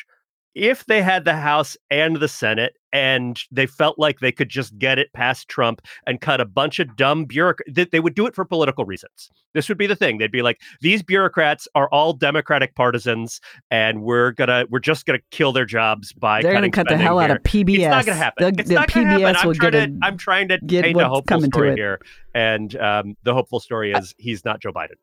if 0.55 0.85
they 0.85 1.01
had 1.01 1.25
the 1.25 1.35
House 1.35 1.77
and 1.89 2.17
the 2.17 2.27
Senate 2.27 2.75
and 2.91 3.39
they 3.51 3.67
felt 3.67 3.99
like 3.99 4.19
they 4.19 4.31
could 4.31 4.49
just 4.49 4.77
get 4.79 4.97
it 4.97 5.13
past 5.13 5.47
Trump 5.47 5.81
and 6.07 6.21
cut 6.21 6.41
a 6.41 6.45
bunch 6.45 6.79
of 6.79 6.95
dumb 6.95 7.25
bureaucrats, 7.25 7.71
they, 7.71 7.85
they 7.85 7.99
would 7.99 8.15
do 8.15 8.25
it 8.25 8.33
for 8.33 8.45
political 8.45 8.83
reasons. 8.83 9.29
This 9.53 9.69
would 9.69 9.77
be 9.77 9.85
the 9.85 9.95
thing. 9.95 10.17
They'd 10.17 10.31
be 10.31 10.41
like, 10.41 10.59
these 10.81 11.03
bureaucrats 11.03 11.67
are 11.75 11.87
all 11.91 12.13
Democratic 12.13 12.75
partisans, 12.75 13.41
and 13.69 14.01
we're 14.01 14.31
gonna 14.31 14.65
we're 14.69 14.79
just 14.79 15.05
gonna 15.05 15.19
kill 15.31 15.51
their 15.51 15.65
jobs 15.65 16.13
by 16.13 16.41
They're 16.41 16.51
to 16.63 16.69
cut 16.71 16.87
the 16.87 16.97
hell 16.97 17.19
out 17.19 17.31
of 17.31 17.37
PBS. 17.43 17.75
It's 17.75 17.89
not 17.89 18.05
going 18.05 18.17
to 18.17 18.23
happen. 18.23 18.55
The, 18.55 18.61
it's 18.61 18.69
the 18.69 18.75
not 18.75 18.91
going 18.91 19.05
to 19.05 19.11
happen. 19.11 19.23
PBS 19.23 19.35
I'm 19.41 19.47
will 19.47 19.53
trying 19.53 19.71
get 19.71 19.85
to 19.87 19.93
a, 19.93 20.05
I'm 20.05 20.17
trying 20.17 20.47
to 20.49 20.57
get 20.65 20.85
paint 20.85 21.01
a 21.01 21.07
hopeful 21.07 21.41
story 21.41 21.75
here, 21.75 21.99
and 22.33 22.75
um, 22.77 23.15
the 23.23 23.33
hopeful 23.33 23.59
story 23.59 23.91
is 23.93 24.15
he's 24.17 24.43
not 24.45 24.61
Joe 24.61 24.71
Biden. 24.71 24.95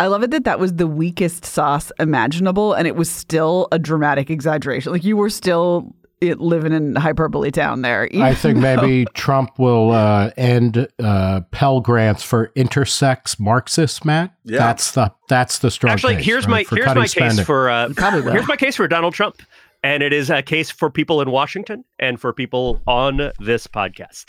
I 0.00 0.06
love 0.06 0.22
it 0.22 0.30
that 0.30 0.44
that 0.44 0.60
was 0.60 0.74
the 0.74 0.86
weakest 0.86 1.44
sauce 1.44 1.90
imaginable, 1.98 2.72
and 2.72 2.86
it 2.86 2.94
was 2.96 3.10
still 3.10 3.66
a 3.72 3.78
dramatic 3.78 4.30
exaggeration. 4.30 4.92
Like 4.92 5.04
you 5.04 5.16
were 5.16 5.30
still 5.30 5.94
it, 6.20 6.40
living 6.40 6.72
in 6.72 6.94
hyperbole 6.96 7.50
town 7.50 7.82
there. 7.82 8.08
I 8.14 8.34
think 8.34 8.56
though- 8.60 8.76
maybe 8.76 9.06
Trump 9.14 9.58
will 9.58 9.90
uh, 9.92 10.30
end 10.36 10.88
uh, 11.02 11.40
Pell 11.50 11.80
grants 11.80 12.22
for 12.22 12.52
intersex 12.56 13.38
Marxists. 13.40 14.04
Matt, 14.04 14.32
Yeah. 14.44 14.58
that's 14.58 14.92
the 14.92 15.12
that's 15.28 15.58
the 15.60 15.70
strong. 15.70 15.92
Actually, 15.94 16.16
case, 16.16 16.24
here's 16.26 16.46
right, 16.46 16.66
my 16.70 16.76
here's 16.76 16.84
cutting 16.86 17.00
my 17.00 17.04
case 17.06 17.10
spending. 17.12 17.44
for 17.44 17.68
uh, 17.70 17.88
Probably 17.96 18.20
will. 18.22 18.32
here's 18.32 18.48
my 18.48 18.56
case 18.56 18.76
for 18.76 18.86
Donald 18.88 19.14
Trump, 19.14 19.42
and 19.82 20.02
it 20.02 20.12
is 20.12 20.30
a 20.30 20.42
case 20.42 20.70
for 20.70 20.90
people 20.90 21.20
in 21.20 21.30
Washington 21.30 21.84
and 21.98 22.20
for 22.20 22.32
people 22.32 22.80
on 22.86 23.32
this 23.40 23.66
podcast. 23.66 24.26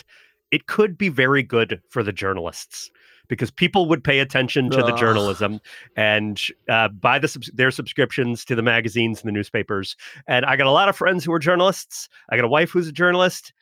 It 0.51 0.65
could 0.65 0.97
be 0.97 1.09
very 1.09 1.43
good 1.43 1.81
for 1.89 2.01
the 2.01 2.11
journalists 2.11 2.89
because 3.29 3.49
people 3.49 3.87
would 3.87 4.03
pay 4.03 4.19
attention 4.19 4.69
to 4.71 4.77
the 4.83 4.91
journalism 4.95 5.61
and 5.95 6.41
uh, 6.67 6.89
buy 6.89 7.17
the 7.19 7.49
their 7.53 7.71
subscriptions 7.71 8.43
to 8.45 8.55
the 8.55 8.61
magazines 8.61 9.21
and 9.21 9.27
the 9.29 9.31
newspapers. 9.31 9.95
And 10.27 10.45
I 10.45 10.57
got 10.57 10.67
a 10.67 10.71
lot 10.71 10.89
of 10.89 10.97
friends 10.97 11.23
who 11.23 11.31
are 11.31 11.39
journalists. 11.39 12.09
I 12.29 12.35
got 12.35 12.43
a 12.43 12.49
wife 12.49 12.71
who's 12.71 12.87
a 12.89 12.91
journalist. 12.91 13.53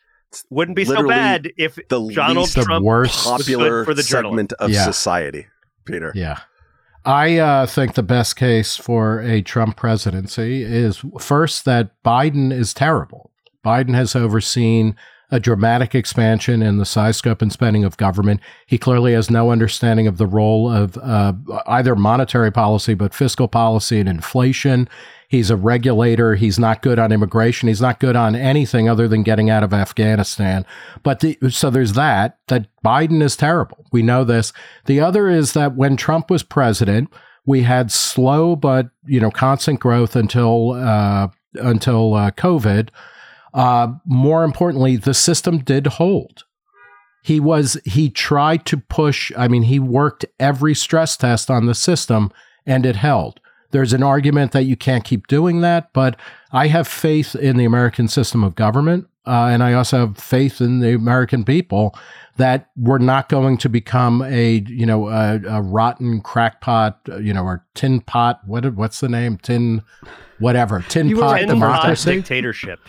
Wouldn't 0.49 0.75
be 0.75 0.83
so 0.85 1.07
bad 1.07 1.51
if 1.57 1.75
the 1.75 2.11
Donald 2.13 2.37
least 2.37 2.55
The 2.55 2.63
Trump 2.63 2.83
worst- 2.83 3.25
was 3.25 3.41
Popular 3.43 3.85
for 3.85 3.93
the 3.93 4.03
segment 4.03 4.53
of 4.53 4.71
Yeah. 4.71 4.83
society, 4.83 5.47
Peter. 5.85 6.11
Yeah. 6.15 6.39
I 7.05 7.37
uh, 7.37 7.65
think 7.65 7.93
the 7.93 8.03
best 8.03 8.35
case 8.35 8.75
for 8.75 9.21
a 9.21 9.41
Trump 9.41 9.77
presidency 9.77 10.63
is 10.63 11.01
first 11.19 11.63
that 11.63 11.91
Biden 12.03 12.51
is 12.51 12.73
terrible. 12.73 13.31
Biden 13.65 13.93
has 13.95 14.15
overseen 14.15 14.97
a 15.29 15.39
dramatic 15.39 15.93
expansion 15.93 16.61
in 16.61 16.77
the 16.77 16.85
size, 16.85 17.17
scope, 17.17 17.41
and 17.41 17.51
spending 17.51 17.83
of 17.83 17.97
government. 17.97 18.39
He 18.65 18.77
clearly 18.77 19.13
has 19.13 19.29
no 19.29 19.51
understanding 19.51 20.07
of 20.07 20.17
the 20.17 20.27
role 20.27 20.71
of 20.71 20.97
uh, 20.97 21.33
either 21.67 21.95
monetary 21.95 22.51
policy, 22.51 22.93
but 22.93 23.13
fiscal 23.13 23.47
policy 23.47 23.99
and 23.99 24.07
inflation. 24.07 24.87
He's 25.27 25.49
a 25.49 25.57
regulator. 25.57 26.35
He's 26.35 26.57
not 26.57 26.81
good 26.81 26.97
on 26.97 27.11
immigration. 27.11 27.67
He's 27.67 27.81
not 27.81 27.99
good 27.99 28.15
on 28.15 28.35
anything 28.35 28.87
other 28.87 29.09
than 29.09 29.23
getting 29.23 29.49
out 29.49 29.63
of 29.63 29.73
Afghanistan. 29.73 30.65
But 31.03 31.19
the, 31.19 31.37
so 31.49 31.69
there's 31.69 31.93
that, 31.93 32.39
that 32.47 32.67
Biden 32.85 33.21
is 33.21 33.35
terrible. 33.35 33.85
We 33.91 34.01
know 34.03 34.23
this. 34.23 34.53
The 34.85 35.01
other 35.01 35.27
is 35.27 35.51
that 35.51 35.75
when 35.75 35.97
Trump 35.97 36.29
was 36.29 36.43
president, 36.43 37.11
we 37.45 37.63
had 37.63 37.91
slow 37.91 38.55
but, 38.55 38.89
you 39.05 39.19
know, 39.19 39.31
constant 39.31 39.81
growth 39.81 40.15
until, 40.15 40.71
uh, 40.71 41.27
until 41.55 42.13
uh, 42.13 42.31
COVID. 42.31 42.89
Uh, 43.53 43.93
more 44.05 44.43
importantly, 44.43 44.97
the 44.97 45.13
system 45.13 45.59
did 45.59 45.87
hold. 45.87 46.43
He 47.23 47.39
was, 47.39 47.77
he 47.83 48.09
tried 48.09 48.65
to 48.67 48.77
push, 48.77 49.31
I 49.37 49.47
mean, 49.47 49.63
he 49.63 49.79
worked 49.79 50.25
every 50.39 50.73
stress 50.73 51.17
test 51.17 51.49
on 51.51 51.65
the 51.65 51.75
system 51.75 52.31
and 52.65 52.85
it 52.85 52.95
held. 52.95 53.39
There's 53.71 53.91
an 53.91 54.03
argument 54.03 54.53
that 54.53 54.63
you 54.63 54.77
can't 54.77 55.03
keep 55.03 55.27
doing 55.27 55.61
that, 55.61 55.91
but 55.91 56.17
I 56.51 56.67
have 56.67 56.87
faith 56.87 57.35
in 57.35 57.57
the 57.57 57.65
American 57.65 58.07
system 58.07 58.43
of 58.43 58.55
government. 58.55 59.07
Uh, 59.25 59.47
and 59.47 59.61
I 59.61 59.73
also 59.73 60.07
have 60.07 60.17
faith 60.17 60.61
in 60.61 60.79
the 60.79 60.95
American 60.95 61.43
people 61.43 61.93
that 62.37 62.69
we're 62.77 62.97
not 62.97 63.27
going 63.27 63.57
to 63.57 63.67
become 63.67 64.21
a, 64.21 64.63
you 64.67 64.85
know, 64.85 65.09
a, 65.09 65.41
a 65.49 65.61
rotten 65.61 66.21
crackpot, 66.21 66.97
you 67.19 67.33
know, 67.33 67.43
or 67.43 67.65
tin 67.73 67.99
pot. 67.99 68.39
What, 68.45 68.73
what's 68.75 69.01
the 69.01 69.09
name? 69.09 69.37
Tin, 69.37 69.83
whatever. 70.39 70.85
Tin 70.87 71.13
pot 71.13 71.33
right 71.33 71.47
the 71.47 71.55
first 71.55 71.59
democracy. 71.59 72.15
dictatorship. 72.15 72.79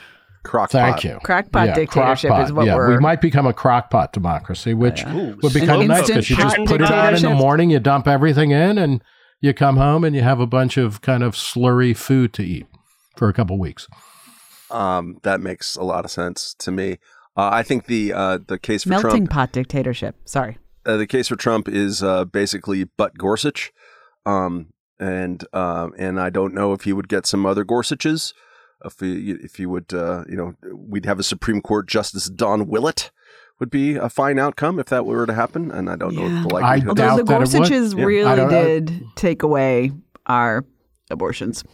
Crockpot. 0.49 0.71
Thank 0.71 1.05
you. 1.05 1.19
Crackpot 1.23 1.75
dictatorship 1.75 2.33
is 2.41 2.53
what 2.53 2.67
yeah, 2.67 2.75
we're- 2.77 2.97
We 2.97 3.01
might 3.01 3.21
become 3.21 3.47
a 3.47 3.53
crockpot 3.53 4.13
democracy, 4.13 4.75
which 4.75 5.05
Ooh, 5.07 5.37
would 5.43 5.53
be 5.53 5.61
slow 5.61 5.67
kind 5.67 5.83
of 5.83 5.89
nice 5.89 5.99
Instant 6.09 6.29
because 6.29 6.31
you 6.31 6.37
just 6.37 6.57
put 6.71 6.81
it 6.81 6.91
on 6.91 7.15
in 7.15 7.23
the 7.23 7.35
morning, 7.35 7.71
you 7.71 7.79
dump 7.79 8.09
everything 8.09 8.51
in, 8.51 8.79
and 8.79 9.03
you 9.41 9.53
come 9.55 9.77
home 9.77 10.05
and 10.05 10.17
you 10.17 10.23
have 10.23 10.41
a 10.41 10.47
bunch 10.47 10.77
of 10.77 11.01
kind 11.03 11.23
of 11.23 11.35
slurry 11.35 11.97
food 11.97 12.33
to 12.35 12.43
eat 12.43 12.67
for 13.17 13.29
a 13.29 13.33
couple 13.33 13.59
weeks. 13.59 13.87
Um, 14.71 15.19
that 15.23 15.41
makes 15.41 15.77
a 15.77 15.83
lot 15.83 16.05
of 16.05 16.11
sense 16.11 16.55
to 16.59 16.71
me. 16.71 16.99
Uh, 17.37 17.51
I 17.53 17.63
think 17.63 17.87
the 17.87 18.13
uh, 18.13 18.39
the 18.47 18.59
case 18.59 18.83
for 18.83 18.91
melting 18.91 19.11
Trump, 19.27 19.31
pot 19.31 19.53
dictatorship. 19.53 20.17
Sorry. 20.25 20.59
uh, 20.85 20.97
the 20.97 21.07
case 21.07 21.29
for 21.29 21.37
Trump 21.37 21.69
is 21.69 22.03
uh, 22.03 22.25
basically 22.25 22.85
butt 22.85 23.17
Gorsuch, 23.17 23.73
um, 24.27 24.73
and 24.99 25.45
um, 25.53 25.93
and 25.99 26.21
I 26.21 26.31
don't 26.31 26.53
know 26.53 26.73
if 26.73 26.83
he 26.83 26.93
would 26.93 27.09
get 27.09 27.27
some 27.27 27.47
other 27.47 27.65
Gorsuches. 27.65 28.35
If 28.85 29.01
he 29.01 29.33
if 29.33 29.57
he 29.57 29.67
would, 29.67 29.93
uh, 29.93 30.25
you 30.29 30.37
know, 30.37 30.55
we'd 30.75 31.07
have 31.07 31.19
a 31.19 31.23
Supreme 31.25 31.61
Court 31.61 31.89
Justice 31.89 32.29
Don 32.29 32.69
Willett 32.69 33.11
would 33.59 33.71
be 33.71 33.97
a 33.97 34.09
fine 34.09 34.39
outcome 34.39 34.79
if 34.79 34.87
that 34.87 35.05
were 35.05 35.27
to 35.27 35.35
happen, 35.35 35.71
and 35.73 35.91
I 35.91 35.97
don't 35.97 36.15
know 36.15 36.27
Yeah. 36.27 36.43
if 36.43 36.49
the 36.49 36.55
I 36.57 36.79
doubt 36.79 36.87
the 36.87 36.95
that 36.95 37.19
it 37.19 37.27
would. 37.27 37.27
Gorsuches 37.51 37.95
Yeah. 37.95 38.01
I 38.03 38.05
really 38.05 38.37
know. 38.37 38.49
did 38.51 39.03
take 39.17 39.43
away 39.43 39.91
our 40.27 40.65
abortions. 41.11 41.65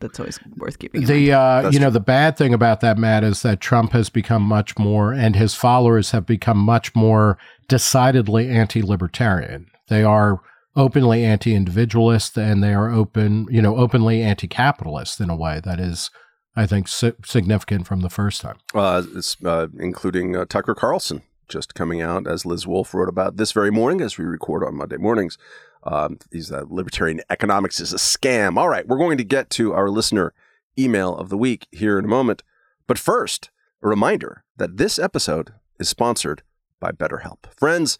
That's 0.00 0.18
always 0.18 0.40
worth 0.56 0.80
keeping 0.80 1.02
in 1.02 1.08
mind. 1.08 1.20
The 1.20 1.32
uh, 1.32 1.62
That's 1.62 1.74
you 1.74 1.80
know 1.80 1.90
the 1.90 2.00
bad 2.00 2.36
thing 2.36 2.52
about 2.52 2.80
that, 2.80 2.98
Matt, 2.98 3.22
is 3.22 3.42
that 3.42 3.60
Trump 3.60 3.92
has 3.92 4.10
become 4.10 4.42
much 4.42 4.76
more, 4.76 5.12
and 5.12 5.36
his 5.36 5.54
followers 5.54 6.10
have 6.10 6.26
become 6.26 6.58
much 6.58 6.96
more 6.96 7.38
decidedly 7.68 8.48
anti-libertarian. 8.48 9.66
They 9.88 10.02
are 10.02 10.40
openly 10.74 11.24
anti-individualist, 11.24 12.36
and 12.36 12.62
they 12.64 12.74
are 12.74 12.90
open, 12.90 13.46
you 13.50 13.62
know, 13.62 13.76
openly 13.76 14.22
anti-capitalist 14.22 15.20
in 15.20 15.30
a 15.30 15.36
way 15.36 15.60
that 15.62 15.78
is, 15.78 16.10
I 16.56 16.66
think, 16.66 16.88
si- 16.88 17.12
significant 17.24 17.86
from 17.86 18.00
the 18.00 18.10
first 18.10 18.40
time. 18.40 18.56
uh, 18.74 19.02
uh, 19.44 19.68
including 19.78 20.36
uh, 20.36 20.44
Tucker 20.46 20.74
Carlson, 20.74 21.22
just 21.48 21.74
coming 21.74 22.02
out 22.02 22.26
as 22.26 22.44
Liz 22.44 22.66
Wolfe 22.66 22.92
wrote 22.94 23.08
about 23.08 23.36
this 23.36 23.52
very 23.52 23.70
morning 23.70 24.00
as 24.00 24.18
we 24.18 24.24
record 24.24 24.64
on 24.64 24.74
Monday 24.76 24.96
mornings. 24.96 25.38
Um, 25.82 26.18
he's 26.30 26.50
libertarian 26.50 27.20
economics 27.30 27.80
is 27.80 27.92
a 27.92 27.96
scam. 27.96 28.58
All 28.58 28.68
right, 28.68 28.86
we're 28.86 28.98
going 28.98 29.18
to 29.18 29.24
get 29.24 29.48
to 29.50 29.72
our 29.72 29.88
listener 29.88 30.34
email 30.78 31.16
of 31.16 31.28
the 31.28 31.38
week 31.38 31.66
here 31.70 31.98
in 31.98 32.04
a 32.04 32.08
moment. 32.08 32.42
But 32.86 32.98
first, 32.98 33.50
a 33.82 33.88
reminder 33.88 34.44
that 34.56 34.76
this 34.76 34.98
episode 34.98 35.54
is 35.78 35.88
sponsored 35.88 36.42
by 36.80 36.92
BetterHelp. 36.92 37.52
Friends, 37.56 37.98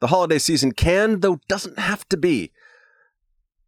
the 0.00 0.08
holiday 0.08 0.38
season 0.38 0.72
can, 0.72 1.20
though 1.20 1.40
doesn't 1.48 1.78
have 1.78 2.08
to 2.08 2.16
be, 2.16 2.50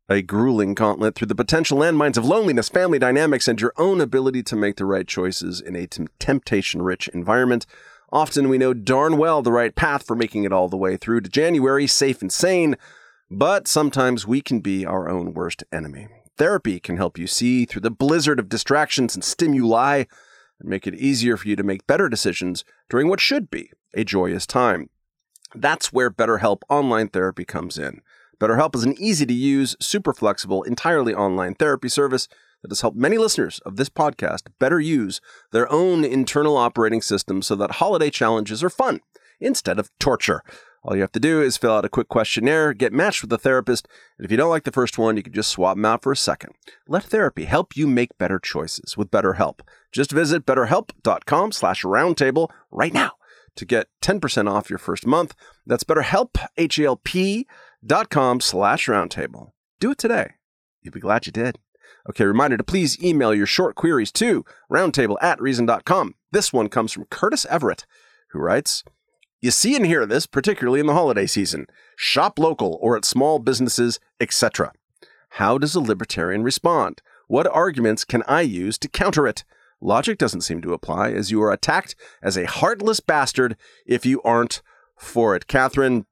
a 0.09 0.21
grueling 0.21 0.75
gauntlet 0.75 1.15
through 1.15 1.27
the 1.27 1.35
potential 1.35 1.79
landmines 1.79 2.17
of 2.17 2.25
loneliness, 2.25 2.69
family 2.69 2.99
dynamics, 2.99 3.49
and 3.49 3.61
your 3.61 3.73
own 3.77 4.01
ability 4.01 4.43
to 4.43 4.57
make 4.57 4.77
the 4.77 4.85
right 4.85 5.09
choices 5.09 5.61
in 5.61 5.75
a 5.75 5.87
temptation 5.87 6.83
rich 6.83 7.09
environment. 7.09 7.65
Often 8.13 8.49
we 8.49 8.59
know 8.59 8.75
darn 8.75 9.17
well 9.17 9.43
the 9.43 9.53
right 9.53 9.75
path 9.75 10.07
for 10.07 10.15
making 10.15 10.45
it 10.45 10.53
all 10.53 10.69
the 10.69 10.77
way 10.77 10.97
through 10.97 11.23
to 11.23 11.31
January, 11.31 11.87
safe 11.87 12.21
and 12.21 12.31
sane, 12.31 12.77
but 13.31 13.67
sometimes 13.67 14.27
we 14.27 14.41
can 14.41 14.61
be 14.61 14.85
our 14.85 15.09
own 15.09 15.33
worst 15.33 15.65
enemy. 15.73 16.09
Therapy 16.37 16.81
can 16.81 16.97
help 16.97 17.17
you 17.17 17.27
see 17.27 17.65
through 17.65 17.81
the 17.81 17.91
blizzard 17.91 18.39
of 18.39 18.49
distractions 18.49 19.15
and 19.15 19.25
stimuli 19.25 20.05
and 20.61 20.69
make 20.69 20.87
it 20.87 20.95
easier 20.95 21.37
for 21.37 21.49
you 21.49 21.57
to 21.57 21.63
make 21.63 21.87
better 21.87 22.09
decisions 22.09 22.65
during 22.91 23.09
what 23.09 23.21
should 23.21 23.51
be 23.51 23.71
a 23.95 24.05
joyous 24.05 24.47
time. 24.47 24.91
That's 25.55 25.93
where 25.93 26.11
BetterHelp 26.11 26.63
Online 26.69 27.09
Therapy 27.09 27.45
comes 27.45 27.79
in. 27.79 28.01
BetterHelp 28.39 28.75
is 28.75 28.85
an 28.85 28.95
easy 28.99 29.27
to 29.27 29.35
use, 29.35 29.77
super 29.81 30.13
flexible, 30.13 30.63
entirely 30.63 31.15
online 31.15 31.55
therapy 31.55 31.89
service 31.89 32.29
that 32.63 32.71
has 32.71 32.81
helped 32.81 32.97
many 32.97 33.19
listeners 33.19 33.61
of 33.67 33.77
this 33.77 33.91
podcast 33.91 34.45
better 34.59 34.81
use 34.81 35.21
their 35.53 35.71
own 35.71 36.05
internal 36.05 36.57
operating 36.57 37.03
system 37.03 37.43
so 37.43 37.55
that 37.55 37.73
holiday 37.73 38.11
challenges 38.11 38.65
are 38.65 38.71
fun 38.71 39.01
instead 39.41 39.79
of 39.79 39.91
torture. 39.99 40.43
All 40.83 40.95
you 40.95 41.03
have 41.03 41.13
to 41.13 41.21
do 41.21 41.41
is 41.41 41.57
fill 41.57 41.73
out 41.73 41.85
a 41.87 41.91
quick 41.91 42.09
questionnaire, 42.09 42.75
get 42.75 42.93
matched 42.93 43.23
with 43.23 43.33
a 43.33 43.39
therapist, 43.39 43.89
and 44.19 44.25
if 44.25 44.31
you 44.31 44.37
don't 44.37 44.51
like 44.51 44.65
the 44.65 44.73
first 44.73 44.99
one, 44.99 45.17
you 45.17 45.23
can 45.23 45.33
just 45.33 45.51
swap 45.51 45.77
them 45.77 45.85
out 45.87 46.03
for 46.03 46.13
a 46.13 46.17
second. 46.17 46.53
Let 46.87 47.05
therapy 47.05 47.45
help 47.45 47.77
you 47.77 47.87
make 47.87 48.19
better 48.19 48.39
choices 48.39 48.97
with 48.97 49.11
BetterHelp. 49.11 49.61
Just 49.93 50.11
visit 50.13 50.45
betterhelp.com 50.45 51.53
slash 51.53 51.83
roundtable 51.85 52.49
right 52.71 52.93
now 52.93 53.13
to 53.57 53.65
get 53.65 53.89
10% 54.03 54.51
off 54.51 54.69
your 54.69 54.79
first 54.79 55.07
month. 55.07 55.35
That's 55.67 55.85
betterhelp, 55.85 56.37
H-E-L-P 56.57 57.47
com 58.11 58.41
slash 58.41 58.87
roundtable. 58.87 59.51
Do 59.81 59.91
it 59.93 59.99
today. 59.99 60.33
You'll 60.83 60.93
be 60.93 61.01
glad 61.01 61.27
you 61.27 61.33
did. 61.33 61.59
Okay, 62.09 62.25
reminder 62.25 62.57
to 62.57 62.65
please 62.65 63.03
email 63.03 63.35
your 63.35 63.47
short 63.47 63.75
queries 63.75 64.13
to 64.13 64.45
roundtable 64.71 65.17
at 65.23 65.41
reason.com. 65.41 66.15
This 66.33 66.53
one 66.53 66.69
comes 66.69 66.93
from 66.93 67.07
Curtis 67.07 67.47
Everett, 67.49 67.87
who 68.31 68.39
writes, 68.39 68.85
you 69.41 69.51
see 69.51 69.77
and 69.77 69.85
hear 69.85 70.07
this, 70.07 70.27
particularly 70.27 70.81
in 70.81 70.87
the 70.87 70.95
holiday 70.95 71.27
season. 71.27 71.67
Shop 71.97 72.39
local 72.39 72.79
or 72.81 72.97
at 72.97 73.05
small 73.05 73.39
businesses, 73.39 74.01
etc. 74.19 74.73
How 75.31 75.59
does 75.59 75.75
a 75.75 75.81
libertarian 75.81 76.43
respond? 76.43 77.03
What 77.27 77.47
arguments 77.47 78.05
can 78.05 78.23
I 78.27 78.41
use 78.41 78.79
to 78.79 78.89
counter 78.89 79.27
it? 79.27 79.45
Logic 79.81 80.17
doesn't 80.17 80.41
seem 80.41 80.63
to 80.63 80.73
apply, 80.73 81.11
as 81.11 81.31
you 81.31 81.43
are 81.43 81.53
attacked 81.53 81.95
as 82.23 82.39
a 82.39 82.47
heartless 82.47 83.01
bastard 83.01 83.57
if 83.87 84.07
you 84.07 84.23
aren't 84.23 84.63
for 84.97 85.37
it. 85.37 85.47
Catherine, 85.47 86.07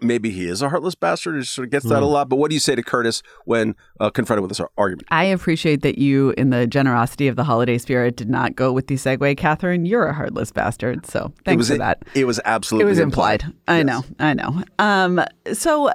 maybe 0.00 0.30
he 0.30 0.46
is 0.46 0.62
a 0.62 0.68
heartless 0.68 0.94
bastard. 0.94 1.36
He 1.36 1.44
sort 1.44 1.66
of 1.66 1.70
gets 1.70 1.84
that 1.86 2.00
mm. 2.00 2.02
a 2.02 2.06
lot. 2.06 2.28
But 2.28 2.36
what 2.36 2.50
do 2.50 2.54
you 2.54 2.60
say 2.60 2.74
to 2.74 2.82
Curtis 2.82 3.22
when 3.44 3.74
uh, 4.00 4.10
confronted 4.10 4.42
with 4.42 4.50
this 4.50 4.60
argument? 4.78 5.08
I 5.10 5.24
appreciate 5.24 5.82
that 5.82 5.98
you, 5.98 6.30
in 6.38 6.50
the 6.50 6.66
generosity 6.66 7.28
of 7.28 7.36
the 7.36 7.44
holiday 7.44 7.78
spirit, 7.78 8.16
did 8.16 8.30
not 8.30 8.56
go 8.56 8.72
with 8.72 8.86
the 8.86 8.94
segue. 8.94 9.36
Catherine, 9.36 9.84
you're 9.84 10.06
a 10.06 10.14
heartless 10.14 10.50
bastard. 10.50 11.06
So 11.06 11.32
thanks 11.44 11.60
was, 11.60 11.68
for 11.68 11.78
that. 11.78 12.02
It 12.14 12.24
was 12.24 12.40
absolutely 12.44 12.86
it 12.86 12.90
was 12.90 12.98
implied. 12.98 13.42
implied. 13.42 13.60
I 13.68 13.78
yes. 13.78 13.86
know. 13.86 14.04
I 14.18 14.34
know. 14.34 14.64
Um, 14.78 15.24
so 15.52 15.90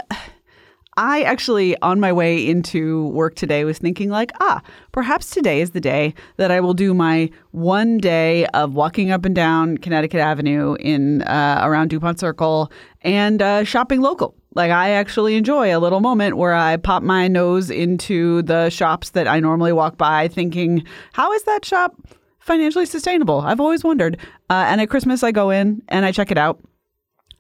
I 0.98 1.22
actually, 1.22 1.80
on 1.82 2.00
my 2.00 2.12
way 2.12 2.48
into 2.50 3.10
work 3.10 3.36
today, 3.36 3.64
was 3.64 3.78
thinking, 3.78 4.10
like, 4.10 4.32
ah, 4.40 4.64
perhaps 4.92 5.30
today 5.30 5.62
is 5.62 5.72
the 5.72 5.80
day 5.80 6.16
that 6.38 6.50
I 6.50 6.60
will 6.60 6.74
do 6.74 6.96
my 6.96 7.30
one 7.52 8.00
day 8.00 8.48
of 8.48 8.74
walking 8.74 9.12
up 9.12 9.24
and 9.24 9.36
down 9.36 9.78
Connecticut 9.78 10.20
Avenue 10.20 10.76
in 10.80 11.22
uh, 11.22 11.62
around 11.64 11.90
DuPont 11.90 12.20
Circle 12.20 12.72
and 13.04 13.44
uh, 13.44 13.64
shopping 13.64 14.02
local. 14.02 14.34
Like, 14.56 14.72
I 14.72 14.90
actually 14.90 15.36
enjoy 15.36 15.76
a 15.76 15.78
little 15.78 16.00
moment 16.00 16.36
where 16.36 16.56
I 16.56 16.78
pop 16.78 17.04
my 17.04 17.28
nose 17.28 17.70
into 17.70 18.42
the 18.42 18.72
shops 18.72 19.12
that 19.12 19.28
I 19.28 19.40
normally 19.40 19.74
walk 19.74 19.98
by, 19.98 20.28
thinking, 20.28 20.84
how 21.14 21.32
is 21.32 21.44
that 21.44 21.64
shop 21.64 21.96
financially 22.40 22.88
sustainable? 22.88 23.42
I've 23.42 23.60
always 23.60 23.84
wondered. 23.84 24.18
Uh, 24.50 24.66
and 24.68 24.82
at 24.82 24.90
Christmas, 24.90 25.22
I 25.22 25.32
go 25.32 25.52
in 25.52 25.84
and 25.90 26.08
I 26.08 26.12
check 26.12 26.32
it 26.32 26.40
out. 26.40 26.60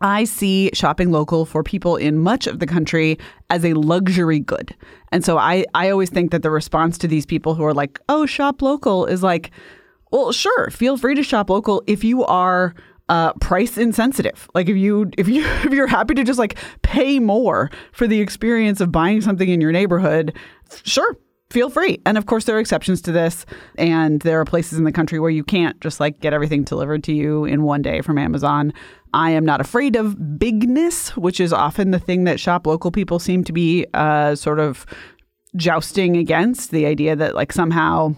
I 0.01 0.25
see 0.25 0.69
shopping 0.73 1.11
local 1.11 1.45
for 1.45 1.63
people 1.63 1.95
in 1.95 2.19
much 2.19 2.47
of 2.47 2.59
the 2.59 2.67
country 2.67 3.17
as 3.49 3.65
a 3.65 3.73
luxury 3.73 4.39
good. 4.39 4.75
And 5.11 5.25
so 5.25 5.37
I, 5.37 5.65
I 5.73 5.89
always 5.89 6.09
think 6.09 6.31
that 6.31 6.43
the 6.43 6.51
response 6.51 6.97
to 6.99 7.07
these 7.07 7.25
people 7.25 7.55
who 7.55 7.63
are 7.63 7.73
like, 7.73 7.99
oh, 8.07 8.25
shop 8.25 8.61
local 8.61 9.05
is 9.05 9.23
like, 9.23 9.51
well, 10.11 10.31
sure, 10.31 10.69
feel 10.69 10.97
free 10.97 11.15
to 11.15 11.23
shop 11.23 11.49
local 11.49 11.83
if 11.87 12.03
you 12.03 12.23
are 12.25 12.75
uh, 13.09 13.33
price 13.33 13.77
insensitive. 13.77 14.49
Like 14.53 14.69
if 14.69 14.77
you 14.77 15.09
if 15.17 15.27
you 15.27 15.45
if 15.63 15.71
you're 15.71 15.87
happy 15.87 16.13
to 16.15 16.23
just 16.23 16.39
like 16.39 16.57
pay 16.81 17.19
more 17.19 17.69
for 17.91 18.07
the 18.07 18.21
experience 18.21 18.81
of 18.81 18.91
buying 18.91 19.21
something 19.21 19.49
in 19.49 19.61
your 19.61 19.71
neighborhood, 19.71 20.35
sure, 20.83 21.17
feel 21.49 21.69
free. 21.69 21.99
And 22.05 22.17
of 22.17 22.25
course, 22.25 22.45
there 22.45 22.57
are 22.57 22.59
exceptions 22.59 23.01
to 23.03 23.11
this. 23.11 23.45
And 23.77 24.21
there 24.21 24.39
are 24.39 24.45
places 24.45 24.77
in 24.77 24.83
the 24.83 24.91
country 24.91 25.19
where 25.19 25.29
you 25.29 25.43
can't 25.43 25.79
just 25.81 25.99
like 25.99 26.19
get 26.19 26.33
everything 26.33 26.63
delivered 26.63 27.03
to 27.05 27.13
you 27.13 27.45
in 27.45 27.63
one 27.63 27.81
day 27.81 28.01
from 28.01 28.17
Amazon. 28.17 28.73
I 29.13 29.31
am 29.31 29.45
not 29.45 29.61
afraid 29.61 29.95
of 29.95 30.37
bigness, 30.37 31.15
which 31.15 31.39
is 31.39 31.53
often 31.53 31.91
the 31.91 31.99
thing 31.99 32.25
that 32.25 32.39
shop 32.39 32.67
local 32.67 32.91
people 32.91 33.19
seem 33.19 33.43
to 33.45 33.53
be 33.53 33.85
uh, 33.93 34.35
sort 34.35 34.59
of 34.59 34.85
jousting 35.55 36.17
against 36.17 36.71
the 36.71 36.85
idea 36.85 37.15
that 37.15 37.35
like 37.35 37.53
somehow 37.53 38.15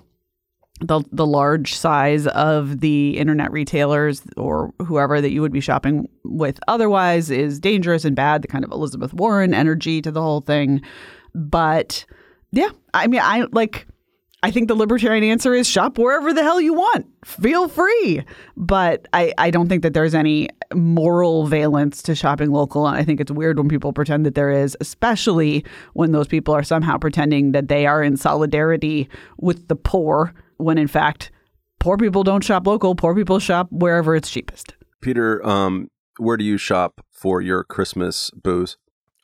the 0.81 1.03
the 1.11 1.25
large 1.25 1.75
size 1.75 2.25
of 2.27 2.79
the 2.79 3.17
internet 3.17 3.51
retailers 3.51 4.23
or 4.37 4.73
whoever 4.79 5.19
that 5.21 5.31
you 5.31 5.41
would 5.41 5.51
be 5.51 5.59
shopping 5.59 6.07
with 6.23 6.59
otherwise 6.67 7.29
is 7.29 7.59
dangerous 7.59 8.05
and 8.05 8.15
bad 8.15 8.41
the 8.41 8.47
kind 8.47 8.63
of 8.63 8.71
Elizabeth 8.71 9.13
Warren 9.13 9.53
energy 9.53 10.01
to 10.01 10.11
the 10.11 10.21
whole 10.21 10.41
thing 10.41 10.81
but 11.35 12.05
yeah. 12.51 12.69
I 12.93 13.07
mean, 13.07 13.21
I 13.21 13.45
like, 13.51 13.87
I 14.41 14.51
think 14.51 14.67
the 14.67 14.75
libertarian 14.75 15.23
answer 15.23 15.53
is 15.53 15.67
shop 15.67 15.97
wherever 15.97 16.33
the 16.33 16.41
hell 16.43 16.61
you 16.61 16.73
want. 16.73 17.07
Feel 17.25 17.67
free. 17.67 18.23
But 18.55 19.07
I, 19.11 19.33
I 19.37 19.51
don't 19.51 19.67
think 19.67 19.83
that 19.83 19.93
there's 19.93 20.15
any 20.15 20.49
moral 20.73 21.45
valence 21.45 22.01
to 22.03 22.15
shopping 22.15 22.51
local. 22.51 22.87
And 22.87 22.95
I 22.95 23.03
think 23.03 23.19
it's 23.19 23.31
weird 23.31 23.57
when 23.57 23.67
people 23.67 23.91
pretend 23.91 24.25
that 24.25 24.35
there 24.35 24.51
is, 24.51 24.77
especially 24.79 25.65
when 25.93 26.11
those 26.11 26.27
people 26.27 26.53
are 26.53 26.63
somehow 26.63 26.97
pretending 26.97 27.51
that 27.51 27.67
they 27.67 27.85
are 27.85 28.01
in 28.01 28.15
solidarity 28.17 29.09
with 29.37 29.67
the 29.67 29.75
poor, 29.75 30.33
when 30.57 30.77
in 30.77 30.87
fact, 30.87 31.31
poor 31.79 31.97
people 31.97 32.23
don't 32.23 32.43
shop 32.43 32.65
local. 32.65 32.95
Poor 32.95 33.13
people 33.13 33.39
shop 33.39 33.67
wherever 33.71 34.15
it's 34.15 34.29
cheapest. 34.29 34.75
Peter, 35.01 35.45
um, 35.45 35.89
where 36.17 36.37
do 36.37 36.43
you 36.43 36.57
shop 36.57 37.01
for 37.11 37.41
your 37.41 37.63
Christmas 37.63 38.31
booze? 38.31 38.77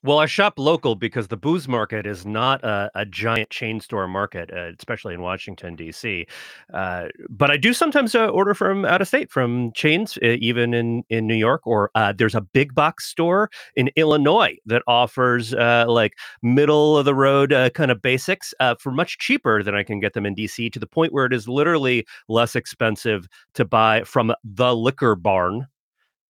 Well, 0.05 0.19
I 0.19 0.27
shop 0.27 0.59
local 0.59 0.93
because 0.93 1.29
the 1.29 1.35
booze 1.35 1.67
market 1.67 2.05
is 2.05 2.27
not 2.27 2.63
a, 2.63 2.91
a 2.93 3.07
giant 3.07 3.49
chain 3.49 3.79
store 3.79 4.07
market, 4.07 4.51
uh, 4.53 4.71
especially 4.77 5.15
in 5.15 5.21
Washington 5.23 5.75
D.C. 5.75 6.27
Uh, 6.71 7.07
but 7.27 7.49
I 7.49 7.57
do 7.57 7.73
sometimes 7.73 8.13
uh, 8.13 8.27
order 8.27 8.53
from 8.53 8.85
out 8.85 9.01
of 9.01 9.07
state, 9.07 9.31
from 9.31 9.71
chains, 9.71 10.19
even 10.21 10.75
in 10.75 11.03
in 11.09 11.25
New 11.25 11.33
York. 11.35 11.65
Or 11.65 11.89
uh, 11.95 12.13
there's 12.15 12.35
a 12.35 12.41
big 12.41 12.75
box 12.75 13.07
store 13.07 13.49
in 13.75 13.89
Illinois 13.95 14.55
that 14.67 14.83
offers 14.85 15.55
uh, 15.55 15.85
like 15.87 16.13
middle 16.43 16.99
of 16.99 17.05
the 17.05 17.15
road 17.15 17.51
uh, 17.51 17.71
kind 17.71 17.89
of 17.89 17.99
basics 17.99 18.53
for 18.77 18.91
much 18.91 19.17
cheaper 19.17 19.63
than 19.63 19.73
I 19.73 19.81
can 19.81 19.99
get 19.99 20.13
them 20.13 20.27
in 20.27 20.35
D.C. 20.35 20.69
To 20.69 20.77
the 20.79 20.85
point 20.85 21.13
where 21.13 21.25
it 21.25 21.33
is 21.33 21.47
literally 21.47 22.05
less 22.29 22.55
expensive 22.55 23.27
to 23.55 23.65
buy 23.65 24.03
from 24.03 24.35
the 24.43 24.75
liquor 24.75 25.15
barn 25.15 25.65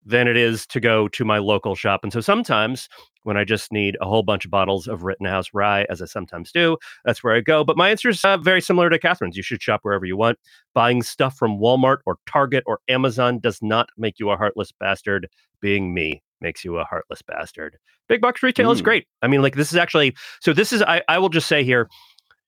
than 0.06 0.28
it 0.28 0.38
is 0.38 0.68
to 0.68 0.80
go 0.80 1.08
to 1.10 1.26
my 1.26 1.40
local 1.40 1.76
shop. 1.76 2.02
And 2.04 2.14
so 2.14 2.22
sometimes 2.22 2.88
when 3.24 3.38
I 3.38 3.44
just 3.44 3.72
need 3.72 3.98
a 4.00 4.06
whole 4.06 4.22
bunch 4.22 4.46
of 4.46 4.52
bottles 4.52 4.88
of 4.88 5.04
Rittenhouse 5.04 5.48
rye, 5.54 5.86
as 5.90 6.02
I 6.02 6.06
sometimes 6.06 6.52
do, 6.52 6.78
that's 7.06 7.24
where 7.24 7.34
I 7.34 7.42
go. 7.42 7.64
But 7.64 7.78
my 7.78 7.90
answer 7.90 8.10
is 8.10 8.24
uh, 8.24 8.38
very 8.38 8.62
similar 8.62 8.90
to 8.90 9.00
Catherine's. 9.00 9.36
You 9.36 9.44
should 9.44 9.62
shop 9.62 9.80
wherever 9.82 10.06
you 10.06 10.16
want. 10.16 10.38
Buying 10.74 11.02
stuff 11.02 11.36
from 11.36 11.58
Walmart 11.58 11.98
or 12.06 12.18
Target 12.28 12.64
or 12.68 12.80
Amazon 12.88 13.40
does 13.40 13.60
not 13.62 13.90
make 13.98 14.20
you 14.20 14.30
a 14.30 14.38
heartless 14.38 14.72
bastard. 14.72 15.28
Being 15.60 15.94
me 15.94 16.22
makes 16.42 16.64
you 16.64 16.78
a 16.78 16.84
heartless 16.84 17.24
bastard. 17.24 17.78
Big 18.08 18.22
box 18.22 18.44
retail 18.44 18.70
mm. 18.70 18.74
is 18.74 18.82
great. 18.82 19.08
I 19.24 19.28
mean, 19.28 19.42
like 19.42 19.56
this 19.56 19.72
is 19.72 19.78
actually 19.78 20.16
so. 20.42 20.54
This 20.54 20.72
is 20.72 20.84
I, 20.84 21.02
I 21.08 21.18
will 21.18 21.30
just 21.30 21.48
say 21.48 21.64
here 21.64 21.90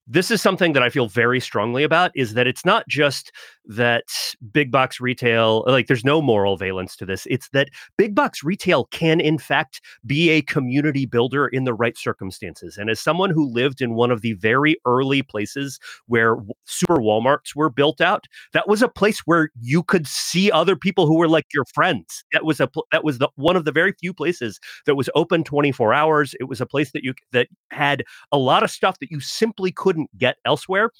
this 0.07 0.31
is 0.31 0.41
something 0.41 0.73
that 0.73 0.83
I 0.83 0.89
feel 0.89 1.07
very 1.07 1.39
strongly 1.39 1.83
about 1.83 2.11
is 2.15 2.33
that 2.33 2.47
it's 2.47 2.63
not 2.65 2.87
just 2.87 3.31
that 3.65 4.05
big 4.51 4.71
box 4.71 5.01
retail, 5.01 5.65
like 5.67 5.87
there's 5.87 6.05
no 6.05 6.21
moral 6.21 6.55
valence 6.55 6.95
to 6.95 7.05
this. 7.05 7.27
It's 7.29 7.49
that 7.49 7.69
big 7.97 8.15
box 8.15 8.43
retail 8.43 8.85
can, 8.85 9.19
in 9.19 9.37
fact, 9.37 9.81
be 10.05 10.29
a 10.29 10.41
community 10.41 11.05
builder 11.05 11.47
in 11.47 11.65
the 11.65 11.73
right 11.73 11.97
circumstances. 11.97 12.77
And 12.77 12.89
as 12.89 13.01
someone 13.01 13.29
who 13.29 13.51
lived 13.51 13.81
in 13.81 13.95
one 13.95 14.09
of 14.09 14.21
the 14.21 14.33
very 14.33 14.77
early 14.85 15.21
places 15.21 15.79
where 16.05 16.37
super 16.65 16.97
Walmarts 16.97 17.55
were 17.55 17.69
built 17.69 17.99
out, 17.99 18.25
that 18.53 18.69
was 18.69 18.81
a 18.81 18.87
place 18.87 19.19
where 19.25 19.49
you 19.59 19.83
could 19.83 20.07
see 20.07 20.49
other 20.49 20.77
people 20.77 21.05
who 21.05 21.17
were 21.17 21.27
like 21.27 21.47
your 21.53 21.65
friends. 21.65 22.23
That 22.31 22.45
was 22.45 22.61
a 22.61 22.69
that 22.93 23.03
was 23.03 23.17
the 23.17 23.29
one 23.35 23.57
of 23.57 23.65
the 23.65 23.71
very 23.73 23.93
few 23.99 24.13
places 24.13 24.59
that 24.85 24.95
was 24.95 25.09
open 25.15 25.43
24 25.43 25.93
hours. 25.93 26.33
It 26.39 26.45
was 26.45 26.61
a 26.61 26.65
place 26.65 26.91
that 26.93 27.03
you 27.03 27.13
that 27.33 27.47
had 27.71 28.03
a 28.31 28.37
lot 28.37 28.63
of 28.63 28.71
stuff 28.71 28.99
that 28.99 29.11
you 29.11 29.19
simply 29.19 29.71
couldn't 29.71 29.96
couldn't 29.97 30.17
get 30.17 30.37
elsewhere 30.45 30.91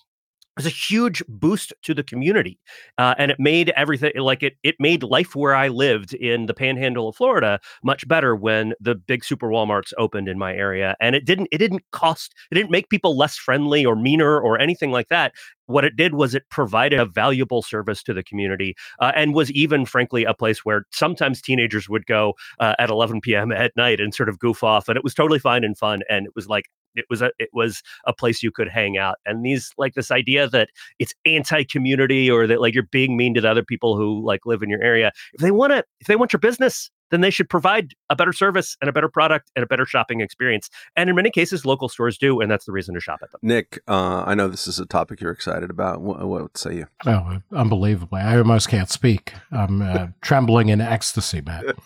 was 0.55 0.65
a 0.65 0.69
huge 0.69 1.21
boost 1.27 1.71
to 1.83 1.93
the 1.93 2.01
community 2.01 2.59
uh, 2.97 3.13
and 3.19 3.29
it 3.29 3.39
made 3.39 3.69
everything 3.75 4.11
like 4.15 4.41
it 4.41 4.53
it 4.63 4.75
made 4.79 5.03
life 5.03 5.35
where 5.35 5.53
i 5.53 5.67
lived 5.67 6.15
in 6.15 6.47
the 6.47 6.53
panhandle 6.53 7.07
of 7.07 7.15
florida 7.15 7.59
much 7.83 8.07
better 8.07 8.35
when 8.35 8.73
the 8.79 8.95
big 8.95 9.23
super 9.23 9.49
walmarts 9.49 9.93
opened 9.99 10.27
in 10.27 10.39
my 10.39 10.53
area 10.55 10.95
and 10.99 11.15
it 11.15 11.25
didn't 11.25 11.47
it 11.51 11.59
didn't 11.59 11.83
cost 11.91 12.33
it 12.51 12.55
didn't 12.55 12.71
make 12.71 12.89
people 12.89 13.15
less 13.15 13.35
friendly 13.37 13.85
or 13.85 13.95
meaner 13.95 14.39
or 14.39 14.59
anything 14.59 14.91
like 14.91 15.09
that. 15.09 15.33
What 15.65 15.83
it 15.83 15.97
did 15.97 16.13
was 16.13 16.33
it 16.33 16.43
provided 16.49 16.97
a 16.97 17.05
valuable 17.05 17.61
service 17.61 18.01
to 18.03 18.13
the 18.13 18.23
community 18.23 18.73
uh, 18.99 19.11
and 19.15 19.35
was 19.35 19.51
even 19.51 19.85
frankly 19.85 20.23
a 20.23 20.33
place 20.33 20.63
where 20.63 20.85
sometimes 20.93 21.41
teenagers 21.41 21.89
would 21.89 22.05
go 22.05 22.33
uh, 22.59 22.73
at 22.79 22.89
11 22.89 23.19
p.m 23.21 23.51
at 23.51 23.73
night 23.75 23.99
and 23.99 24.15
sort 24.15 24.29
of 24.29 24.39
goof 24.39 24.63
off 24.63 24.87
and 24.87 24.97
it 24.97 25.03
was 25.03 25.13
totally 25.13 25.39
fine 25.39 25.63
and 25.63 25.77
fun 25.77 26.01
and 26.09 26.25
it 26.25 26.31
was 26.35 26.47
like 26.47 26.65
it 26.97 27.05
was 27.09 27.21
a 27.21 27.31
it 27.39 27.49
was 27.53 27.81
a 28.05 28.13
place 28.13 28.43
you 28.43 28.51
could 28.51 28.67
hang 28.67 28.97
out 28.97 29.17
and 29.25 29.45
these 29.45 29.71
like 29.77 29.93
this 29.93 30.11
idea 30.11 30.49
that 30.49 30.69
it's 30.99 31.13
anti-community 31.25 32.29
or 32.29 32.47
that 32.47 32.61
like 32.61 32.73
you're 32.73 32.83
being 32.83 33.17
mean 33.17 33.33
to 33.33 33.41
the 33.41 33.49
other 33.49 33.63
people 33.63 33.97
who 33.97 34.23
like 34.25 34.45
live 34.45 34.61
in 34.61 34.69
your 34.69 34.83
area 34.83 35.11
if 35.33 35.41
they 35.41 35.51
want 35.51 35.71
to 35.71 35.83
if 35.99 36.07
they 36.07 36.15
want 36.15 36.33
your 36.33 36.39
business 36.39 36.89
then 37.09 37.21
they 37.21 37.29
should 37.29 37.49
provide 37.49 37.93
a 38.09 38.15
better 38.15 38.33
service 38.33 38.75
and 38.81 38.89
a 38.89 38.93
better 38.93 39.09
product 39.09 39.51
and 39.55 39.63
a 39.63 39.67
better 39.67 39.85
shopping 39.85 40.21
experience. 40.21 40.69
And 40.95 41.09
in 41.09 41.15
many 41.15 41.29
cases, 41.29 41.65
local 41.65 41.89
stores 41.89 42.17
do, 42.17 42.41
and 42.41 42.51
that's 42.51 42.65
the 42.65 42.71
reason 42.71 42.95
to 42.95 43.01
shop 43.01 43.19
at 43.23 43.31
them. 43.31 43.39
Nick, 43.41 43.79
uh, 43.87 44.23
I 44.25 44.35
know 44.35 44.47
this 44.47 44.67
is 44.67 44.79
a 44.79 44.85
topic 44.85 45.21
you're 45.21 45.31
excited 45.31 45.69
about. 45.69 46.01
What, 46.01 46.25
what 46.27 46.57
say 46.57 46.75
you? 46.75 46.87
Oh, 47.05 47.39
unbelievably! 47.53 48.21
I 48.21 48.37
almost 48.37 48.69
can't 48.69 48.89
speak. 48.89 49.33
I'm 49.51 49.81
uh, 49.81 50.07
trembling 50.21 50.69
in 50.69 50.81
ecstasy, 50.81 51.41
Matt. 51.41 51.65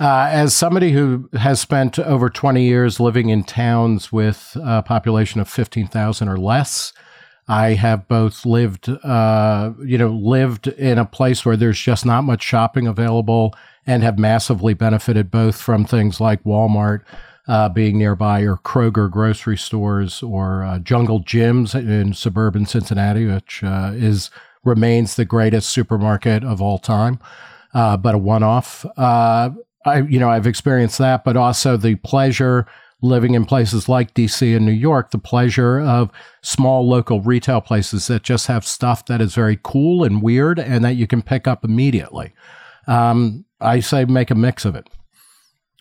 Uh, 0.00 0.30
as 0.32 0.56
somebody 0.56 0.92
who 0.92 1.28
has 1.34 1.60
spent 1.60 1.98
over 1.98 2.30
20 2.30 2.64
years 2.64 3.00
living 3.00 3.28
in 3.28 3.44
towns 3.44 4.10
with 4.10 4.56
a 4.64 4.82
population 4.82 5.42
of 5.42 5.48
15,000 5.48 6.26
or 6.26 6.38
less, 6.38 6.94
I 7.46 7.74
have 7.74 8.08
both 8.08 8.46
lived, 8.46 8.88
uh, 8.88 9.72
you 9.84 9.98
know, 9.98 10.08
lived 10.08 10.68
in 10.68 10.96
a 10.96 11.04
place 11.04 11.44
where 11.44 11.56
there's 11.56 11.78
just 11.78 12.06
not 12.06 12.22
much 12.22 12.42
shopping 12.42 12.86
available 12.86 13.54
and 13.86 14.02
have 14.02 14.18
massively 14.18 14.72
benefited 14.72 15.30
both 15.30 15.60
from 15.60 15.84
things 15.84 16.18
like 16.18 16.44
Walmart 16.44 17.02
uh, 17.46 17.68
being 17.68 17.98
nearby 17.98 18.40
or 18.40 18.56
Kroger 18.56 19.10
grocery 19.10 19.58
stores 19.58 20.22
or 20.22 20.62
uh, 20.62 20.78
Jungle 20.78 21.18
Jim's 21.18 21.74
in 21.74 22.14
suburban 22.14 22.64
Cincinnati, 22.64 23.26
which 23.26 23.62
uh, 23.62 23.92
is 23.94 24.30
remains 24.64 25.16
the 25.16 25.26
greatest 25.26 25.68
supermarket 25.68 26.42
of 26.42 26.62
all 26.62 26.78
time, 26.78 27.18
uh, 27.74 27.98
but 27.98 28.14
a 28.14 28.18
one-off. 28.18 28.86
I, 29.86 30.00
you 30.02 30.18
know, 30.18 30.30
I've 30.30 30.46
experienced 30.46 30.98
that, 30.98 31.24
but 31.24 31.36
also 31.36 31.76
the 31.76 31.96
pleasure 31.96 32.66
living 33.02 33.34
in 33.34 33.44
places 33.44 33.88
like 33.88 34.14
DC 34.14 34.54
and 34.54 34.66
New 34.66 34.72
York, 34.72 35.10
the 35.10 35.18
pleasure 35.18 35.80
of 35.80 36.10
small 36.42 36.86
local 36.86 37.20
retail 37.20 37.60
places 37.60 38.06
that 38.08 38.22
just 38.22 38.46
have 38.46 38.66
stuff 38.66 39.06
that 39.06 39.20
is 39.20 39.34
very 39.34 39.58
cool 39.62 40.04
and 40.04 40.22
weird 40.22 40.58
and 40.58 40.84
that 40.84 40.96
you 40.96 41.06
can 41.06 41.22
pick 41.22 41.46
up 41.46 41.64
immediately. 41.64 42.32
Um, 42.86 43.44
I 43.60 43.80
say 43.80 44.04
make 44.04 44.30
a 44.30 44.34
mix 44.34 44.64
of 44.64 44.74
it. 44.74 44.88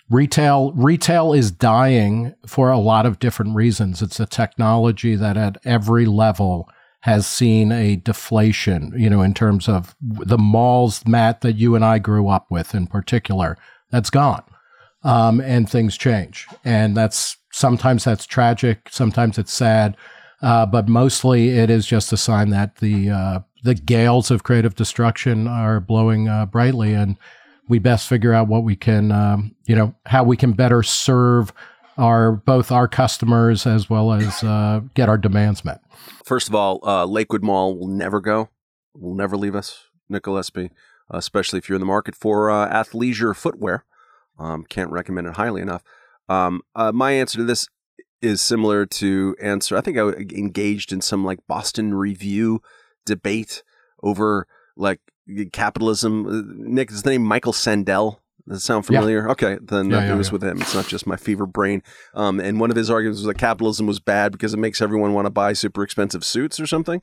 Retail 0.09 0.71
retail 0.73 1.33
is 1.33 1.51
dying 1.51 2.33
for 2.47 2.71
a 2.71 2.79
lot 2.79 3.05
of 3.05 3.19
different 3.19 3.55
reasons. 3.55 4.01
It's 4.01 4.19
a 4.19 4.25
technology 4.25 5.15
that 5.15 5.37
at 5.37 5.57
every 5.65 6.05
level 6.05 6.67
has 7.01 7.27
seen 7.27 7.71
a 7.71 7.95
deflation, 7.95 8.91
you 8.97 9.09
know, 9.09 9.21
in 9.21 9.33
terms 9.33 9.69
of 9.69 9.95
the 10.01 10.37
malls, 10.37 11.05
Matt, 11.07 11.41
that 11.41 11.55
you 11.55 11.75
and 11.75 11.85
I 11.85 11.99
grew 11.99 12.27
up 12.27 12.47
with 12.49 12.73
in 12.73 12.87
particular, 12.87 13.57
that's 13.91 14.09
gone. 14.09 14.43
Um, 15.03 15.39
and 15.39 15.69
things 15.69 15.97
change. 15.97 16.45
And 16.65 16.95
that's 16.95 17.37
sometimes 17.51 18.03
that's 18.03 18.25
tragic, 18.25 18.89
sometimes 18.89 19.37
it's 19.37 19.53
sad. 19.53 19.95
Uh, 20.41 20.65
but 20.65 20.87
mostly 20.87 21.49
it 21.49 21.69
is 21.69 21.85
just 21.85 22.13
a 22.13 22.17
sign 22.17 22.49
that 22.49 22.77
the 22.77 23.09
uh, 23.09 23.39
the 23.63 23.75
gales 23.75 24.31
of 24.31 24.43
creative 24.43 24.75
destruction 24.75 25.47
are 25.47 25.79
blowing 25.79 26.29
uh, 26.29 26.45
brightly, 26.45 26.93
and 26.93 27.17
we 27.67 27.77
best 27.79 28.07
figure 28.07 28.33
out 28.33 28.47
what 28.47 28.63
we 28.63 28.75
can, 28.75 29.11
um, 29.11 29.53
you 29.65 29.75
know, 29.75 29.93
how 30.05 30.23
we 30.23 30.37
can 30.37 30.53
better 30.53 30.81
serve 30.81 31.51
our 31.97 32.31
both 32.31 32.71
our 32.71 32.87
customers 32.87 33.67
as 33.67 33.89
well 33.89 34.13
as 34.13 34.41
uh, 34.43 34.79
get 34.93 35.09
our 35.09 35.17
demands 35.17 35.65
met. 35.65 35.81
First 36.23 36.47
of 36.47 36.55
all, 36.55 36.79
uh, 36.83 37.05
Lakewood 37.05 37.43
Mall 37.43 37.77
will 37.77 37.87
never 37.87 38.21
go, 38.21 38.49
will 38.95 39.15
never 39.15 39.35
leave 39.35 39.55
us, 39.55 39.87
Nick 40.07 40.23
especially 41.11 41.59
if 41.59 41.69
you're 41.69 41.75
in 41.75 41.81
the 41.81 41.85
market 41.85 42.15
for 42.15 42.49
uh, 42.49 42.69
athleisure 42.69 43.35
footwear. 43.35 43.85
Um, 44.37 44.63
can't 44.63 44.91
recommend 44.91 45.27
it 45.27 45.33
highly 45.33 45.61
enough. 45.61 45.83
Um, 46.27 46.61
uh, 46.75 46.91
my 46.91 47.11
answer 47.11 47.39
to 47.39 47.43
this 47.43 47.67
is 48.21 48.41
similar 48.41 48.85
to 48.85 49.35
answer. 49.41 49.77
I 49.77 49.81
think 49.81 49.97
I 49.97 50.09
engaged 50.35 50.91
in 50.91 51.01
some 51.01 51.25
like 51.25 51.39
Boston 51.47 51.93
Review 51.93 52.61
debate 53.05 53.63
over 54.03 54.47
like 54.75 54.99
capitalism. 55.51 56.25
Uh, 56.25 56.41
Nick, 56.55 56.91
is 56.91 57.03
the 57.03 57.11
name 57.11 57.23
Michael 57.23 57.53
Sandel? 57.53 58.19
Does 58.47 58.57
that 58.57 58.65
sound 58.65 58.85
familiar? 58.85 59.25
Yeah. 59.25 59.31
Okay, 59.33 59.57
then 59.61 59.91
yeah, 59.91 60.05
yeah, 60.05 60.13
it 60.13 60.17
was 60.17 60.31
with 60.31 60.43
him. 60.43 60.59
It's 60.61 60.73
not 60.73 60.87
just 60.87 61.05
my 61.05 61.17
fever 61.17 61.45
brain. 61.45 61.83
Um, 62.15 62.39
and 62.39 62.59
one 62.59 62.71
of 62.71 62.75
his 62.75 62.89
arguments 62.89 63.19
was 63.19 63.27
that 63.27 63.37
capitalism 63.37 63.85
was 63.85 63.99
bad 63.99 64.31
because 64.31 64.53
it 64.53 64.57
makes 64.57 64.81
everyone 64.81 65.13
want 65.13 65.27
to 65.27 65.31
buy 65.31 65.53
super 65.53 65.83
expensive 65.83 66.23
suits 66.23 66.59
or 66.59 66.65
something. 66.65 67.01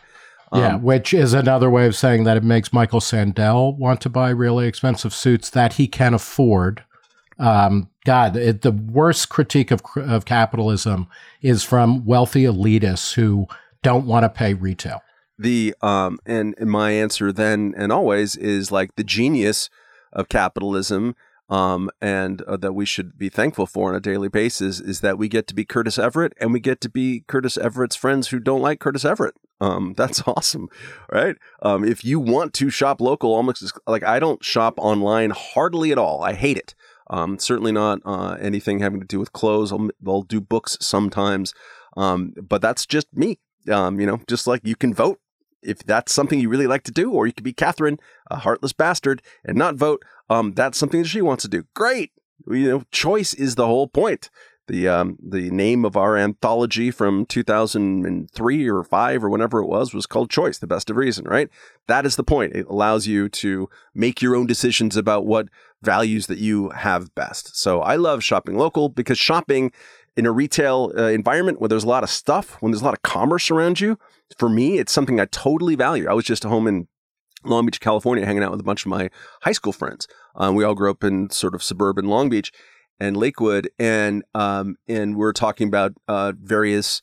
Um, 0.53 0.61
yeah, 0.61 0.77
which 0.77 1.13
is 1.13 1.33
another 1.33 1.69
way 1.69 1.87
of 1.87 1.97
saying 1.97 2.25
that 2.25 2.37
it 2.37 2.45
makes 2.45 2.73
Michael 2.73 3.01
Sandel 3.01 3.77
want 3.77 4.01
to 4.03 4.09
buy 4.09 4.31
really 4.31 4.69
expensive 4.69 5.13
suits 5.13 5.51
that 5.51 5.75
he 5.75 5.89
can 5.89 6.15
afford. 6.15 6.85
Um, 7.39 7.91
God, 8.05 8.37
it, 8.37 8.63
the 8.63 8.71
worst 8.71 9.29
critique 9.29 9.71
of 9.71 9.83
of 9.97 10.25
capitalism 10.25 11.09
is 11.43 11.65
from 11.65 12.05
wealthy 12.05 12.45
elitists 12.45 13.15
who 13.15 13.47
don't 13.83 14.07
want 14.07 14.23
to 14.25 14.29
pay 14.29 14.55
retail 14.55 15.03
the 15.39 15.75
um 15.83 16.19
and, 16.25 16.55
and 16.59 16.71
my 16.71 16.93
answer 16.93 17.33
then 17.33 17.75
and 17.77 17.93
always 17.93 18.37
is 18.37 18.73
like 18.73 18.95
the 18.97 19.05
genius 19.05 19.69
of 20.13 20.29
capitalism 20.29 21.15
um 21.49 21.89
and 22.01 22.43
uh, 22.43 22.57
that 22.57 22.73
we 22.73 22.85
should 22.85 23.17
be 23.17 23.29
thankful 23.29 23.67
for 23.67 23.89
on 23.89 23.95
a 23.95 24.01
daily 24.01 24.29
basis 24.29 24.81
is 24.81 25.01
that 25.01 25.19
we 25.19 25.29
get 25.29 25.47
to 25.47 25.55
be 25.55 25.65
Curtis 25.65 25.99
Everett 25.99 26.33
and 26.41 26.53
we 26.53 26.61
get 26.61 26.81
to 26.81 26.89
be 26.89 27.25
Curtis 27.29 27.57
Everett's 27.57 27.97
friends 27.97 28.29
who 28.29 28.41
don't 28.41 28.63
like 28.63 28.81
Curtis 28.81 29.05
Everett. 29.05 29.35
Um 29.61 29.95
that's 29.97 30.23
awesome, 30.27 30.69
right? 31.13 31.37
Um 31.63 31.85
if 31.85 32.05
you 32.05 32.19
want 32.19 32.53
to 32.55 32.71
shop 32.71 33.01
local 33.01 33.35
almost 33.35 33.79
like 33.87 34.03
I 34.03 34.19
don't 34.19 34.45
shop 34.45 34.75
online 34.79 35.31
hardly 35.31 35.93
at 35.93 35.99
all. 35.99 36.23
I 36.23 36.33
hate 36.33 36.57
it. 36.57 36.75
Um 37.09 37.39
certainly 37.39 37.73
not 37.73 38.01
uh 38.05 38.37
anything 38.41 38.81
having 38.81 39.01
to 39.01 39.07
do 39.07 39.21
with 39.21 39.33
clothes. 39.33 39.73
I'll, 39.73 39.89
I'll 40.07 40.23
do 40.23 40.41
books 40.41 40.77
sometimes. 40.81 41.55
Um 41.97 42.35
but 42.43 42.61
that's 42.61 42.87
just 42.87 43.07
me. 43.15 43.39
Um, 43.71 43.99
you 43.99 44.07
know, 44.07 44.21
just 44.29 44.47
like 44.47 44.61
you 44.65 44.77
can 44.77 44.95
vote 44.95 45.19
if 45.67 45.81
that's 45.81 46.13
something 46.13 46.41
you 46.41 46.49
really 46.49 46.67
like 46.67 46.85
to 46.85 46.93
do, 46.93 47.13
or 47.13 47.27
you 47.27 47.33
could 47.33 47.45
be 47.45 47.53
Catherine, 47.53 47.99
a 48.31 48.37
heartless 48.37 48.73
bastard, 48.73 49.23
and 49.45 49.57
not 49.57 49.77
vote. 49.77 50.03
Um, 50.31 50.53
that's 50.53 50.79
something 50.79 51.03
that 51.03 51.09
she 51.09 51.23
wants 51.23 51.43
to 51.43 51.49
do. 51.49 51.65
Great. 51.75 52.13
You 52.49 52.69
know, 52.69 52.83
choice 52.93 53.35
is 53.35 53.55
the 53.55 53.67
whole 53.67 53.89
point. 53.89 54.31
The 54.69 54.89
um, 54.89 55.17
the 55.23 55.49
name 55.51 55.85
of 55.85 55.97
our 55.97 56.17
anthology 56.17 56.91
from 56.91 57.25
2003 57.27 58.69
or 58.69 58.83
five 58.83 59.23
or 59.23 59.31
whenever 59.31 59.61
it 59.61 59.67
was 59.67 59.95
was 59.95 60.07
called 60.07 60.29
Choice, 60.29 60.59
the 60.59 60.67
best 60.67 60.91
of 60.91 60.97
reason, 60.97 61.25
right? 61.25 61.49
That 61.87 62.05
is 62.05 62.17
the 62.17 62.25
point. 62.25 62.53
It 62.55 62.67
allows 62.67 63.07
you 63.07 63.29
to 63.29 63.69
make 63.95 64.21
your 64.21 64.35
own 64.35 64.47
decisions 64.47 64.97
about 64.97 65.25
what 65.25 65.49
values 65.83 66.27
that 66.27 66.39
you 66.39 66.71
have 66.71 67.15
best. 67.15 67.57
So 67.57 67.81
I 67.81 67.95
love 67.95 68.25
shopping 68.25 68.57
local 68.57 68.89
because 68.89 69.19
shopping 69.19 69.71
in 70.17 70.27
a 70.27 70.33
retail 70.33 70.93
uh, 70.97 71.09
environment 71.09 71.61
where 71.61 71.69
there's 71.69 71.85
a 71.85 71.89
lot 71.89 72.03
of 72.03 72.11
stuff, 72.11 72.57
when 72.61 72.73
there's 72.73 72.83
a 72.83 72.85
lot 72.85 72.95
of 72.95 73.03
commerce 73.03 73.51
around 73.51 73.81
you, 73.81 73.99
for 74.39 74.49
me, 74.49 74.79
it's 74.79 74.93
something 74.93 75.21
I 75.21 75.27
totally 75.27 75.75
value. 75.75 76.09
I 76.09 76.15
was 76.15 76.25
just 76.25 76.45
at 76.45 76.49
home 76.49 76.67
in 76.67 76.89
Long 77.45 77.67
Beach, 77.67 77.81
California, 77.81 78.25
hanging 78.25 78.43
out 78.43 78.51
with 78.51 78.61
a 78.61 78.65
bunch 78.65 78.85
of 78.85 78.91
my 78.91 79.11
high 79.43 79.53
school 79.53 79.73
friends. 79.73 80.09
Um, 80.35 80.55
we 80.55 80.65
all 80.65 80.75
grew 80.75 80.91
up 80.91 81.05
in 81.05 81.31
sort 81.31 81.55
of 81.55 81.63
suburban 81.63 82.07
Long 82.07 82.29
Beach 82.29 82.53
and 82.99 83.17
Lakewood, 83.17 83.69
and 83.79 84.25
um, 84.35 84.77
and 84.89 85.17
we're 85.17 85.33
talking 85.33 85.69
about 85.69 85.93
uh, 86.09 86.33
various 86.39 87.03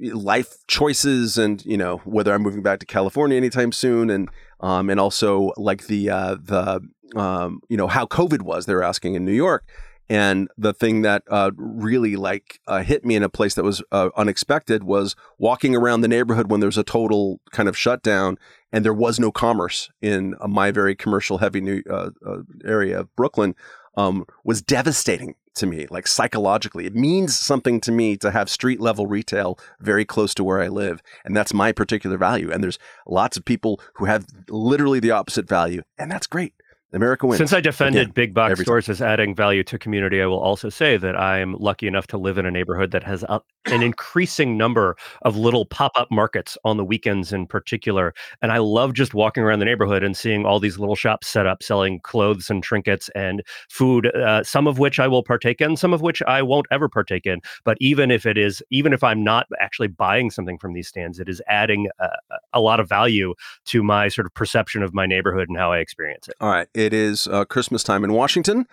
life 0.00 0.54
choices, 0.66 1.38
and 1.38 1.64
you 1.64 1.76
know 1.76 1.98
whether 1.98 2.32
I'm 2.32 2.42
moving 2.42 2.62
back 2.62 2.80
to 2.80 2.86
California 2.86 3.36
anytime 3.36 3.72
soon, 3.72 4.10
and 4.10 4.28
um, 4.60 4.90
and 4.90 4.98
also 4.98 5.52
like 5.56 5.86
the 5.86 6.10
uh, 6.10 6.36
the 6.42 6.80
um, 7.14 7.60
you 7.68 7.76
know 7.76 7.88
how 7.88 8.06
COVID 8.06 8.42
was. 8.42 8.66
They're 8.66 8.82
asking 8.82 9.14
in 9.14 9.24
New 9.24 9.32
York, 9.32 9.64
and 10.12 10.48
the 10.58 10.74
thing 10.74 11.00
that 11.00 11.22
uh, 11.30 11.52
really 11.56 12.16
like 12.16 12.60
uh, 12.66 12.82
hit 12.82 13.02
me 13.02 13.16
in 13.16 13.22
a 13.22 13.30
place 13.30 13.54
that 13.54 13.64
was 13.64 13.82
uh, 13.92 14.10
unexpected 14.14 14.84
was 14.84 15.16
walking 15.38 15.74
around 15.74 16.02
the 16.02 16.08
neighborhood 16.08 16.50
when 16.50 16.60
there 16.60 16.68
was 16.68 16.76
a 16.76 16.84
total 16.84 17.40
kind 17.50 17.66
of 17.66 17.78
shutdown 17.78 18.36
and 18.70 18.84
there 18.84 18.92
was 18.92 19.18
no 19.18 19.32
commerce 19.32 19.88
in 20.02 20.34
uh, 20.38 20.46
my 20.46 20.70
very 20.70 20.94
commercial 20.94 21.38
heavy 21.38 21.62
new 21.62 21.82
uh, 21.88 22.10
uh, 22.26 22.40
area 22.62 23.00
of 23.00 23.16
Brooklyn 23.16 23.54
um, 23.96 24.26
was 24.44 24.60
devastating 24.60 25.34
to 25.54 25.64
me, 25.64 25.86
like 25.88 26.06
psychologically. 26.06 26.84
It 26.84 26.94
means 26.94 27.38
something 27.38 27.80
to 27.80 27.90
me 27.90 28.18
to 28.18 28.32
have 28.32 28.50
street 28.50 28.82
level 28.82 29.06
retail 29.06 29.58
very 29.80 30.04
close 30.04 30.34
to 30.34 30.44
where 30.44 30.60
I 30.60 30.68
live. 30.68 31.00
And 31.24 31.34
that's 31.34 31.54
my 31.54 31.72
particular 31.72 32.18
value. 32.18 32.52
And 32.52 32.62
there's 32.62 32.78
lots 33.06 33.38
of 33.38 33.46
people 33.46 33.80
who 33.94 34.04
have 34.04 34.26
literally 34.50 35.00
the 35.00 35.10
opposite 35.12 35.48
value. 35.48 35.80
And 35.98 36.10
that's 36.10 36.26
great. 36.26 36.52
America 36.92 37.26
wins. 37.26 37.38
Since 37.38 37.52
I 37.52 37.60
defended 37.60 38.02
Again, 38.02 38.12
big 38.12 38.34
box 38.34 38.60
stores 38.60 38.88
as 38.88 39.00
adding 39.00 39.34
value 39.34 39.62
to 39.64 39.78
community, 39.78 40.20
I 40.20 40.26
will 40.26 40.40
also 40.40 40.68
say 40.68 40.96
that 40.98 41.16
I'm 41.16 41.54
lucky 41.54 41.86
enough 41.86 42.06
to 42.08 42.18
live 42.18 42.38
in 42.38 42.46
a 42.46 42.50
neighborhood 42.50 42.90
that 42.90 43.02
has 43.04 43.22
a, 43.24 43.40
an 43.66 43.82
increasing 43.82 44.56
number 44.58 44.96
of 45.22 45.36
little 45.36 45.64
pop 45.64 45.92
up 45.94 46.10
markets 46.10 46.58
on 46.64 46.76
the 46.76 46.84
weekends 46.84 47.32
in 47.32 47.46
particular. 47.46 48.12
And 48.42 48.52
I 48.52 48.58
love 48.58 48.94
just 48.94 49.14
walking 49.14 49.42
around 49.42 49.60
the 49.60 49.64
neighborhood 49.64 50.02
and 50.02 50.16
seeing 50.16 50.44
all 50.44 50.60
these 50.60 50.78
little 50.78 50.96
shops 50.96 51.28
set 51.28 51.46
up 51.46 51.62
selling 51.62 52.00
clothes 52.00 52.50
and 52.50 52.62
trinkets 52.62 53.08
and 53.14 53.42
food, 53.70 54.14
uh, 54.14 54.42
some 54.44 54.66
of 54.66 54.78
which 54.78 54.98
I 55.00 55.08
will 55.08 55.22
partake 55.22 55.60
in, 55.60 55.76
some 55.76 55.94
of 55.94 56.02
which 56.02 56.22
I 56.22 56.42
won't 56.42 56.66
ever 56.70 56.88
partake 56.88 57.26
in. 57.26 57.40
But 57.64 57.78
even 57.80 58.10
if 58.10 58.26
it 58.26 58.36
is, 58.36 58.62
even 58.70 58.92
if 58.92 59.02
I'm 59.02 59.24
not 59.24 59.46
actually 59.60 59.88
buying 59.88 60.30
something 60.30 60.58
from 60.58 60.74
these 60.74 60.88
stands, 60.88 61.18
it 61.18 61.28
is 61.28 61.40
adding 61.48 61.88
a, 61.98 62.08
a 62.52 62.60
lot 62.60 62.80
of 62.80 62.88
value 62.88 63.34
to 63.66 63.82
my 63.82 64.08
sort 64.08 64.26
of 64.26 64.34
perception 64.34 64.82
of 64.82 64.92
my 64.92 65.06
neighborhood 65.06 65.48
and 65.48 65.56
how 65.56 65.72
I 65.72 65.78
experience 65.78 66.28
it. 66.28 66.34
All 66.40 66.50
right. 66.50 66.68
It 66.74 66.81
is 66.92 67.28
uh, 67.28 67.44
Christmas 67.44 67.82
time 67.82 68.02
in 68.02 68.12
Washington, 68.12 68.66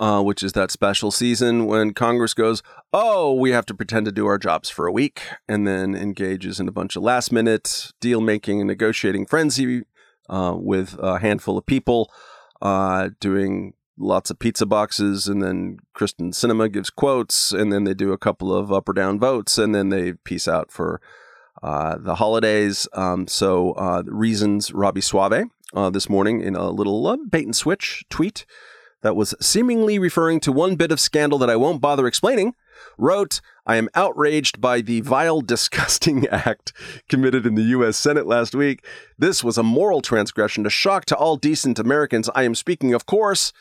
uh, 0.00 0.22
which 0.22 0.42
is 0.42 0.52
that 0.52 0.70
special 0.70 1.10
season 1.10 1.66
when 1.66 1.92
Congress 1.92 2.34
goes, 2.34 2.62
oh, 2.92 3.32
we 3.32 3.50
have 3.50 3.66
to 3.66 3.74
pretend 3.74 4.06
to 4.06 4.12
do 4.12 4.26
our 4.26 4.38
jobs 4.38 4.70
for 4.70 4.86
a 4.86 4.92
week, 4.92 5.22
and 5.48 5.66
then 5.66 5.94
engages 5.94 6.58
in 6.58 6.68
a 6.68 6.72
bunch 6.72 6.96
of 6.96 7.02
last 7.02 7.30
minute 7.30 7.92
deal 8.00 8.20
making 8.20 8.60
and 8.60 8.68
negotiating 8.68 9.26
frenzy 9.26 9.84
uh, 10.28 10.54
with 10.56 10.96
a 10.98 11.18
handful 11.20 11.56
of 11.56 11.66
people, 11.66 12.10
uh, 12.60 13.10
doing 13.20 13.74
lots 13.96 14.30
of 14.30 14.38
pizza 14.40 14.66
boxes, 14.66 15.28
and 15.28 15.42
then 15.42 15.78
Kyrsten 15.96 16.32
Sinema 16.32 16.72
gives 16.72 16.90
quotes, 16.90 17.52
and 17.52 17.72
then 17.72 17.84
they 17.84 17.94
do 17.94 18.12
a 18.12 18.18
couple 18.18 18.52
of 18.52 18.72
up 18.72 18.88
or 18.88 18.92
down 18.92 19.20
votes, 19.20 19.58
and 19.58 19.74
then 19.74 19.90
they 19.90 20.14
peace 20.14 20.48
out 20.48 20.70
for. 20.70 21.00
Uh, 21.62 21.96
the 21.98 22.16
holidays. 22.16 22.86
Um, 22.92 23.26
so, 23.26 23.72
uh, 23.72 24.02
reasons 24.04 24.72
Robbie 24.74 25.00
Soave, 25.00 25.44
uh, 25.72 25.90
this 25.90 26.08
morning 26.08 26.40
in 26.40 26.54
a 26.54 26.70
little 26.70 27.06
uh, 27.06 27.16
bait 27.16 27.44
and 27.44 27.56
switch 27.56 28.04
tweet 28.10 28.44
that 29.02 29.16
was 29.16 29.34
seemingly 29.40 29.98
referring 29.98 30.40
to 30.40 30.50
one 30.50 30.76
bit 30.76 30.90
of 30.90 30.98
scandal 30.98 31.38
that 31.38 31.50
I 31.50 31.56
won't 31.56 31.80
bother 31.80 32.06
explaining, 32.06 32.54
wrote, 32.96 33.40
I 33.66 33.76
am 33.76 33.90
outraged 33.94 34.60
by 34.60 34.80
the 34.80 35.02
vile, 35.02 35.40
disgusting 35.42 36.26
act 36.28 36.72
committed 37.08 37.46
in 37.46 37.54
the 37.54 37.62
U.S. 37.62 37.96
Senate 37.96 38.26
last 38.26 38.54
week. 38.54 38.84
This 39.18 39.44
was 39.44 39.58
a 39.58 39.62
moral 39.62 40.00
transgression, 40.00 40.64
a 40.66 40.70
shock 40.70 41.04
to 41.06 41.16
all 41.16 41.36
decent 41.36 41.78
Americans. 41.78 42.30
I 42.34 42.44
am 42.44 42.54
speaking, 42.54 42.94
of 42.94 43.04
course, 43.04 43.52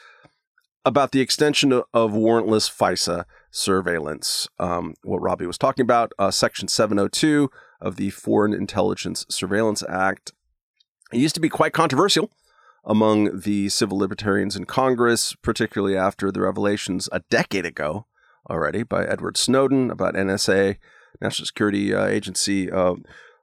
about 0.85 1.11
the 1.11 1.21
extension 1.21 1.71
of 1.73 2.11
warrantless 2.11 2.71
FISA 2.71 3.25
surveillance. 3.51 4.47
Um, 4.59 4.95
what 5.03 5.21
Robbie 5.21 5.45
was 5.45 5.57
talking 5.57 5.83
about, 5.83 6.11
uh, 6.17 6.31
Section 6.31 6.67
702 6.67 7.49
of 7.81 7.97
the 7.97 8.09
Foreign 8.09 8.53
Intelligence 8.53 9.25
Surveillance 9.29 9.83
Act. 9.87 10.31
It 11.13 11.19
used 11.19 11.35
to 11.35 11.41
be 11.41 11.49
quite 11.49 11.73
controversial 11.73 12.31
among 12.83 13.41
the 13.41 13.69
civil 13.69 13.99
libertarians 13.99 14.55
in 14.55 14.65
Congress, 14.65 15.35
particularly 15.35 15.95
after 15.95 16.31
the 16.31 16.41
revelations 16.41 17.07
a 17.11 17.19
decade 17.29 17.67
ago 17.67 18.07
already 18.49 18.81
by 18.81 19.05
Edward 19.05 19.37
Snowden 19.37 19.91
about 19.91 20.15
NSA, 20.15 20.77
National 21.21 21.45
Security 21.45 21.93
uh, 21.93 22.07
Agency, 22.07 22.71
uh, 22.71 22.95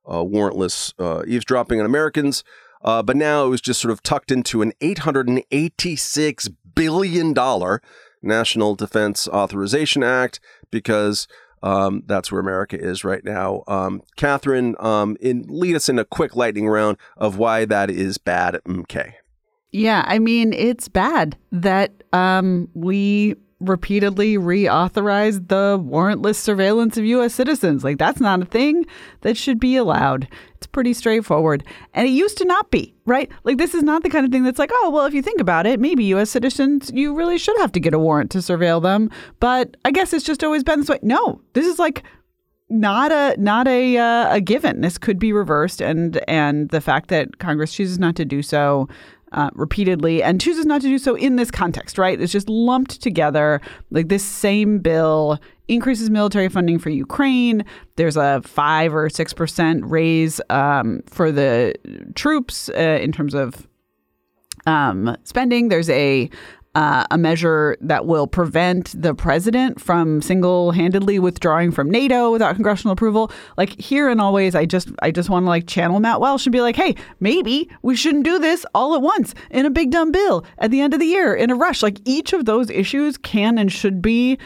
uh, 0.05 0.25
warrantless 0.25 0.95
uh, 0.99 1.23
eavesdropping 1.29 1.79
on 1.79 1.87
Americans. 1.87 2.43
Uh, 2.83 3.05
but 3.05 3.14
now 3.14 3.47
it 3.47 3.51
was 3.51 3.61
just 3.61 3.81
sort 3.81 3.93
of 3.93 4.03
tucked 4.03 4.33
into 4.33 4.62
an 4.62 4.73
$886 4.81 6.55
billion 6.75 7.35
National 8.21 8.75
Defense 8.75 9.29
Authorization 9.29 10.03
Act 10.03 10.41
because 10.73 11.29
um, 11.62 12.02
that's 12.06 12.32
where 12.32 12.40
America 12.40 12.78
is 12.78 13.04
right 13.04 13.24
now. 13.24 13.62
Um, 13.66 14.02
Catherine, 14.16 14.74
um, 14.78 15.16
in, 15.20 15.44
lead 15.48 15.76
us 15.76 15.88
in 15.88 15.98
a 15.98 16.04
quick 16.04 16.36
lightning 16.36 16.68
round 16.68 16.96
of 17.16 17.36
why 17.36 17.64
that 17.64 17.90
is 17.90 18.18
bad. 18.18 18.58
MK. 18.66 19.14
Yeah, 19.72 20.04
I 20.06 20.18
mean, 20.18 20.52
it's 20.52 20.88
bad 20.88 21.36
that 21.52 22.02
um, 22.12 22.68
we 22.74 23.36
repeatedly 23.61 24.36
reauthorize 24.36 25.48
the 25.48 25.78
warrantless 25.78 26.36
surveillance 26.36 26.96
of 26.96 27.04
U.S. 27.04 27.34
citizens. 27.34 27.84
Like, 27.84 27.98
that's 27.98 28.20
not 28.20 28.42
a 28.42 28.46
thing 28.46 28.86
that 29.20 29.36
should 29.36 29.61
be 29.61 29.76
allowed. 29.76 30.26
It's 30.56 30.66
pretty 30.66 30.94
straightforward. 30.94 31.64
And 31.94 32.08
it 32.08 32.11
used 32.11 32.38
to 32.38 32.44
not 32.44 32.70
be, 32.70 32.94
right? 33.04 33.30
Like, 33.44 33.58
this 33.58 33.74
is 33.74 33.82
not 33.82 34.02
the 34.02 34.11
kind 34.11 34.24
of 34.24 34.32
thing 34.32 34.44
that's 34.44 34.58
like, 34.58 34.70
oh, 34.72 34.90
well, 34.90 35.06
if 35.06 35.14
you 35.14 35.22
think 35.22 35.40
about 35.40 35.66
it, 35.66 35.78
maybe 35.78 36.04
U.S. 36.04 36.30
citizens, 36.30 36.90
you 36.92 37.14
really 37.14 37.38
should 37.38 37.58
have 37.58 37.72
to 37.72 37.80
get 37.80 37.94
a 37.94 37.98
warrant 37.98 38.30
to 38.32 38.38
surveil 38.38 38.82
them. 38.82 39.11
But 39.38 39.76
I 39.84 39.90
guess 39.90 40.12
it's 40.12 40.24
just 40.24 40.42
always 40.42 40.64
been 40.64 40.80
this 40.80 40.88
way. 40.88 40.98
No, 41.02 41.40
this 41.52 41.66
is 41.66 41.78
like, 41.78 42.02
not 42.72 43.11
a 43.11 43.34
not 43.36 43.66
a 43.66 43.98
uh, 43.98 44.36
a 44.36 44.40
given. 44.40 44.80
This 44.80 44.96
could 44.96 45.18
be 45.18 45.32
reversed, 45.32 45.82
and 45.82 46.20
and 46.28 46.68
the 46.70 46.80
fact 46.80 47.08
that 47.08 47.38
Congress 47.38 47.72
chooses 47.72 47.98
not 47.98 48.14
to 48.14 48.24
do 48.24 48.42
so 48.42 48.88
uh, 49.33 49.51
repeatedly 49.55 50.22
and 50.22 50.41
chooses 50.41 50.66
not 50.66 50.81
to 50.83 50.89
do 50.89 50.99
so 50.99 51.14
in 51.14 51.37
this 51.37 51.51
context, 51.51 51.99
right? 51.99 52.20
It's 52.20 52.33
just 52.33 52.49
lumped 52.49 53.01
together. 53.01 53.61
Like 53.91 54.09
this 54.09 54.24
same 54.24 54.78
bill 54.78 55.39
increases 55.68 56.11
military 56.11 56.49
funding 56.49 56.78
for 56.78 56.91
Ukraine. 56.91 57.64
There's 57.97 58.16
a 58.16 58.43
five 58.43 58.95
or 58.95 59.09
six 59.09 59.33
percent 59.33 59.85
raise 59.85 60.41
um, 60.51 61.03
for 61.07 61.31
the 61.31 61.74
troops 62.14 62.68
uh, 62.70 62.99
in 63.01 63.12
terms 63.12 63.35
of 63.35 63.68
um, 64.66 65.16
spending. 65.24 65.68
There's 65.68 65.91
a 65.91 66.28
uh, 66.75 67.05
a 67.11 67.18
measure 67.18 67.77
that 67.81 68.07
will 68.07 68.27
prevent 68.27 69.01
the 69.01 69.14
president 69.14 69.81
from 69.81 70.23
single-handedly 70.23 71.18
withdrawing 71.18 71.73
from 71.73 71.91
NATO 71.91 72.31
without 72.31 72.55
congressional 72.55 72.93
approval. 72.93 73.33
Like 73.57 73.81
here 73.81 74.09
and 74.09 74.21
always, 74.21 74.55
I 74.55 74.66
just 74.66 74.89
I 75.03 75.11
just 75.11 75.29
want 75.29 75.45
to 75.45 75.49
like 75.49 75.66
channel 75.66 75.99
Matt 75.99 76.21
Welch 76.21 76.47
and 76.47 76.53
be 76.53 76.61
like, 76.61 76.77
hey, 76.77 76.95
maybe 77.18 77.68
we 77.83 77.97
shouldn't 77.97 78.25
do 78.25 78.39
this 78.39 78.64
all 78.75 78.95
at 78.95 79.03
once 79.03 79.35
in 79.51 79.66
a 79.66 79.71
big 79.71 79.91
dumb 79.91 80.12
bill 80.12 80.45
at 80.59 80.71
the 80.71 80.81
end 80.81 80.95
of 80.95 81.01
the 81.01 81.07
year 81.07 81.35
in 81.35 81.51
a 81.51 81.57
rush. 81.57 81.83
Like 81.83 81.99
each 82.05 82.33
of 82.33 82.45
those 82.45 82.71
issues 82.71 83.18
can 83.18 83.59
and 83.59 83.73
should 83.73 84.01
be 84.01 84.39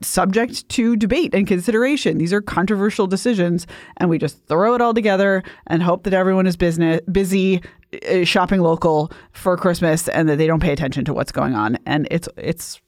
subject 0.00 0.68
to 0.70 0.96
debate 0.96 1.34
and 1.34 1.46
consideration. 1.46 2.18
These 2.18 2.32
are 2.32 2.40
controversial 2.40 3.06
decisions, 3.06 3.66
and 3.96 4.08
we 4.08 4.18
just 4.18 4.46
throw 4.46 4.74
it 4.74 4.80
all 4.80 4.94
together 4.94 5.42
and 5.66 5.82
hope 5.82 6.04
that 6.04 6.14
everyone 6.14 6.46
is 6.46 6.56
business 6.56 7.00
busy 7.10 7.62
uh, 8.08 8.24
shopping 8.24 8.60
local 8.60 9.12
for 9.32 9.56
Christmas 9.56 10.08
and 10.08 10.28
that 10.28 10.36
they 10.36 10.46
don't 10.46 10.60
pay 10.60 10.72
attention 10.72 11.04
to 11.06 11.14
what's 11.14 11.32
going 11.32 11.54
on. 11.54 11.78
And 11.86 12.06
it's 12.10 12.28
it's 12.36 12.80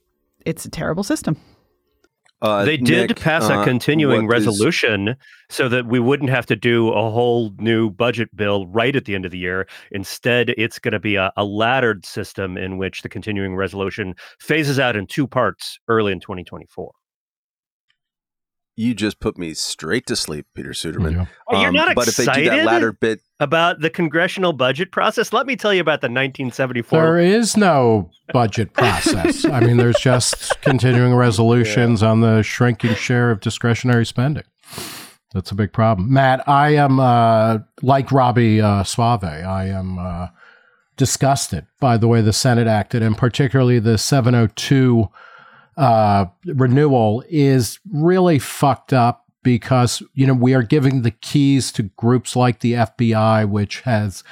it's 0.44 0.64
a 0.64 0.70
terrible 0.70 1.02
system. 1.02 1.36
Uh, 2.42 2.64
they 2.64 2.78
did 2.78 3.10
Nick, 3.10 3.20
pass 3.20 3.50
a 3.50 3.54
uh, 3.54 3.64
continuing 3.64 4.26
resolution 4.26 5.08
is... 5.08 5.16
so 5.50 5.68
that 5.68 5.86
we 5.86 6.00
wouldn't 6.00 6.30
have 6.30 6.46
to 6.46 6.56
do 6.56 6.88
a 6.88 7.10
whole 7.10 7.52
new 7.58 7.90
budget 7.90 8.34
bill 8.34 8.66
right 8.68 8.96
at 8.96 9.04
the 9.04 9.14
end 9.14 9.26
of 9.26 9.30
the 9.30 9.38
year. 9.38 9.68
Instead, 9.90 10.54
it's 10.56 10.78
going 10.78 10.92
to 10.92 10.98
be 10.98 11.16
a, 11.16 11.30
a 11.36 11.44
laddered 11.44 12.06
system 12.06 12.56
in 12.56 12.78
which 12.78 13.02
the 13.02 13.10
continuing 13.10 13.56
resolution 13.56 14.14
phases 14.38 14.78
out 14.78 14.96
in 14.96 15.06
two 15.06 15.26
parts 15.26 15.78
early 15.88 16.12
in 16.12 16.20
2024 16.20 16.92
you 18.80 18.94
just 18.94 19.20
put 19.20 19.36
me 19.36 19.52
straight 19.52 20.06
to 20.06 20.16
sleep, 20.16 20.46
Peter 20.54 20.70
Suderman. 20.70 21.12
Yeah. 21.12 21.26
Oh, 21.48 21.60
you're 21.60 21.70
not 21.70 21.88
um, 21.88 21.94
but 21.94 22.08
if 22.08 22.16
they 22.16 22.24
do 22.24 22.44
that 22.46 22.64
latter 22.64 22.92
bit 22.92 23.20
about 23.38 23.80
the 23.80 23.90
congressional 23.90 24.54
budget 24.54 24.90
process, 24.90 25.34
let 25.34 25.46
me 25.46 25.54
tell 25.54 25.74
you 25.74 25.82
about 25.82 26.00
the 26.00 26.06
1974. 26.06 26.98
There 26.98 27.18
is 27.18 27.58
no 27.58 28.10
budget 28.32 28.72
process. 28.74 29.44
I 29.44 29.60
mean, 29.60 29.76
there's 29.76 30.00
just 30.00 30.58
continuing 30.62 31.14
resolutions 31.14 32.00
yeah. 32.00 32.08
on 32.08 32.20
the 32.22 32.42
shrinking 32.42 32.94
share 32.94 33.30
of 33.30 33.40
discretionary 33.40 34.06
spending. 34.06 34.44
That's 35.34 35.50
a 35.50 35.54
big 35.54 35.74
problem. 35.74 36.10
Matt, 36.12 36.48
I 36.48 36.70
am 36.70 36.98
uh, 36.98 37.58
like 37.82 38.10
Robbie 38.10 38.62
uh, 38.62 38.82
Soave. 38.82 39.24
I 39.24 39.66
am 39.66 39.98
uh, 39.98 40.28
disgusted 40.96 41.66
by 41.80 41.98
the 41.98 42.08
way 42.08 42.22
the 42.22 42.32
Senate 42.32 42.66
acted, 42.66 43.02
and 43.02 43.16
particularly 43.16 43.78
the 43.78 43.98
702 43.98 45.08
uh, 45.76 46.26
renewal 46.44 47.24
is 47.28 47.78
really 47.92 48.38
fucked 48.38 48.92
up 48.92 49.26
because 49.42 50.02
you 50.14 50.26
know 50.26 50.34
we 50.34 50.54
are 50.54 50.62
giving 50.62 51.02
the 51.02 51.10
keys 51.10 51.72
to 51.72 51.84
groups 51.84 52.36
like 52.36 52.60
the 52.60 52.74
FBI, 52.74 53.48
which 53.48 53.80
has 53.80 54.22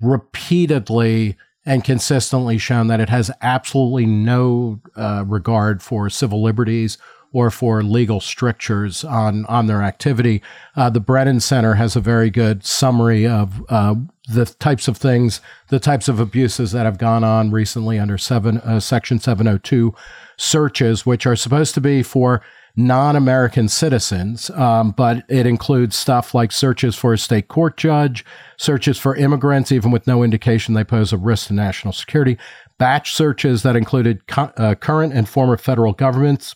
repeatedly 0.00 1.36
and 1.64 1.82
consistently 1.82 2.58
shown 2.58 2.86
that 2.86 3.00
it 3.00 3.08
has 3.08 3.30
absolutely 3.42 4.06
no 4.06 4.80
uh, 4.96 5.24
regard 5.26 5.82
for 5.82 6.08
civil 6.08 6.42
liberties 6.42 6.96
or 7.32 7.50
for 7.50 7.82
legal 7.82 8.20
strictures 8.20 9.04
on 9.04 9.44
on 9.46 9.66
their 9.66 9.82
activity. 9.82 10.42
Uh, 10.74 10.88
the 10.88 11.00
Brennan 11.00 11.40
Center 11.40 11.74
has 11.74 11.96
a 11.96 12.00
very 12.00 12.30
good 12.30 12.64
summary 12.64 13.26
of 13.26 13.64
uh, 13.68 13.94
the 14.28 14.46
types 14.46 14.88
of 14.88 14.96
things, 14.96 15.40
the 15.68 15.80
types 15.80 16.08
of 16.08 16.18
abuses 16.18 16.72
that 16.72 16.86
have 16.86 16.98
gone 16.98 17.24
on 17.24 17.50
recently 17.50 17.98
under 17.98 18.18
seven 18.18 18.58
uh, 18.58 18.80
Section 18.80 19.18
702 19.18 19.94
searches, 20.36 21.06
which 21.06 21.26
are 21.26 21.36
supposed 21.36 21.74
to 21.74 21.80
be 21.80 22.02
for 22.02 22.42
non-American 22.78 23.68
citizens, 23.68 24.50
um, 24.50 24.90
but 24.90 25.24
it 25.30 25.46
includes 25.46 25.96
stuff 25.96 26.34
like 26.34 26.52
searches 26.52 26.94
for 26.94 27.14
a 27.14 27.18
state 27.18 27.48
court 27.48 27.76
judge, 27.78 28.24
searches 28.58 28.98
for 28.98 29.16
immigrants, 29.16 29.72
even 29.72 29.90
with 29.90 30.06
no 30.06 30.22
indication 30.22 30.74
they 30.74 30.84
pose 30.84 31.12
a 31.12 31.16
risk 31.16 31.48
to 31.48 31.54
national 31.54 31.92
security, 31.92 32.36
batch 32.78 33.14
searches 33.14 33.62
that 33.62 33.76
included 33.76 34.26
co- 34.26 34.52
uh, 34.58 34.74
current 34.74 35.14
and 35.14 35.28
former 35.28 35.56
federal 35.56 35.94
governments 35.94 36.54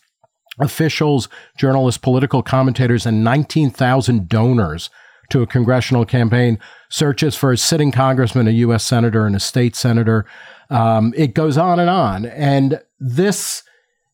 officials, 0.59 1.27
journalists, 1.57 1.97
political 1.97 2.43
commentators, 2.43 3.05
and 3.05 3.23
19,000 3.23 4.27
donors 4.27 4.89
to 5.29 5.41
a 5.41 5.47
congressional 5.47 6.05
campaign, 6.05 6.59
searches 6.89 7.35
for 7.35 7.51
a 7.51 7.57
sitting 7.57 7.91
congressman, 7.91 8.47
a 8.47 8.51
U.S. 8.51 8.83
senator, 8.83 9.25
and 9.25 9.35
a 9.35 9.39
state 9.39 9.75
senator. 9.75 10.25
Um, 10.69 11.13
it 11.15 11.33
goes 11.33 11.57
on 11.57 11.79
and 11.79 11.89
on. 11.89 12.25
And 12.25 12.81
this, 12.99 13.63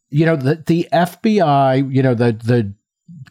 you 0.10 0.26
know, 0.26 0.36
the, 0.36 0.64
the 0.66 0.88
FBI, 0.92 1.94
you 1.94 2.02
know, 2.02 2.14
the, 2.14 2.32
the, 2.34 2.74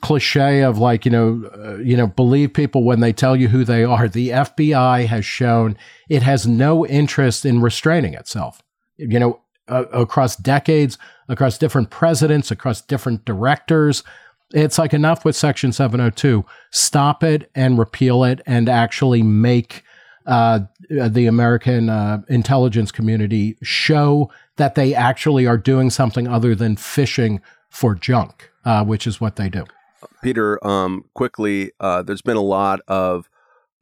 cliche 0.01 0.63
of 0.63 0.79
like 0.79 1.05
you 1.05 1.11
know 1.11 1.51
uh, 1.55 1.77
you 1.77 1.97
know 1.97 2.07
believe 2.07 2.53
people 2.53 2.83
when 2.83 3.01
they 3.01 3.13
tell 3.13 3.37
you 3.37 3.49
who 3.49 3.63
they 3.65 3.83
are 3.83 4.09
the 4.09 4.29
FBI 4.29 5.07
has 5.07 5.25
shown 5.25 5.77
it 6.09 6.23
has 6.23 6.47
no 6.47 6.87
interest 6.87 7.45
in 7.45 7.61
restraining 7.61 8.15
itself 8.15 8.63
you 8.97 9.19
know 9.19 9.41
uh, 9.69 9.85
across 9.93 10.37
decades, 10.37 10.97
across 11.29 11.59
different 11.59 11.91
presidents, 11.91 12.53
across 12.53 12.81
different 12.81 13.25
directors. 13.25 14.05
It's 14.55 14.79
like 14.79 14.95
enough 14.95 15.25
with 15.25 15.35
Section 15.35 15.73
702. 15.73 16.45
Stop 16.71 17.25
it 17.25 17.51
and 17.55 17.77
repeal 17.77 18.23
it 18.23 18.41
and 18.47 18.69
actually 18.69 19.23
make 19.23 19.83
uh, 20.25 20.61
the 20.89 21.27
American 21.27 21.91
uh, 21.91 22.23
intelligence 22.29 22.93
community 22.93 23.59
show 23.61 24.31
that 24.57 24.75
they 24.75 24.95
actually 24.95 25.47
are 25.47 25.59
doing 25.59 25.91
something 25.91 26.27
other 26.27 26.55
than 26.55 26.77
fishing 26.77 27.41
for 27.71 27.95
junk, 27.95 28.51
uh, 28.65 28.85
which 28.85 29.07
is 29.07 29.21
what 29.21 29.37
they 29.37 29.49
do. 29.49 29.65
Peter, 30.23 30.65
um, 30.67 31.05
quickly, 31.15 31.73
uh, 31.81 32.03
there's 32.03 32.23
been 32.23 32.37
a 32.37 32.43
lot 32.43 32.81
of 32.89 33.29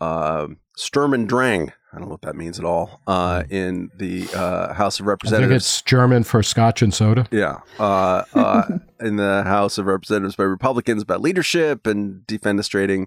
uh, 0.01 0.49
Sturm 0.77 1.13
und 1.13 1.29
Drang 1.29 1.73
I 1.95 1.99
don't 1.99 2.09
know 2.09 2.13
what 2.13 2.23
that 2.23 2.35
means 2.35 2.59
at 2.59 2.65
all. 2.65 3.01
Uh, 3.07 3.45
hmm. 3.45 3.55
in 3.55 3.91
the 3.97 4.29
uh, 4.35 4.75
House 4.75 4.99
of 4.99 5.07
Representatives, 5.07 5.47
I 5.47 5.49
think 5.49 5.57
it's 5.57 5.83
German 5.83 6.25
for 6.25 6.43
Scotch 6.43 6.83
and 6.83 6.93
soda. 6.93 7.29
Yeah, 7.31 7.61
uh, 7.79 8.25
uh 8.35 8.79
in 9.01 9.17
the 9.17 9.45
House 9.45 9.79
of 9.79 9.87
Representatives 9.87 10.35
by 10.35 10.45
Republicans 10.45 11.03
about 11.03 11.21
leadership 11.21 11.87
and 11.87 12.23
defenestrating 12.27 13.07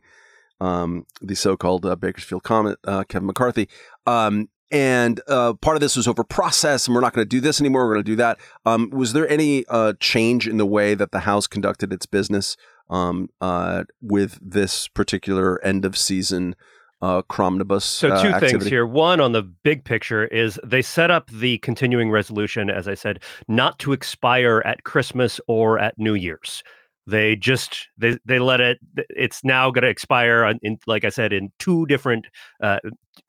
um, 0.62 1.06
the 1.22 1.36
so-called 1.36 1.86
uh, 1.86 1.96
Bakersfield 1.98 2.44
comment, 2.44 2.80
uh, 2.86 3.04
Kevin 3.04 3.28
McCarthy. 3.28 3.68
Um, 4.06 4.50
and 4.72 5.22
uh, 5.28 5.54
part 5.54 5.78
of 5.78 5.82
this 5.82 5.96
was 5.96 6.08
over 6.08 6.24
process, 6.24 6.88
and 6.88 6.96
we're 6.96 7.02
not 7.02 7.14
going 7.14 7.26
to 7.26 7.30
do 7.30 7.40
this 7.40 7.62
anymore. 7.62 7.88
We're 7.88 7.96
going 7.96 8.06
to 8.06 8.12
do 8.12 8.16
that. 8.18 8.40
Um, 8.66 8.90
was 8.90 9.14
there 9.14 9.28
any 9.30 9.66
uh, 9.70 9.94
change 10.00 10.48
in 10.48 10.58
the 10.58 10.66
way 10.66 10.94
that 10.94 11.12
the 11.12 11.22
House 11.22 11.48
conducted 11.48 11.94
its 11.94 12.06
business 12.06 12.58
um, 12.90 13.30
uh, 13.40 13.86
with 14.02 14.40
this 14.42 14.88
particular 14.88 15.64
end 15.64 15.86
of 15.86 15.98
season 15.98 16.56
uh, 17.02 17.22
Cromnibus? 17.22 17.84
So, 17.84 18.10
uh, 18.10 18.22
two 18.22 18.28
activity? 18.28 18.60
things 18.60 18.66
here. 18.66 18.86
One, 18.86 19.22
on 19.22 19.32
the 19.32 19.44
big 19.44 19.86
picture, 19.86 20.26
is 20.26 20.60
they 20.64 20.82
set 20.82 21.12
up 21.12 21.30
the 21.32 21.60
continuing 21.60 22.12
resolution, 22.12 22.70
as 22.70 22.88
I 22.88 22.94
said, 22.94 23.24
not 23.48 23.80
to 23.80 23.94
expire 23.94 24.62
at 24.66 24.84
Christmas 24.84 25.40
or 25.48 25.80
at 25.80 25.98
New 25.98 26.14
Year's. 26.14 26.64
They 27.08 27.38
just 27.38 27.88
they 27.98 28.18
they 28.26 28.38
let 28.38 28.60
it. 28.60 28.80
It's 29.10 29.44
now 29.44 29.72
going 29.72 29.84
to 29.84 29.90
expire 29.90 30.44
in, 30.46 30.60
in, 30.62 30.78
like 30.88 31.06
I 31.06 31.10
said, 31.10 31.32
in 31.32 31.52
two 31.58 31.86
different 31.86 32.28
uh, 32.62 32.80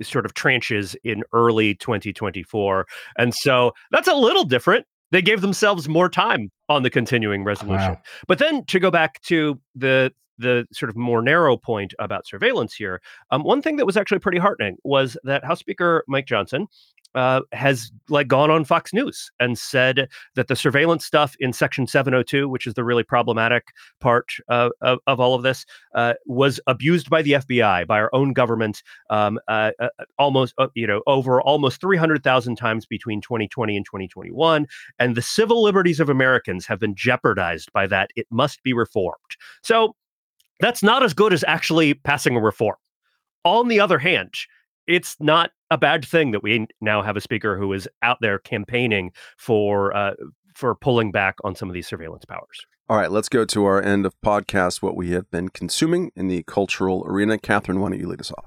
sort 0.02 0.26
of 0.26 0.34
tranches 0.34 0.96
in 1.04 1.22
early 1.32 1.76
2024, 1.76 2.86
and 3.18 3.32
so 3.32 3.72
that's 3.92 4.08
a 4.08 4.14
little 4.14 4.42
different. 4.42 4.84
They 5.12 5.22
gave 5.22 5.40
themselves 5.42 5.88
more 5.88 6.08
time 6.08 6.50
on 6.68 6.82
the 6.82 6.90
continuing 6.90 7.44
resolution. 7.44 7.92
Wow. 7.92 8.02
But 8.26 8.40
then 8.40 8.64
to 8.66 8.80
go 8.80 8.90
back 8.90 9.22
to 9.22 9.60
the 9.76 10.12
the 10.38 10.66
sort 10.72 10.90
of 10.90 10.96
more 10.96 11.22
narrow 11.22 11.56
point 11.56 11.94
about 12.00 12.26
surveillance 12.26 12.74
here, 12.74 13.00
um, 13.30 13.42
one 13.44 13.62
thing 13.62 13.76
that 13.76 13.86
was 13.86 13.96
actually 13.96 14.18
pretty 14.18 14.38
heartening 14.38 14.76
was 14.82 15.16
that 15.22 15.44
House 15.44 15.60
Speaker 15.60 16.04
Mike 16.08 16.26
Johnson 16.26 16.66
uh, 17.14 17.40
has 17.52 17.90
like 18.08 18.28
gone 18.28 18.50
on 18.50 18.64
Fox 18.64 18.92
News 18.92 19.30
and 19.40 19.58
said 19.58 20.08
that 20.34 20.48
the 20.48 20.56
surveillance 20.56 21.04
stuff 21.04 21.34
in 21.40 21.52
Section 21.52 21.86
702, 21.86 22.48
which 22.48 22.66
is 22.66 22.74
the 22.74 22.84
really 22.84 23.02
problematic 23.02 23.68
part 24.00 24.32
uh, 24.48 24.70
of, 24.80 24.98
of 25.06 25.20
all 25.20 25.34
of 25.34 25.42
this, 25.42 25.64
uh, 25.94 26.14
was 26.26 26.60
abused 26.66 27.10
by 27.10 27.22
the 27.22 27.32
FBI, 27.32 27.86
by 27.86 27.98
our 27.98 28.10
own 28.12 28.32
government, 28.32 28.82
um, 29.10 29.38
uh, 29.48 29.72
uh, 29.80 29.88
almost 30.18 30.54
uh, 30.58 30.68
you 30.74 30.86
know 30.86 31.02
over 31.06 31.40
almost 31.42 31.80
300,000 31.80 32.56
times 32.56 32.86
between 32.86 33.20
2020 33.20 33.76
and 33.76 33.86
2021, 33.86 34.66
and 34.98 35.16
the 35.16 35.22
civil 35.22 35.62
liberties 35.62 36.00
of 36.00 36.08
Americans 36.08 36.66
have 36.66 36.78
been 36.78 36.94
jeopardized 36.94 37.72
by 37.72 37.86
that. 37.86 38.10
It 38.16 38.26
must 38.30 38.62
be 38.62 38.72
reformed. 38.72 39.14
So 39.62 39.94
that's 40.60 40.82
not 40.82 41.02
as 41.02 41.14
good 41.14 41.32
as 41.32 41.44
actually 41.46 41.94
passing 41.94 42.36
a 42.36 42.40
reform. 42.40 42.76
On 43.44 43.68
the 43.68 43.80
other 43.80 43.98
hand, 43.98 44.34
it's 44.88 45.16
not 45.20 45.50
a 45.70 45.78
bad 45.78 46.04
thing 46.04 46.32
that 46.32 46.42
we 46.42 46.66
now 46.80 47.02
have 47.02 47.16
a 47.16 47.20
speaker 47.20 47.56
who 47.58 47.72
is 47.72 47.86
out 48.02 48.18
there 48.20 48.38
campaigning 48.38 49.12
for 49.36 49.94
uh, 49.94 50.14
for 50.54 50.74
pulling 50.74 51.12
back 51.12 51.36
on 51.44 51.54
some 51.54 51.68
of 51.68 51.74
these 51.74 51.86
surveillance 51.86 52.24
powers. 52.24 52.66
All 52.88 52.96
right, 52.96 53.12
let's 53.12 53.28
go 53.28 53.44
to 53.44 53.64
our 53.66 53.82
end 53.82 54.06
of 54.06 54.18
podcast. 54.22 54.82
What 54.82 54.96
we 54.96 55.10
have 55.10 55.30
been 55.30 55.50
consuming 55.50 56.10
in 56.16 56.28
the 56.28 56.42
cultural 56.44 57.04
arena. 57.06 57.38
Catherine, 57.38 57.80
why 57.80 57.90
don't 57.90 58.00
you 58.00 58.08
lead 58.08 58.20
us 58.20 58.32
off? 58.32 58.46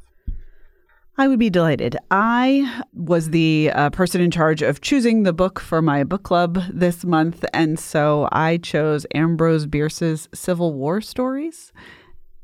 I 1.18 1.28
would 1.28 1.40
be 1.40 1.52
delighted. 1.52 1.98
I 2.10 2.84
was 2.94 3.30
the 3.30 3.70
uh, 3.76 3.92
person 3.92 4.22
in 4.22 4.32
charge 4.32 4.64
of 4.64 4.82
choosing 4.82 5.22
the 5.24 5.34
book 5.34 5.60
for 5.60 5.82
my 5.82 6.04
book 6.04 6.24
club 6.24 6.64
this 6.74 7.06
month, 7.06 7.46
and 7.54 7.78
so 7.78 8.28
I 8.32 8.58
chose 8.58 9.06
Ambrose 9.14 9.68
Bierce's 9.68 10.28
Civil 10.34 10.74
War 10.74 11.02
Stories. 11.02 11.72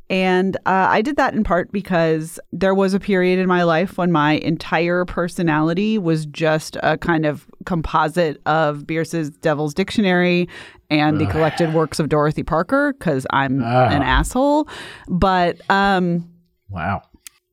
And 0.09 0.55
uh, 0.65 0.87
I 0.89 1.01
did 1.01 1.17
that 1.17 1.33
in 1.33 1.43
part 1.43 1.71
because 1.73 2.39
there 2.53 2.73
was 2.73 2.93
a 2.93 2.99
period 2.99 3.39
in 3.39 3.47
my 3.47 3.63
life 3.63 3.97
when 3.97 4.11
my 4.11 4.33
entire 4.33 5.03
personality 5.03 5.97
was 5.97 6.25
just 6.27 6.77
a 6.81 6.97
kind 6.97 7.25
of 7.25 7.45
composite 7.65 8.41
of 8.45 8.87
Bierce's 8.87 9.29
Devil's 9.31 9.73
Dictionary 9.73 10.47
and 10.89 11.19
the 11.19 11.25
collected 11.25 11.73
works 11.73 11.99
of 11.99 12.07
Dorothy 12.07 12.43
Parker 12.43 12.93
because 12.97 13.27
I'm 13.31 13.61
Ah. 13.61 13.89
an 13.89 14.01
asshole. 14.01 14.69
But 15.09 15.59
um, 15.69 16.29
Wow. 16.69 17.01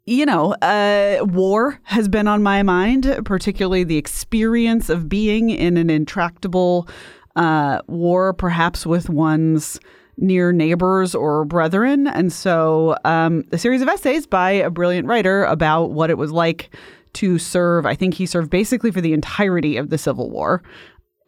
you 0.06 0.24
know, 0.24 0.52
uh, 0.62 1.24
war 1.24 1.80
has 1.82 2.06
been 2.06 2.28
on 2.28 2.44
my 2.44 2.62
mind, 2.62 3.20
particularly 3.24 3.82
the 3.82 3.96
experience 3.96 4.88
of 4.88 5.08
being 5.08 5.50
in 5.50 5.76
an 5.76 5.90
intractable 5.90 6.88
uh, 7.34 7.80
war, 7.88 8.32
perhaps 8.32 8.86
with 8.86 9.10
one's 9.10 9.80
near 10.16 10.52
neighbors 10.52 11.14
or 11.14 11.44
brethren. 11.44 12.06
And 12.06 12.32
so, 12.32 12.96
um, 13.04 13.44
a 13.52 13.58
series 13.58 13.82
of 13.82 13.88
essays 13.88 14.26
by 14.26 14.50
a 14.50 14.70
brilliant 14.70 15.08
writer 15.08 15.44
about 15.44 15.92
what 15.92 16.10
it 16.10 16.18
was 16.18 16.32
like 16.32 16.74
to 17.14 17.38
serve. 17.38 17.86
I 17.86 17.94
think 17.94 18.14
he 18.14 18.26
served 18.26 18.50
basically 18.50 18.90
for 18.90 19.00
the 19.00 19.12
entirety 19.12 19.76
of 19.76 19.90
the 19.90 19.98
Civil 19.98 20.30
War. 20.30 20.62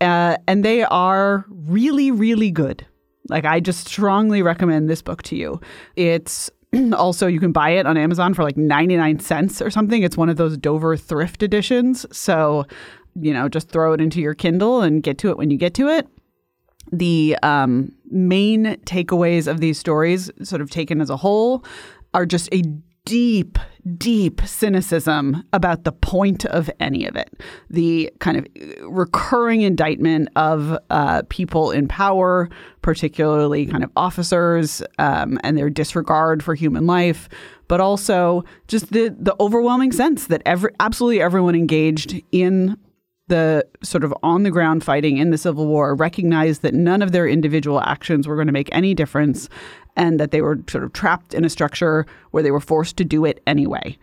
Uh, 0.00 0.36
and 0.46 0.64
they 0.64 0.84
are 0.84 1.44
really, 1.48 2.10
really 2.10 2.50
good. 2.50 2.86
Like, 3.28 3.44
I 3.44 3.60
just 3.60 3.88
strongly 3.88 4.42
recommend 4.42 4.88
this 4.88 5.02
book 5.02 5.22
to 5.24 5.36
you. 5.36 5.60
It's 5.96 6.50
also, 6.92 7.26
you 7.26 7.40
can 7.40 7.52
buy 7.52 7.70
it 7.70 7.86
on 7.86 7.96
Amazon 7.96 8.34
for 8.34 8.42
like 8.42 8.56
99 8.56 9.20
cents 9.20 9.62
or 9.62 9.70
something. 9.70 10.02
It's 10.02 10.16
one 10.16 10.28
of 10.28 10.36
those 10.36 10.56
Dover 10.56 10.96
thrift 10.96 11.42
editions. 11.42 12.06
So, 12.16 12.66
you 13.20 13.32
know, 13.32 13.48
just 13.48 13.70
throw 13.70 13.92
it 13.92 14.00
into 14.00 14.20
your 14.20 14.34
Kindle 14.34 14.82
and 14.82 15.02
get 15.02 15.18
to 15.18 15.30
it 15.30 15.38
when 15.38 15.50
you 15.50 15.56
get 15.56 15.74
to 15.74 15.88
it. 15.88 16.06
The 16.92 17.36
um, 17.42 17.92
main 18.10 18.76
takeaways 18.84 19.46
of 19.46 19.60
these 19.60 19.78
stories, 19.78 20.30
sort 20.42 20.60
of 20.60 20.70
taken 20.70 21.00
as 21.00 21.10
a 21.10 21.16
whole, 21.16 21.64
are 22.14 22.26
just 22.26 22.48
a 22.52 22.62
deep, 23.06 23.58
deep 23.96 24.40
cynicism 24.44 25.42
about 25.52 25.84
the 25.84 25.92
point 25.92 26.44
of 26.44 26.68
any 26.80 27.06
of 27.06 27.16
it. 27.16 27.40
The 27.70 28.12
kind 28.18 28.36
of 28.36 28.46
recurring 28.82 29.62
indictment 29.62 30.28
of 30.36 30.76
uh, 30.90 31.22
people 31.30 31.70
in 31.70 31.88
power, 31.88 32.50
particularly 32.82 33.64
kind 33.64 33.84
of 33.84 33.90
officers, 33.96 34.82
um, 34.98 35.38
and 35.42 35.56
their 35.56 35.70
disregard 35.70 36.42
for 36.42 36.54
human 36.54 36.86
life, 36.86 37.28
but 37.68 37.80
also 37.80 38.44
just 38.68 38.92
the 38.92 39.14
the 39.18 39.34
overwhelming 39.40 39.92
sense 39.92 40.26
that 40.26 40.42
every 40.44 40.72
absolutely 40.80 41.22
everyone 41.22 41.54
engaged 41.54 42.20
in 42.32 42.76
the 43.28 43.66
sort 43.82 44.04
of 44.04 44.14
on 44.22 44.42
the 44.44 44.50
ground 44.50 44.84
fighting 44.84 45.18
in 45.18 45.30
the 45.30 45.38
Civil 45.38 45.66
War 45.66 45.94
recognized 45.94 46.62
that 46.62 46.74
none 46.74 47.02
of 47.02 47.12
their 47.12 47.26
individual 47.26 47.80
actions 47.80 48.28
were 48.28 48.36
going 48.36 48.46
to 48.46 48.52
make 48.52 48.68
any 48.72 48.94
difference 48.94 49.48
and 49.96 50.20
that 50.20 50.30
they 50.30 50.42
were 50.42 50.58
sort 50.68 50.84
of 50.84 50.92
trapped 50.92 51.34
in 51.34 51.44
a 51.44 51.50
structure 51.50 52.06
where 52.30 52.42
they 52.42 52.50
were 52.50 52.60
forced 52.60 52.96
to 52.98 53.04
do 53.04 53.24
it 53.24 53.42
anyway. 53.46 53.98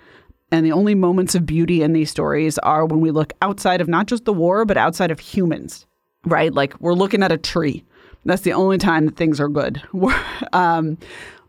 And 0.51 0.65
the 0.65 0.71
only 0.71 0.93
moments 0.93 1.35
of 1.35 1.45
beauty 1.45 1.81
in 1.81 1.93
these 1.93 2.11
stories 2.11 2.57
are 2.59 2.85
when 2.85 2.99
we 2.99 3.11
look 3.11 3.33
outside 3.41 3.81
of 3.81 3.87
not 3.87 4.07
just 4.07 4.25
the 4.25 4.33
war, 4.33 4.65
but 4.65 4.77
outside 4.77 5.09
of 5.09 5.19
humans, 5.19 5.85
right? 6.25 6.53
Like 6.53 6.79
we're 6.79 6.93
looking 6.93 7.23
at 7.23 7.31
a 7.31 7.37
tree. 7.37 7.83
That's 8.25 8.43
the 8.43 8.53
only 8.53 8.77
time 8.77 9.05
that 9.05 9.15
things 9.15 9.39
are 9.39 9.49
good. 9.49 9.81
um, 10.53 10.97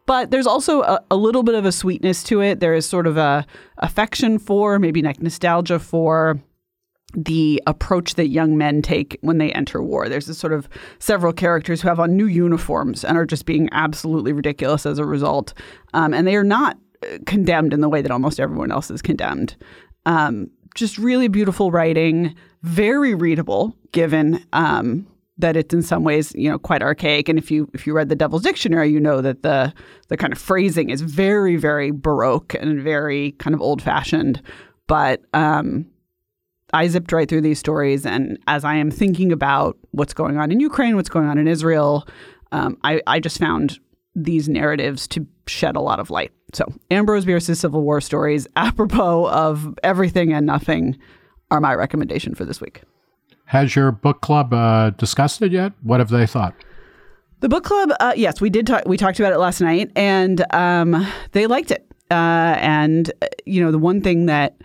but 0.07 0.31
there's 0.31 0.47
also 0.47 0.83
a, 0.83 1.03
a, 1.11 1.17
little 1.17 1.43
bit 1.43 1.55
of 1.55 1.65
a 1.65 1.73
sweetness 1.73 2.23
to 2.25 2.41
it. 2.41 2.61
There 2.61 2.75
is 2.75 2.87
sort 2.87 3.07
of 3.07 3.17
a 3.17 3.47
affection 3.79 4.39
for, 4.39 4.79
maybe 4.79 5.03
like 5.03 5.23
nostalgia 5.23 5.79
for 5.79 6.39
the 7.17 7.63
approach 7.67 8.15
that 8.15 8.29
young 8.29 8.57
men 8.57 8.83
take 8.83 9.19
when 9.21 9.39
they 9.39 9.53
enter 9.53 9.83
war. 9.83 10.09
There's 10.09 10.27
this 10.27 10.39
sort 10.39 10.53
of 10.53 10.69
several 10.99 11.33
characters 11.33 11.83
who 11.83 11.89
have 11.89 12.01
on 12.01 12.17
new 12.17 12.27
uniforms 12.27 13.05
and 13.05 13.17
are 13.17 13.27
just 13.27 13.47
being 13.47 13.69
absolutely 13.73 14.33
ridiculous 14.33 14.87
as 14.87 14.99
a 14.99 15.05
result. 15.05 15.55
Um, 15.93 16.13
and 16.15 16.27
they 16.27 16.37
are 16.37 16.45
not 16.45 16.77
uh, 17.03 17.19
condemned 17.27 17.73
in 17.73 17.81
the 17.81 17.89
way 17.89 18.03
that 18.03 18.11
almost 18.11 18.41
everyone 18.41 18.73
else 18.73 18.91
is 18.91 19.03
condemned. 19.03 19.57
Um, 20.07 20.51
just 20.75 20.99
really 20.99 21.29
beautiful 21.29 21.71
writing, 21.71 22.35
very 22.63 23.15
readable, 23.15 23.77
given 23.93 24.45
um, 24.53 25.07
that 25.39 25.57
it's 25.57 25.75
in 25.75 25.83
some 25.83 26.05
ways 26.05 26.33
you 26.35 26.51
know 26.51 26.59
quite 26.59 26.83
archaic. 26.83 27.29
And 27.29 27.39
if 27.39 27.51
you 27.51 27.69
if 27.75 27.87
you 27.87 27.95
read 27.95 28.09
the 28.09 28.17
Devil's 28.17 28.43
Dictionary, 28.43 28.91
you 28.91 29.01
know 29.01 29.21
that 29.21 29.43
the 29.43 29.73
the 30.09 30.17
kind 30.17 30.33
of 30.33 30.39
phrasing 30.39 30.91
is 30.91 31.01
very 31.01 31.57
very 31.57 31.91
baroque 31.91 32.55
and 32.55 32.81
very 32.81 33.33
kind 33.33 33.55
of 33.55 33.61
old 33.61 33.83
fashioned. 33.83 34.43
But 34.87 35.23
um, 35.33 35.87
I 36.75 36.89
zipped 36.89 37.13
right 37.13 37.29
through 37.29 37.43
these 37.43 37.61
stories, 37.61 38.05
and 38.05 38.37
as 38.49 38.65
I 38.65 38.75
am 38.75 38.91
thinking 38.91 39.31
about 39.31 39.79
what's 39.93 40.13
going 40.13 40.39
on 40.39 40.51
in 40.51 40.59
Ukraine, 40.59 40.97
what's 40.97 41.09
going 41.09 41.27
on 41.27 41.39
in 41.39 41.47
Israel, 41.47 42.07
um, 42.51 42.77
I, 42.83 43.01
I 43.07 43.21
just 43.21 43.39
found 43.39 43.79
these 44.17 44.49
narratives 44.49 45.07
to 45.09 45.25
shed 45.47 45.77
a 45.77 45.81
lot 45.81 46.01
of 46.01 46.11
light. 46.11 46.33
So, 46.53 46.67
Ambrose 46.91 47.25
Bierce's 47.25 47.61
Civil 47.61 47.83
War 47.83 48.01
stories, 48.01 48.49
apropos 48.57 49.29
of 49.29 49.79
everything 49.85 50.33
and 50.33 50.47
nothing, 50.47 50.99
are 51.53 51.61
my 51.61 51.75
recommendation 51.75 52.35
for 52.35 52.45
this 52.45 52.61
week. 52.61 52.83
Has 53.47 53.77
your 53.77 53.93
book 53.93 54.21
club 54.21 54.53
uh, 54.53 54.91
discussed 54.91 55.43
it 55.43 55.53
yet? 55.53 55.73
What 55.83 56.01
have 56.01 56.09
they 56.09 56.27
thought? 56.27 56.55
The 57.39 57.49
book 57.49 57.63
club, 57.63 57.93
uh, 58.01 58.15
yes, 58.17 58.41
we 58.41 58.51
did. 58.51 58.67
Talk, 58.67 58.83
we 58.87 58.97
talked 58.97 59.21
about 59.21 59.33
it 59.33 59.39
last 59.39 59.61
night, 59.61 59.93
and 59.95 60.45
um, 60.53 61.07
they 61.33 61.47
liked 61.47 61.71
it. 61.71 61.87
Uh, 62.11 62.57
and 62.59 63.13
uh, 63.23 63.27
you 63.45 63.63
know, 63.63 63.71
the 63.71 63.79
one 63.79 64.01
thing 64.01 64.27
that 64.27 64.57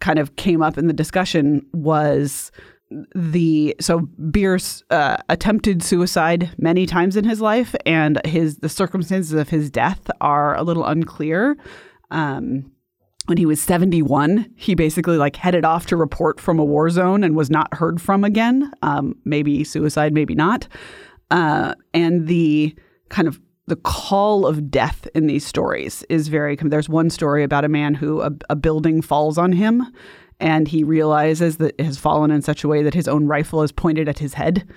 kind 0.00 0.18
of 0.18 0.36
came 0.36 0.62
up 0.62 0.78
in 0.78 0.86
the 0.86 0.92
discussion 0.92 1.64
was 1.72 2.50
the 3.14 3.74
so 3.80 4.00
Bierce 4.30 4.82
uh, 4.90 5.16
attempted 5.28 5.82
suicide 5.82 6.50
many 6.58 6.86
times 6.86 7.16
in 7.16 7.24
his 7.24 7.40
life, 7.40 7.74
and 7.84 8.24
his 8.24 8.58
the 8.58 8.68
circumstances 8.68 9.32
of 9.32 9.48
his 9.48 9.70
death 9.70 10.10
are 10.20 10.56
a 10.56 10.62
little 10.62 10.84
unclear. 10.84 11.56
Um, 12.10 12.70
when 13.26 13.38
he 13.38 13.46
was 13.46 13.60
71, 13.60 14.52
he 14.54 14.76
basically 14.76 15.16
like 15.16 15.34
headed 15.34 15.64
off 15.64 15.86
to 15.86 15.96
report 15.96 16.40
from 16.40 16.60
a 16.60 16.64
war 16.64 16.88
zone 16.90 17.24
and 17.24 17.34
was 17.34 17.50
not 17.50 17.74
heard 17.74 18.00
from 18.00 18.22
again. 18.22 18.70
Um, 18.82 19.16
maybe 19.24 19.64
suicide, 19.64 20.14
maybe 20.14 20.36
not. 20.36 20.68
Uh, 21.32 21.74
and 21.92 22.28
the 22.28 22.76
kind 23.08 23.26
of 23.26 23.40
the 23.66 23.76
call 23.76 24.46
of 24.46 24.70
death 24.70 25.08
in 25.14 25.26
these 25.26 25.44
stories 25.44 26.04
is 26.08 26.28
very 26.28 26.56
there's 26.56 26.88
one 26.88 27.10
story 27.10 27.42
about 27.42 27.64
a 27.64 27.68
man 27.68 27.94
who 27.94 28.20
a, 28.20 28.30
a, 28.48 28.56
building 28.56 29.02
falls 29.02 29.38
on 29.38 29.52
him 29.52 29.84
and 30.40 30.68
he 30.68 30.84
realizes 30.84 31.56
that 31.56 31.74
it 31.78 31.84
has 31.84 31.98
fallen 31.98 32.30
in 32.30 32.42
such 32.42 32.62
a 32.62 32.68
way 32.68 32.82
that 32.82 32.94
his 32.94 33.08
own 33.08 33.26
rifle 33.26 33.62
is 33.62 33.72
pointed 33.72 34.08
at 34.08 34.18
his 34.18 34.34
head. 34.34 34.68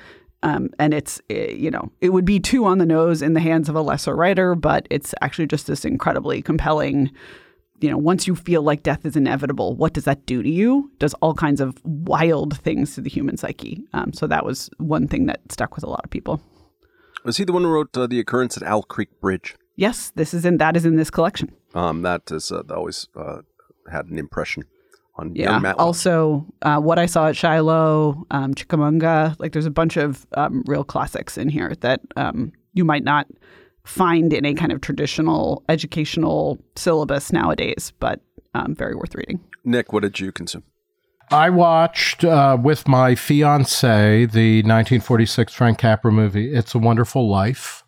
Um, 0.41 0.69
and 0.79 0.93
it's, 0.93 1.21
eh, 1.29 1.51
you 1.51 1.69
know, 1.69 1.91
it 1.99 2.09
would 2.09 2.23
be 2.23 2.39
too 2.39 2.65
on 2.65 2.77
the 2.77 2.85
nose 2.85 3.21
in 3.21 3.33
the 3.33 3.41
hands 3.41 3.67
of 3.67 3.75
a 3.75 3.81
lesser 3.81 4.15
writer, 4.15 4.55
but 4.55 4.87
it's 4.89 5.13
actually 5.21 5.47
just 5.47 5.67
this 5.67 5.83
incredibly 5.83 6.41
compelling. 6.41 7.11
You 7.81 7.89
know, 7.89 7.97
once 7.97 8.25
you 8.25 8.35
feel 8.35 8.61
like 8.61 8.83
death 8.83 9.05
is 9.05 9.17
inevitable, 9.17 9.75
what 9.75 9.93
does 9.93 10.05
that 10.05 10.25
do 10.25 10.41
to 10.41 10.49
you? 10.49 10.91
Does 10.97 11.13
all 11.15 11.33
kinds 11.33 11.59
of 11.59 11.77
wild 11.83 12.57
things 12.59 12.95
to 12.95 13.01
the 13.01 13.09
human 13.09 13.35
psyche. 13.35 13.83
Um, 13.93 14.13
so 14.13 14.27
that 14.27 14.45
was 14.45 14.69
one 14.77 15.07
thing 15.07 15.25
that 15.25 15.41
stuck 15.51 15.75
with 15.75 15.83
a 15.83 15.89
lot 15.89 16.05
of 16.05 16.09
people. 16.09 16.41
Was 17.23 17.37
he 17.37 17.43
the 17.43 17.53
one 17.53 17.63
who 17.63 17.69
wrote 17.69 17.95
uh, 17.97 18.07
the 18.07 18.19
occurrence 18.19 18.57
at 18.57 18.63
Owl 18.63 18.83
Creek 18.83 19.09
Bridge? 19.21 19.55
Yes, 19.75 20.11
this 20.15 20.33
is 20.33 20.45
in 20.45 20.57
that 20.57 20.75
is 20.75 20.85
in 20.85 20.95
this 20.95 21.09
collection. 21.09 21.51
Um, 21.73 22.01
that 22.01 22.31
is 22.31 22.51
uh, 22.51 22.63
always 22.69 23.07
uh, 23.15 23.41
had 23.91 24.05
an 24.07 24.17
impression 24.17 24.63
on 25.15 25.35
Yeah. 25.35 25.51
young 25.51 25.61
Matt. 25.61 25.77
Also, 25.77 26.45
uh, 26.61 26.79
what 26.79 26.97
I 26.99 27.05
saw 27.05 27.27
at 27.27 27.35
Shiloh, 27.37 28.25
um, 28.31 28.53
Chickamauga, 28.55 29.35
like 29.39 29.51
there's 29.53 29.65
a 29.65 29.71
bunch 29.71 29.97
of 29.97 30.25
um, 30.33 30.63
real 30.65 30.83
classics 30.83 31.37
in 31.37 31.49
here 31.49 31.73
that 31.81 32.01
um, 32.15 32.51
you 32.73 32.83
might 32.85 33.03
not 33.03 33.27
find 33.83 34.33
in 34.33 34.45
a 34.45 34.53
kind 34.53 34.71
of 34.71 34.81
traditional 34.81 35.63
educational 35.69 36.57
syllabus 36.75 37.31
nowadays, 37.31 37.93
but 37.99 38.21
um, 38.53 38.75
very 38.75 38.95
worth 38.95 39.15
reading. 39.15 39.39
Nick, 39.63 39.93
what 39.93 40.01
did 40.03 40.19
you 40.19 40.31
consume? 40.31 40.63
I 41.31 41.51
watched 41.51 42.23
uh, 42.23 42.57
with 42.59 42.87
my 42.87 43.13
fiance 43.13 44.25
the 44.25 44.57
1946 44.63 45.53
Frank 45.53 45.77
Capra 45.77 46.11
movie, 46.11 46.53
It's 46.53 46.73
a 46.73 46.79
Wonderful 46.79 47.29
Life, 47.29 47.83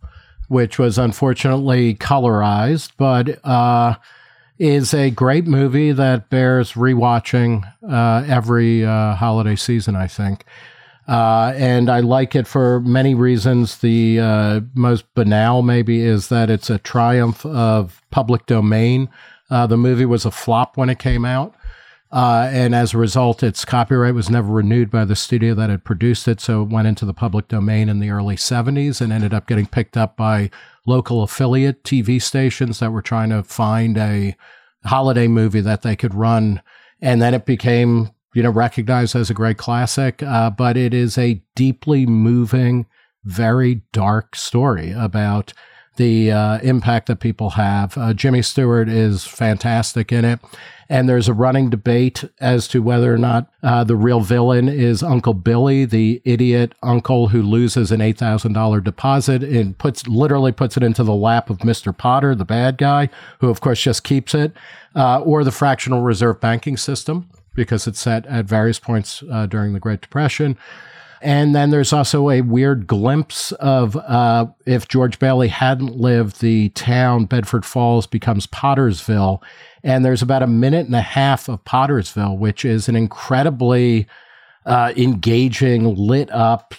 which 0.47 0.77
was 0.77 0.99
unfortunately 0.99 1.95
colorized, 1.95 2.91
but 2.97 3.43
uh, 3.43 3.95
is 4.59 4.93
a 4.93 5.09
great 5.09 5.47
movie 5.47 5.91
that 5.91 6.29
bears 6.29 6.73
rewatching 6.73 7.63
uh, 7.89 8.23
every 8.27 8.85
uh, 8.85 9.15
holiday 9.15 9.55
season, 9.55 9.95
I 9.95 10.05
think. 10.05 10.45
Uh, 11.07 11.51
and 11.55 11.89
I 11.89 12.01
like 12.01 12.35
it 12.35 12.45
for 12.45 12.79
many 12.81 13.15
reasons. 13.15 13.79
The 13.79 14.19
uh, 14.19 14.61
most 14.75 15.11
banal, 15.15 15.63
maybe, 15.63 16.01
is 16.01 16.29
that 16.29 16.51
it's 16.51 16.69
a 16.69 16.77
triumph 16.77 17.43
of 17.43 18.03
public 18.11 18.45
domain. 18.45 19.09
The 19.49 19.77
movie 19.77 20.05
was 20.05 20.25
a 20.25 20.31
flop 20.31 20.77
when 20.77 20.89
it 20.89 20.99
came 20.99 21.25
out. 21.25 21.55
Uh, 22.11 22.49
and 22.51 22.75
as 22.75 22.93
a 22.93 22.97
result, 22.97 23.41
its 23.41 23.63
copyright 23.63 24.13
was 24.13 24.29
never 24.29 24.51
renewed 24.51 24.91
by 24.91 25.05
the 25.05 25.15
studio 25.15 25.53
that 25.53 25.69
had 25.69 25.85
produced 25.85 26.27
it. 26.27 26.41
So 26.41 26.61
it 26.61 26.69
went 26.69 26.87
into 26.87 27.05
the 27.05 27.13
public 27.13 27.47
domain 27.47 27.87
in 27.87 27.99
the 27.99 28.09
early 28.09 28.35
70s 28.35 28.99
and 28.99 29.13
ended 29.13 29.33
up 29.33 29.47
getting 29.47 29.65
picked 29.65 29.95
up 29.95 30.17
by 30.17 30.49
local 30.85 31.23
affiliate 31.23 31.83
TV 31.83 32.21
stations 32.21 32.79
that 32.79 32.91
were 32.91 33.01
trying 33.01 33.29
to 33.29 33.43
find 33.43 33.97
a 33.97 34.35
holiday 34.83 35.27
movie 35.27 35.61
that 35.61 35.83
they 35.83 35.95
could 35.95 36.13
run. 36.13 36.61
And 37.01 37.21
then 37.21 37.33
it 37.33 37.45
became, 37.45 38.11
you 38.33 38.43
know, 38.43 38.49
recognized 38.49 39.15
as 39.15 39.29
a 39.29 39.35
great 39.35 39.57
classic. 39.57 40.21
Uh, 40.21 40.49
but 40.49 40.75
it 40.75 40.93
is 40.93 41.17
a 41.17 41.41
deeply 41.55 42.05
moving, 42.05 42.87
very 43.23 43.83
dark 43.93 44.35
story 44.35 44.91
about 44.91 45.53
the 45.97 46.31
uh, 46.31 46.59
impact 46.59 47.07
that 47.07 47.19
people 47.19 47.51
have. 47.51 47.97
Uh, 47.97 48.13
Jimmy 48.13 48.41
Stewart 48.41 48.89
is 48.89 49.25
fantastic 49.25 50.11
in 50.11 50.25
it. 50.25 50.39
And 50.89 51.07
there's 51.07 51.29
a 51.29 51.33
running 51.33 51.69
debate 51.69 52.25
as 52.41 52.67
to 52.67 52.81
whether 52.81 53.13
or 53.13 53.17
not 53.17 53.49
uh, 53.63 53.85
the 53.85 53.95
real 53.95 54.19
villain 54.19 54.67
is 54.67 55.01
Uncle 55.01 55.33
Billy, 55.33 55.85
the 55.85 56.21
idiot 56.25 56.75
uncle 56.83 57.29
who 57.29 57.41
loses 57.41 57.93
an 57.93 58.01
eight 58.01 58.17
thousand 58.17 58.51
dollar 58.51 58.81
deposit 58.81 59.41
and 59.41 59.77
puts 59.77 60.05
literally 60.05 60.51
puts 60.51 60.75
it 60.75 60.83
into 60.83 61.05
the 61.05 61.15
lap 61.15 61.49
of 61.49 61.63
Mister 61.63 61.93
Potter, 61.93 62.35
the 62.35 62.43
bad 62.43 62.77
guy, 62.77 63.09
who 63.39 63.49
of 63.49 63.61
course 63.61 63.81
just 63.81 64.03
keeps 64.03 64.35
it, 64.35 64.51
uh, 64.93 65.21
or 65.21 65.45
the 65.45 65.51
fractional 65.51 66.01
reserve 66.01 66.41
banking 66.41 66.75
system 66.75 67.29
because 67.55 67.87
it's 67.87 68.01
set 68.01 68.25
at 68.25 68.43
various 68.43 68.79
points 68.79 69.23
uh, 69.31 69.45
during 69.45 69.71
the 69.71 69.79
Great 69.79 70.01
Depression. 70.01 70.57
And 71.21 71.53
then 71.53 71.69
there's 71.69 71.93
also 71.93 72.29
a 72.29 72.41
weird 72.41 72.87
glimpse 72.87 73.51
of 73.53 73.95
uh, 73.95 74.47
if 74.65 74.87
George 74.87 75.19
Bailey 75.19 75.49
hadn't 75.49 75.95
lived, 75.95 76.41
the 76.41 76.69
town 76.69 77.25
Bedford 77.25 77.65
Falls 77.65 78.07
becomes 78.07 78.47
Pottersville. 78.47 79.41
And 79.83 80.03
there's 80.03 80.21
about 80.21 80.43
a 80.43 80.47
minute 80.47 80.87
and 80.87 80.95
a 80.95 81.01
half 81.01 81.47
of 81.47 81.63
Pottersville, 81.63 82.37
which 82.37 82.65
is 82.65 82.89
an 82.89 82.95
incredibly 82.95 84.07
uh, 84.65 84.93
engaging, 84.95 85.95
lit 85.95 86.31
up 86.31 86.75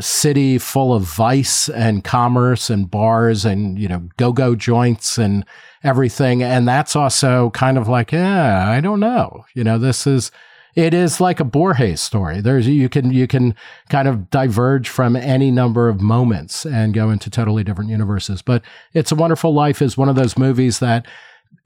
city 0.00 0.58
full 0.58 0.92
of 0.92 1.02
vice 1.02 1.68
and 1.70 2.04
commerce 2.04 2.68
and 2.68 2.90
bars 2.90 3.44
and, 3.44 3.78
you 3.78 3.88
know, 3.88 4.08
go 4.16 4.32
go 4.32 4.54
joints 4.54 5.18
and 5.18 5.44
everything. 5.84 6.42
And 6.42 6.68
that's 6.68 6.96
also 6.96 7.50
kind 7.50 7.78
of 7.78 7.88
like, 7.88 8.12
yeah, 8.12 8.68
I 8.68 8.80
don't 8.80 9.00
know. 9.00 9.44
You 9.54 9.64
know, 9.64 9.78
this 9.78 10.06
is 10.06 10.30
it 10.74 10.94
is 10.94 11.20
like 11.20 11.40
a 11.40 11.44
Borges 11.44 12.00
story. 12.00 12.40
There's 12.40 12.68
you 12.68 12.88
can 12.88 13.12
you 13.12 13.26
can 13.26 13.54
kind 13.88 14.08
of 14.08 14.30
diverge 14.30 14.88
from 14.88 15.16
any 15.16 15.50
number 15.50 15.88
of 15.88 16.00
moments 16.00 16.64
and 16.64 16.94
go 16.94 17.10
into 17.10 17.30
totally 17.30 17.64
different 17.64 17.90
universes. 17.90 18.42
But 18.42 18.62
It's 18.92 19.12
a 19.12 19.16
Wonderful 19.16 19.52
Life 19.52 19.82
is 19.82 19.96
one 19.96 20.08
of 20.08 20.16
those 20.16 20.38
movies 20.38 20.78
that 20.78 21.06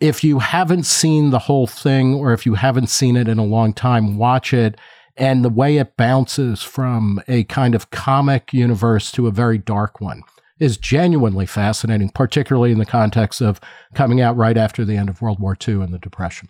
if 0.00 0.24
you 0.24 0.38
haven't 0.38 0.84
seen 0.84 1.30
the 1.30 1.40
whole 1.40 1.66
thing 1.66 2.14
or 2.14 2.32
if 2.32 2.46
you 2.46 2.54
haven't 2.54 2.88
seen 2.88 3.16
it 3.16 3.28
in 3.28 3.38
a 3.38 3.44
long 3.44 3.72
time, 3.72 4.16
watch 4.16 4.52
it. 4.52 4.78
And 5.16 5.44
the 5.44 5.50
way 5.50 5.76
it 5.76 5.96
bounces 5.96 6.62
from 6.62 7.22
a 7.28 7.44
kind 7.44 7.74
of 7.74 7.90
comic 7.90 8.52
universe 8.52 9.12
to 9.12 9.26
a 9.26 9.30
very 9.30 9.58
dark 9.58 10.00
one 10.00 10.22
is 10.58 10.76
genuinely 10.76 11.44
fascinating, 11.44 12.08
particularly 12.08 12.72
in 12.72 12.78
the 12.78 12.86
context 12.86 13.40
of 13.40 13.60
coming 13.94 14.20
out 14.20 14.36
right 14.36 14.56
after 14.56 14.84
the 14.84 14.96
end 14.96 15.08
of 15.08 15.20
World 15.20 15.40
War 15.40 15.56
II 15.68 15.82
and 15.82 15.92
the 15.92 15.98
Depression. 15.98 16.48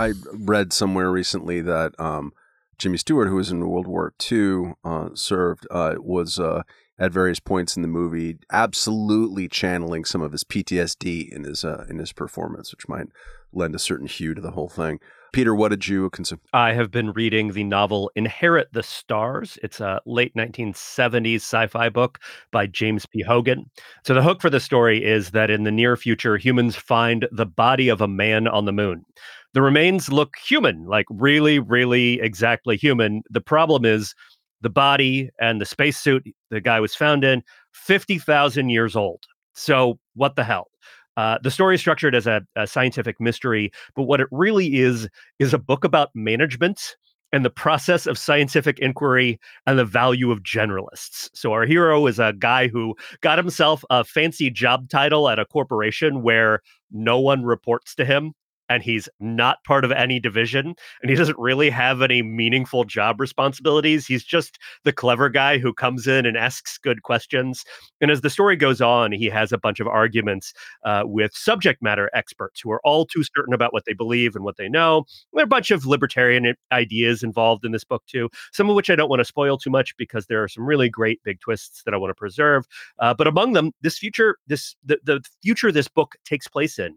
I 0.00 0.14
read 0.32 0.72
somewhere 0.72 1.10
recently 1.10 1.60
that 1.60 1.92
um, 2.00 2.32
Jimmy 2.78 2.96
Stewart, 2.96 3.28
who 3.28 3.34
was 3.34 3.50
in 3.50 3.68
World 3.68 3.86
War 3.86 4.14
II, 4.32 4.72
uh, 4.82 5.10
served, 5.12 5.66
uh, 5.70 5.96
was 5.98 6.38
uh, 6.38 6.62
at 6.98 7.12
various 7.12 7.38
points 7.38 7.76
in 7.76 7.82
the 7.82 7.88
movie 7.88 8.38
absolutely 8.50 9.46
channeling 9.46 10.06
some 10.06 10.22
of 10.22 10.32
his 10.32 10.42
PTSD 10.42 11.30
in 11.30 11.44
his 11.44 11.66
uh, 11.66 11.84
in 11.90 11.98
his 11.98 12.14
performance, 12.14 12.72
which 12.72 12.88
might 12.88 13.08
lend 13.52 13.74
a 13.74 13.78
certain 13.78 14.06
hue 14.06 14.32
to 14.32 14.40
the 14.40 14.52
whole 14.52 14.70
thing. 14.70 15.00
Peter, 15.32 15.54
what 15.54 15.68
did 15.68 15.86
you 15.86 16.10
consume? 16.10 16.40
I 16.52 16.72
have 16.72 16.90
been 16.90 17.12
reading 17.12 17.52
the 17.52 17.62
novel 17.62 18.10
Inherit 18.16 18.72
the 18.72 18.82
Stars. 18.82 19.58
It's 19.62 19.80
a 19.80 20.00
late 20.04 20.34
1970s 20.34 21.36
sci 21.36 21.66
fi 21.68 21.88
book 21.88 22.18
by 22.50 22.66
James 22.66 23.06
P. 23.06 23.22
Hogan. 23.22 23.70
So, 24.04 24.14
the 24.14 24.22
hook 24.22 24.40
for 24.40 24.50
the 24.50 24.58
story 24.58 25.04
is 25.04 25.30
that 25.30 25.50
in 25.50 25.62
the 25.62 25.70
near 25.70 25.96
future, 25.96 26.36
humans 26.36 26.74
find 26.74 27.28
the 27.30 27.46
body 27.46 27.88
of 27.88 28.00
a 28.00 28.08
man 28.08 28.48
on 28.48 28.64
the 28.64 28.72
moon. 28.72 29.04
The 29.52 29.62
remains 29.62 30.10
look 30.10 30.36
human, 30.36 30.86
like 30.86 31.06
really, 31.10 31.58
really 31.58 32.20
exactly 32.20 32.76
human. 32.76 33.22
The 33.30 33.40
problem 33.40 33.84
is 33.84 34.14
the 34.60 34.70
body 34.70 35.30
and 35.40 35.60
the 35.60 35.66
spacesuit 35.66 36.24
the 36.50 36.60
guy 36.60 36.80
was 36.80 36.94
found 36.94 37.24
in 37.24 37.42
50,000 37.72 38.68
years 38.70 38.94
old. 38.94 39.24
So, 39.54 39.98
what 40.14 40.36
the 40.36 40.44
hell? 40.44 40.68
Uh, 41.16 41.38
the 41.42 41.50
story 41.50 41.74
is 41.74 41.80
structured 41.80 42.14
as 42.14 42.26
a, 42.26 42.42
a 42.56 42.66
scientific 42.66 43.20
mystery, 43.20 43.72
but 43.96 44.04
what 44.04 44.20
it 44.20 44.28
really 44.30 44.76
is 44.76 45.08
is 45.38 45.52
a 45.52 45.58
book 45.58 45.84
about 45.84 46.10
management 46.14 46.96
and 47.32 47.44
the 47.44 47.50
process 47.50 48.06
of 48.06 48.18
scientific 48.18 48.78
inquiry 48.78 49.38
and 49.66 49.78
the 49.78 49.84
value 49.84 50.30
of 50.30 50.42
generalists. 50.42 51.28
So 51.34 51.52
our 51.52 51.64
hero 51.64 52.06
is 52.06 52.18
a 52.18 52.34
guy 52.38 52.68
who 52.68 52.94
got 53.20 53.38
himself 53.38 53.84
a 53.90 54.04
fancy 54.04 54.50
job 54.50 54.88
title 54.88 55.28
at 55.28 55.38
a 55.38 55.44
corporation 55.44 56.22
where 56.22 56.60
no 56.90 57.20
one 57.20 57.44
reports 57.44 57.94
to 57.96 58.04
him 58.04 58.32
and 58.70 58.82
he's 58.84 59.08
not 59.18 59.62
part 59.64 59.84
of 59.84 59.90
any 59.92 60.20
division 60.20 60.74
and 61.02 61.10
he 61.10 61.16
doesn't 61.16 61.38
really 61.38 61.68
have 61.68 62.00
any 62.00 62.22
meaningful 62.22 62.84
job 62.84 63.20
responsibilities. 63.20 64.06
He's 64.06 64.24
just 64.24 64.58
the 64.84 64.92
clever 64.92 65.28
guy 65.28 65.58
who 65.58 65.74
comes 65.74 66.06
in 66.06 66.24
and 66.24 66.36
asks 66.36 66.78
good 66.78 67.02
questions. 67.02 67.64
And 68.00 68.10
as 68.10 68.20
the 68.20 68.30
story 68.30 68.56
goes 68.56 68.80
on, 68.80 69.10
he 69.12 69.26
has 69.26 69.52
a 69.52 69.58
bunch 69.58 69.80
of 69.80 69.88
arguments 69.88 70.54
uh, 70.84 71.02
with 71.04 71.34
subject 71.34 71.82
matter 71.82 72.08
experts 72.14 72.60
who 72.60 72.70
are 72.70 72.80
all 72.84 73.04
too 73.04 73.24
certain 73.36 73.52
about 73.52 73.72
what 73.72 73.84
they 73.84 73.92
believe 73.92 74.36
and 74.36 74.44
what 74.44 74.56
they 74.56 74.68
know. 74.68 75.04
There 75.32 75.42
are 75.42 75.44
a 75.44 75.48
bunch 75.48 75.72
of 75.72 75.84
libertarian 75.84 76.54
ideas 76.70 77.24
involved 77.24 77.64
in 77.64 77.72
this 77.72 77.84
book, 77.84 78.04
too, 78.06 78.30
some 78.52 78.70
of 78.70 78.76
which 78.76 78.88
I 78.88 78.94
don't 78.94 79.10
want 79.10 79.20
to 79.20 79.24
spoil 79.24 79.58
too 79.58 79.70
much 79.70 79.96
because 79.96 80.26
there 80.26 80.42
are 80.44 80.48
some 80.48 80.64
really 80.64 80.88
great 80.88 81.20
big 81.24 81.40
twists 81.40 81.82
that 81.82 81.92
I 81.92 81.96
want 81.96 82.10
to 82.10 82.14
preserve. 82.14 82.66
Uh, 83.00 83.12
but 83.14 83.26
among 83.26 83.54
them, 83.54 83.72
this 83.82 83.98
future, 83.98 84.36
this 84.46 84.76
the, 84.84 85.00
the 85.02 85.20
future 85.42 85.72
this 85.72 85.88
book 85.88 86.14
takes 86.24 86.46
place 86.46 86.78
in 86.78 86.96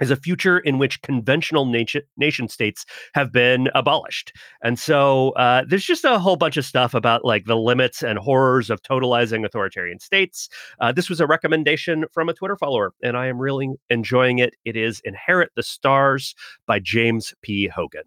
is 0.00 0.10
a 0.10 0.16
future 0.16 0.58
in 0.58 0.78
which 0.78 1.00
conventional 1.02 1.66
nation, 1.66 2.02
nation 2.16 2.48
states 2.48 2.84
have 3.14 3.32
been 3.32 3.68
abolished. 3.74 4.32
And 4.62 4.78
so 4.78 5.30
uh, 5.30 5.64
there's 5.66 5.84
just 5.84 6.04
a 6.04 6.18
whole 6.18 6.36
bunch 6.36 6.56
of 6.56 6.64
stuff 6.64 6.94
about 6.94 7.24
like 7.24 7.46
the 7.46 7.56
limits 7.56 8.02
and 8.02 8.18
horrors 8.18 8.70
of 8.70 8.82
totalizing 8.82 9.44
authoritarian 9.44 9.98
states. 9.98 10.48
Uh, 10.80 10.92
this 10.92 11.08
was 11.08 11.20
a 11.20 11.26
recommendation 11.26 12.04
from 12.12 12.28
a 12.28 12.34
Twitter 12.34 12.56
follower, 12.56 12.92
and 13.02 13.16
I 13.16 13.26
am 13.26 13.38
really 13.38 13.70
enjoying 13.90 14.38
it. 14.38 14.54
It 14.64 14.76
is 14.76 15.00
Inherit 15.04 15.50
the 15.56 15.62
Stars 15.62 16.34
by 16.66 16.78
James 16.78 17.34
P. 17.42 17.68
Hogan. 17.68 18.04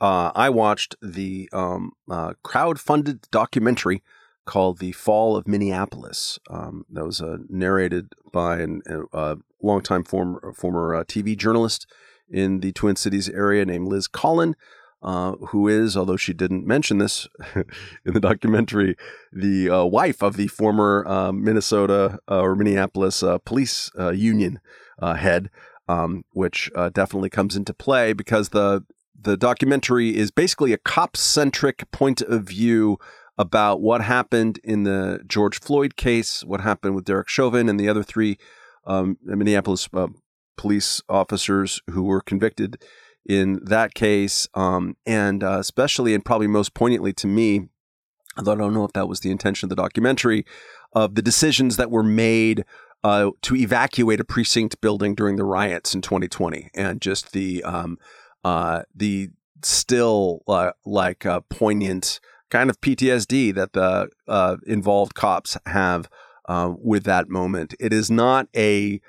Uh, 0.00 0.30
I 0.34 0.50
watched 0.50 0.94
the 1.00 1.48
um, 1.52 1.92
uh, 2.10 2.34
crowd-funded 2.42 3.28
documentary 3.30 4.02
called 4.44 4.78
"The 4.78 4.92
Fall 4.92 5.36
of 5.36 5.48
Minneapolis." 5.48 6.38
Um, 6.50 6.84
that 6.90 7.04
was 7.04 7.22
uh, 7.22 7.38
narrated 7.48 8.12
by 8.30 8.58
a 8.58 9.00
uh, 9.14 9.36
longtime 9.62 10.04
former 10.04 10.52
former 10.52 10.94
uh, 10.94 11.04
TV 11.04 11.36
journalist 11.36 11.86
in 12.28 12.60
the 12.60 12.72
Twin 12.72 12.96
Cities 12.96 13.28
area 13.28 13.64
named 13.64 13.88
Liz 13.88 14.08
Collin. 14.08 14.56
Uh, 15.02 15.32
who 15.50 15.68
is, 15.68 15.96
although 15.96 16.16
she 16.16 16.32
didn't 16.32 16.66
mention 16.66 16.98
this 16.98 17.28
in 17.54 18.14
the 18.14 18.18
documentary, 18.18 18.96
the 19.30 19.68
uh, 19.70 19.84
wife 19.84 20.22
of 20.22 20.36
the 20.36 20.48
former 20.48 21.04
uh, 21.06 21.30
Minnesota 21.30 22.18
uh, 22.28 22.40
or 22.40 22.56
Minneapolis 22.56 23.22
uh, 23.22 23.38
police 23.38 23.90
union 24.14 24.58
head, 25.00 25.50
um, 25.86 26.24
which 26.32 26.70
definitely 26.94 27.30
comes 27.30 27.54
into 27.54 27.74
play 27.74 28.14
because 28.14 28.48
the 28.48 28.84
the 29.20 29.36
documentary 29.36 30.16
is 30.16 30.30
basically 30.30 30.72
a 30.72 30.78
cop 30.78 31.16
centric 31.16 31.88
point 31.90 32.22
of 32.22 32.44
view 32.44 32.98
about 33.38 33.80
what 33.80 34.00
happened 34.00 34.58
in 34.64 34.84
the 34.84 35.20
George 35.26 35.60
Floyd 35.60 35.96
case, 35.96 36.42
what 36.42 36.62
happened 36.62 36.94
with 36.94 37.04
Derek 37.04 37.28
Chauvin 37.28 37.68
and 37.68 37.78
the 37.78 37.88
other 37.88 38.02
three 38.02 38.38
um, 38.86 39.18
Minneapolis 39.22 39.88
uh, 39.92 40.08
police 40.56 41.02
officers 41.08 41.80
who 41.90 42.02
were 42.04 42.20
convicted 42.20 42.82
in 43.28 43.60
that 43.64 43.94
case, 43.94 44.46
um, 44.54 44.96
and 45.04 45.42
uh, 45.42 45.58
especially 45.58 46.14
and 46.14 46.24
probably 46.24 46.46
most 46.46 46.74
poignantly 46.74 47.12
to 47.14 47.26
me, 47.26 47.68
although 48.36 48.52
I 48.52 48.56
don't 48.56 48.74
know 48.74 48.84
if 48.84 48.92
that 48.92 49.08
was 49.08 49.20
the 49.20 49.30
intention 49.30 49.66
of 49.66 49.70
the 49.70 49.82
documentary, 49.82 50.46
of 50.92 51.14
the 51.14 51.22
decisions 51.22 51.76
that 51.76 51.90
were 51.90 52.04
made 52.04 52.64
uh, 53.02 53.30
to 53.42 53.56
evacuate 53.56 54.20
a 54.20 54.24
precinct 54.24 54.80
building 54.80 55.14
during 55.14 55.36
the 55.36 55.44
riots 55.44 55.94
in 55.94 56.02
2020, 56.02 56.70
and 56.74 57.00
just 57.00 57.32
the 57.32 57.62
um, 57.64 57.98
uh, 58.44 58.82
the 58.94 59.30
still 59.62 60.42
uh, 60.46 60.72
like 60.84 61.26
uh, 61.26 61.40
poignant 61.50 62.20
kind 62.50 62.70
of 62.70 62.80
PTSD 62.80 63.54
that 63.54 63.72
the 63.72 64.08
uh, 64.28 64.56
involved 64.66 65.14
cops 65.14 65.56
have 65.66 66.08
uh, 66.48 66.72
with 66.78 67.04
that 67.04 67.28
moment. 67.28 67.74
It 67.80 67.92
is 67.92 68.10
not 68.10 68.48
a 68.56 69.00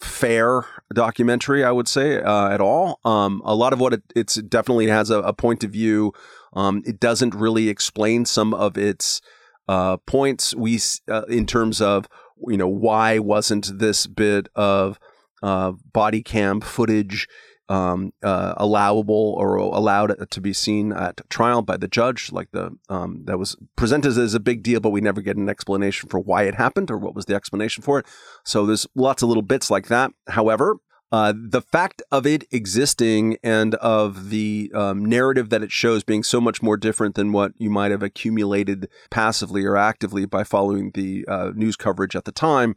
fair 0.00 0.66
documentary, 0.92 1.64
I 1.64 1.70
would 1.70 1.88
say, 1.88 2.20
uh, 2.20 2.48
at 2.50 2.60
all. 2.60 3.00
Um, 3.04 3.42
a 3.44 3.54
lot 3.54 3.72
of 3.72 3.80
what 3.80 3.94
it 3.94 4.02
it's 4.14 4.34
definitely 4.36 4.88
has 4.88 5.10
a, 5.10 5.20
a 5.20 5.32
point 5.32 5.64
of 5.64 5.70
view. 5.70 6.12
Um, 6.52 6.82
it 6.86 7.00
doesn't 7.00 7.34
really 7.34 7.68
explain 7.68 8.24
some 8.24 8.54
of 8.54 8.76
its 8.78 9.20
uh, 9.68 9.96
points. 9.98 10.54
We 10.54 10.80
uh, 11.08 11.22
in 11.28 11.46
terms 11.46 11.80
of 11.80 12.08
you 12.46 12.56
know 12.56 12.68
why 12.68 13.18
wasn't 13.18 13.78
this 13.78 14.06
bit 14.06 14.48
of 14.54 14.98
uh, 15.42 15.72
body 15.92 16.22
cam 16.22 16.60
footage 16.60 17.28
um, 17.68 18.12
uh, 18.22 18.54
allowable 18.56 19.34
or 19.38 19.56
allowed 19.56 20.30
to 20.30 20.40
be 20.40 20.52
seen 20.52 20.92
at 20.92 21.20
trial 21.28 21.62
by 21.62 21.76
the 21.76 21.88
judge, 21.88 22.32
like 22.32 22.50
the 22.52 22.76
um, 22.88 23.22
that 23.24 23.38
was 23.38 23.56
presented 23.76 24.16
as 24.16 24.34
a 24.34 24.40
big 24.40 24.62
deal, 24.62 24.80
but 24.80 24.90
we 24.90 25.00
never 25.00 25.20
get 25.20 25.36
an 25.36 25.48
explanation 25.48 26.08
for 26.08 26.20
why 26.20 26.44
it 26.44 26.54
happened 26.54 26.90
or 26.90 26.98
what 26.98 27.14
was 27.14 27.26
the 27.26 27.34
explanation 27.34 27.82
for 27.82 27.98
it. 27.98 28.06
So 28.44 28.66
there's 28.66 28.86
lots 28.94 29.22
of 29.22 29.28
little 29.28 29.42
bits 29.42 29.70
like 29.70 29.88
that. 29.88 30.12
However, 30.28 30.76
uh, 31.12 31.32
the 31.36 31.62
fact 31.62 32.02
of 32.10 32.26
it 32.26 32.44
existing 32.50 33.38
and 33.42 33.76
of 33.76 34.30
the 34.30 34.72
um, 34.74 35.04
narrative 35.04 35.50
that 35.50 35.62
it 35.62 35.70
shows 35.70 36.02
being 36.02 36.24
so 36.24 36.40
much 36.40 36.62
more 36.62 36.76
different 36.76 37.14
than 37.14 37.32
what 37.32 37.52
you 37.58 37.70
might 37.70 37.92
have 37.92 38.02
accumulated 38.02 38.88
passively 39.10 39.64
or 39.64 39.76
actively 39.76 40.26
by 40.26 40.42
following 40.42 40.90
the 40.94 41.24
uh, 41.28 41.52
news 41.54 41.76
coverage 41.76 42.16
at 42.16 42.24
the 42.24 42.32
time 42.32 42.74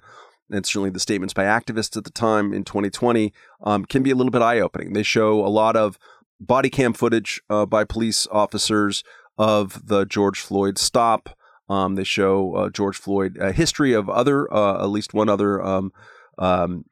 and 0.51 0.65
certainly 0.65 0.89
the 0.89 0.99
statements 0.99 1.33
by 1.33 1.43
activists 1.43 1.97
at 1.97 2.03
the 2.03 2.11
time 2.11 2.53
in 2.53 2.63
2020 2.63 3.33
um, 3.63 3.85
can 3.85 4.03
be 4.03 4.11
a 4.11 4.15
little 4.15 4.31
bit 4.31 4.41
eye 4.41 4.59
opening. 4.59 4.93
They 4.93 5.03
show 5.03 5.45
a 5.45 5.47
lot 5.47 5.75
of 5.75 5.97
body 6.39 6.69
cam 6.69 6.93
footage 6.93 7.41
uh, 7.49 7.65
by 7.65 7.83
police 7.83 8.27
officers 8.31 9.03
of 9.37 9.87
the 9.87 10.05
George 10.05 10.39
Floyd 10.39 10.77
stop. 10.77 11.29
Um, 11.69 11.95
they 11.95 12.03
show 12.03 12.55
uh, 12.55 12.69
George 12.69 12.97
Floyd 12.97 13.37
a 13.39 13.51
history 13.51 13.93
of 13.93 14.09
other, 14.09 14.51
uh, 14.53 14.83
at 14.83 14.89
least 14.89 15.13
one 15.13 15.29
other 15.29 15.63
um, 15.63 15.91
um 16.37 16.85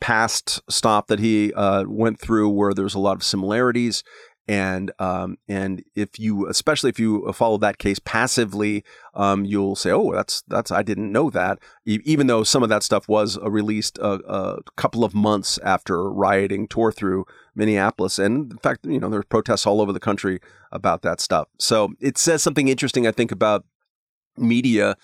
past 0.00 0.60
stop 0.68 1.06
that 1.06 1.18
he 1.18 1.52
uh, 1.54 1.84
went 1.86 2.20
through 2.20 2.48
where 2.48 2.74
there's 2.74 2.94
a 2.94 2.98
lot 2.98 3.16
of 3.16 3.22
similarities 3.22 4.02
and 4.46 4.92
um, 4.98 5.38
and 5.48 5.82
if 5.94 6.18
you 6.18 6.46
especially 6.48 6.90
if 6.90 6.98
you 6.98 7.32
follow 7.32 7.56
that 7.58 7.78
case 7.78 7.98
passively 7.98 8.84
um, 9.14 9.44
you'll 9.44 9.76
say 9.76 9.90
oh 9.90 10.12
that's 10.12 10.42
that's 10.48 10.70
I 10.70 10.82
didn't 10.82 11.12
know 11.12 11.30
that. 11.30 11.58
E- 11.86 12.00
even 12.04 12.26
though 12.26 12.44
some 12.44 12.62
of 12.62 12.68
that 12.68 12.82
stuff 12.82 13.08
was 13.08 13.38
uh, 13.38 13.50
released 13.50 13.98
a, 13.98 14.20
a, 14.26 14.62
couple 14.76 15.04
of 15.04 15.14
months 15.14 15.58
after 15.58 16.10
rioting 16.10 16.68
tore 16.68 16.92
through 16.92 17.24
Minneapolis. 17.54 18.18
And 18.18 18.52
in 18.52 18.58
fact 18.58 18.84
you 18.84 18.98
know 19.00 19.08
there's 19.08 19.24
protests 19.24 19.66
all 19.66 19.80
over 19.80 19.92
the 19.92 20.00
country 20.00 20.40
about 20.72 21.02
that 21.02 21.20
stuff. 21.20 21.48
So 21.58 21.94
it 22.00 22.18
says 22.18 22.42
something 22.42 22.68
interesting 22.68 23.06
I 23.06 23.12
think 23.12 23.32
about 23.32 23.64
media 24.36 24.96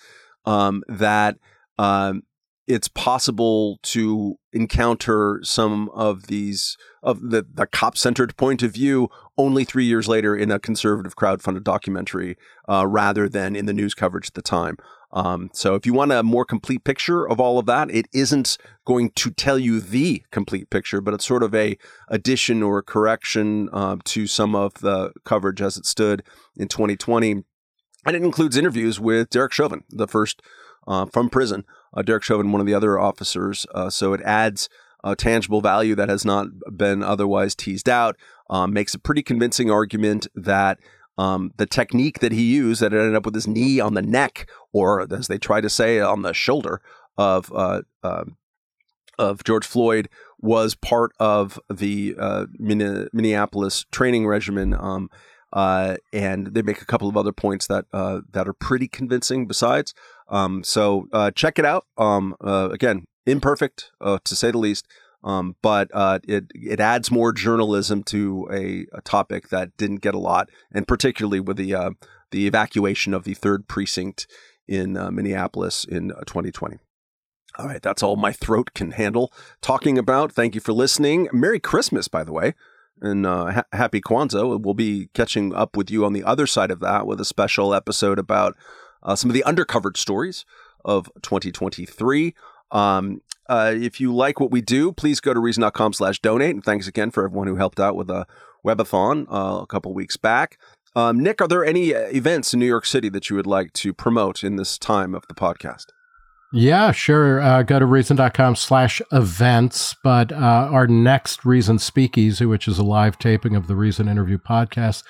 um, 0.45 0.83
that 0.87 1.37
um, 1.77 2.23
it's 2.73 2.87
possible 2.87 3.79
to 3.83 4.37
encounter 4.53 5.39
some 5.43 5.89
of 5.89 6.27
these 6.27 6.77
of 7.03 7.21
the, 7.31 7.45
the 7.53 7.65
cop 7.65 7.97
centered 7.97 8.35
point 8.37 8.63
of 8.63 8.73
view 8.73 9.09
only 9.37 9.63
three 9.63 9.85
years 9.85 10.07
later 10.07 10.35
in 10.35 10.51
a 10.51 10.59
conservative 10.59 11.15
crowd-funded 11.15 11.63
documentary 11.63 12.37
uh, 12.69 12.85
rather 12.87 13.27
than 13.27 13.55
in 13.55 13.65
the 13.65 13.73
news 13.73 13.93
coverage 13.93 14.27
at 14.27 14.33
the 14.33 14.41
time. 14.41 14.77
Um, 15.13 15.49
so 15.53 15.75
if 15.75 15.85
you 15.85 15.93
want 15.93 16.11
a 16.11 16.23
more 16.23 16.45
complete 16.45 16.83
picture 16.83 17.27
of 17.27 17.39
all 17.39 17.59
of 17.59 17.65
that, 17.65 17.91
it 17.91 18.07
isn't 18.13 18.57
going 18.85 19.11
to 19.15 19.31
tell 19.31 19.59
you 19.59 19.81
the 19.81 20.23
complete 20.31 20.69
picture, 20.69 21.01
but 21.01 21.13
it's 21.13 21.25
sort 21.25 21.43
of 21.43 21.53
a 21.53 21.77
addition 22.07 22.63
or 22.63 22.77
a 22.77 22.83
correction 22.83 23.69
uh, 23.73 23.97
to 24.05 24.27
some 24.27 24.55
of 24.55 24.75
the 24.75 25.11
coverage 25.25 25.61
as 25.61 25.75
it 25.75 25.85
stood 25.85 26.23
in 26.55 26.67
2020. 26.67 27.43
And 28.05 28.15
it 28.15 28.23
includes 28.23 28.57
interviews 28.57 28.99
with 28.99 29.29
Derek 29.29 29.51
Chauvin, 29.51 29.83
the 29.89 30.07
first 30.07 30.41
uh, 30.87 31.05
from 31.05 31.29
prison. 31.29 31.65
Uh, 31.93 32.01
Derek 32.01 32.23
Chauvin, 32.23 32.51
one 32.51 32.61
of 32.61 32.67
the 32.67 32.73
other 32.73 32.99
officers. 32.99 33.65
Uh, 33.73 33.89
so 33.89 34.13
it 34.13 34.21
adds 34.21 34.69
a 35.03 35.15
tangible 35.15 35.61
value 35.61 35.95
that 35.95 36.09
has 36.09 36.23
not 36.23 36.47
been 36.75 37.03
otherwise 37.03 37.55
teased 37.55 37.89
out. 37.89 38.15
Um, 38.49 38.73
makes 38.73 38.93
a 38.93 38.99
pretty 38.99 39.23
convincing 39.23 39.71
argument 39.71 40.27
that 40.35 40.77
um, 41.17 41.51
the 41.57 41.65
technique 41.65 42.19
that 42.19 42.31
he 42.31 42.43
used 42.43 42.81
that 42.81 42.93
ended 42.93 43.15
up 43.15 43.25
with 43.25 43.35
his 43.35 43.47
knee 43.47 43.79
on 43.79 43.93
the 43.93 44.01
neck, 44.01 44.49
or 44.73 45.07
as 45.13 45.27
they 45.27 45.37
try 45.37 45.61
to 45.61 45.69
say, 45.69 45.99
on 45.99 46.21
the 46.21 46.33
shoulder 46.33 46.81
of 47.17 47.51
uh, 47.53 47.81
uh, 48.03 48.25
of 49.17 49.43
George 49.43 49.65
Floyd, 49.65 50.09
was 50.39 50.75
part 50.75 51.11
of 51.19 51.59
the 51.69 52.15
uh, 52.17 52.45
Minneapolis 52.57 53.85
training 53.91 54.25
regimen. 54.25 54.73
Um, 54.73 55.09
uh, 55.53 55.97
and 56.13 56.47
they 56.47 56.61
make 56.61 56.81
a 56.81 56.85
couple 56.85 57.09
of 57.09 57.17
other 57.17 57.31
points 57.31 57.67
that 57.67 57.85
uh, 57.93 58.21
that 58.31 58.47
are 58.47 58.53
pretty 58.53 58.87
convincing. 58.87 59.47
Besides, 59.47 59.93
um, 60.29 60.63
so 60.63 61.07
check 61.35 61.59
it 61.59 61.65
out. 61.65 61.85
Um, 61.97 62.35
again, 62.41 63.05
imperfect 63.25 63.91
uh, 63.99 64.19
to 64.23 64.35
say 64.35 64.51
the 64.51 64.57
least. 64.57 64.87
Um, 65.23 65.55
but 65.61 65.89
uh, 65.93 66.19
it 66.27 66.45
it 66.55 66.79
adds 66.79 67.11
more 67.11 67.31
journalism 67.31 68.01
to 68.05 68.47
a, 68.51 68.87
a, 68.91 69.01
topic 69.01 69.49
that 69.49 69.77
didn't 69.77 70.01
get 70.01 70.15
a 70.15 70.19
lot, 70.19 70.49
and 70.71 70.87
particularly 70.87 71.39
with 71.39 71.57
the 71.57 71.75
uh, 71.75 71.91
the 72.31 72.47
evacuation 72.47 73.13
of 73.13 73.23
the 73.23 73.35
third 73.35 73.67
precinct 73.67 74.25
in 74.67 74.97
uh, 74.97 75.11
Minneapolis 75.11 75.85
in 75.85 76.09
2020. 76.25 76.75
Uh, 76.75 76.77
all 77.59 77.67
right, 77.67 77.83
that's 77.83 78.01
all 78.01 78.15
my 78.15 78.31
throat 78.31 78.71
can 78.73 78.91
handle 78.91 79.31
talking 79.61 79.99
about. 79.99 80.31
Thank 80.31 80.55
you 80.55 80.61
for 80.61 80.73
listening. 80.73 81.27
Merry 81.31 81.59
Christmas, 81.59 82.07
by 82.07 82.23
the 82.23 82.33
way, 82.33 82.55
and 83.01 83.25
uh, 83.25 83.51
ha- 83.51 83.63
Happy 83.73 84.01
Kwanzaa. 84.01 84.61
We'll 84.61 84.73
be 84.73 85.09
catching 85.13 85.53
up 85.53 85.75
with 85.75 85.89
you 85.89 86.05
on 86.05 86.13
the 86.13 86.23
other 86.23 86.47
side 86.47 86.71
of 86.71 86.79
that 86.81 87.07
with 87.07 87.19
a 87.19 87.25
special 87.25 87.73
episode 87.73 88.19
about 88.19 88.55
uh, 89.03 89.15
some 89.15 89.29
of 89.29 89.33
the 89.33 89.43
undercovered 89.45 89.97
stories 89.97 90.45
of 90.85 91.09
2023. 91.21 92.33
Um, 92.71 93.21
uh, 93.49 93.73
if 93.75 93.99
you 93.99 94.13
like 94.13 94.39
what 94.39 94.51
we 94.51 94.61
do, 94.61 94.91
please 94.91 95.19
go 95.19 95.33
to 95.33 95.39
reason.com 95.39 95.93
slash 95.93 96.19
donate. 96.19 96.55
And 96.55 96.63
thanks 96.63 96.87
again 96.87 97.11
for 97.11 97.25
everyone 97.25 97.47
who 97.47 97.55
helped 97.55 97.79
out 97.79 97.95
with 97.95 98.09
a 98.09 98.25
webathon 98.65 99.25
uh, 99.29 99.61
a 99.61 99.67
couple 99.67 99.93
weeks 99.93 100.17
back. 100.17 100.57
Um, 100.95 101.19
Nick, 101.19 101.41
are 101.41 101.47
there 101.47 101.65
any 101.65 101.95
uh, 101.95 102.07
events 102.09 102.53
in 102.53 102.59
New 102.59 102.65
York 102.65 102.85
City 102.85 103.09
that 103.09 103.29
you 103.29 103.35
would 103.35 103.47
like 103.47 103.73
to 103.73 103.93
promote 103.93 104.43
in 104.43 104.57
this 104.57 104.77
time 104.77 105.15
of 105.15 105.27
the 105.27 105.33
podcast? 105.33 105.87
Yeah, 106.53 106.91
sure. 106.91 107.39
Uh, 107.39 107.63
go 107.63 107.79
to 107.79 107.85
reason.com 107.85 108.57
slash 108.57 109.01
events. 109.11 109.95
But 110.03 110.31
uh, 110.33 110.35
our 110.35 110.85
next 110.85 111.45
Reason 111.45 111.79
Speakeasy, 111.79 112.45
which 112.45 112.67
is 112.67 112.77
a 112.77 112.83
live 112.83 113.17
taping 113.17 113.55
of 113.55 113.67
the 113.67 113.75
Reason 113.75 114.09
Interview 114.09 114.37
podcast, 114.37 115.03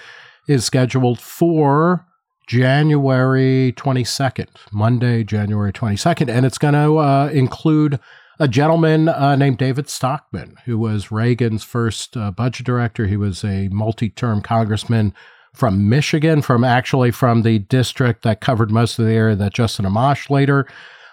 is 0.47 0.65
scheduled 0.65 1.19
for 1.19 2.05
January 2.47 3.73
22nd, 3.75 4.47
Monday, 4.71 5.23
January 5.23 5.73
22nd. 5.73 6.29
And 6.29 6.45
it's 6.45 6.59
going 6.59 6.75
to 6.75 6.97
uh, 6.97 7.29
include 7.33 7.99
a 8.39 8.47
gentleman 8.47 9.09
uh, 9.09 9.35
named 9.35 9.57
David 9.57 9.89
Stockman, 9.89 10.57
who 10.65 10.77
was 10.77 11.11
Reagan's 11.11 11.63
first 11.63 12.15
uh, 12.15 12.29
budget 12.29 12.67
director. 12.67 13.07
He 13.07 13.17
was 13.17 13.43
a 13.43 13.67
multi 13.69 14.09
term 14.09 14.41
congressman 14.41 15.13
from 15.53 15.89
Michigan, 15.89 16.43
from 16.43 16.63
actually 16.63 17.11
from 17.11 17.41
the 17.41 17.59
district 17.59 18.21
that 18.23 18.41
covered 18.41 18.69
most 18.69 18.99
of 18.99 19.05
the 19.05 19.13
area 19.13 19.35
that 19.35 19.53
Justin 19.53 19.85
Amash 19.85 20.29
later 20.29 20.67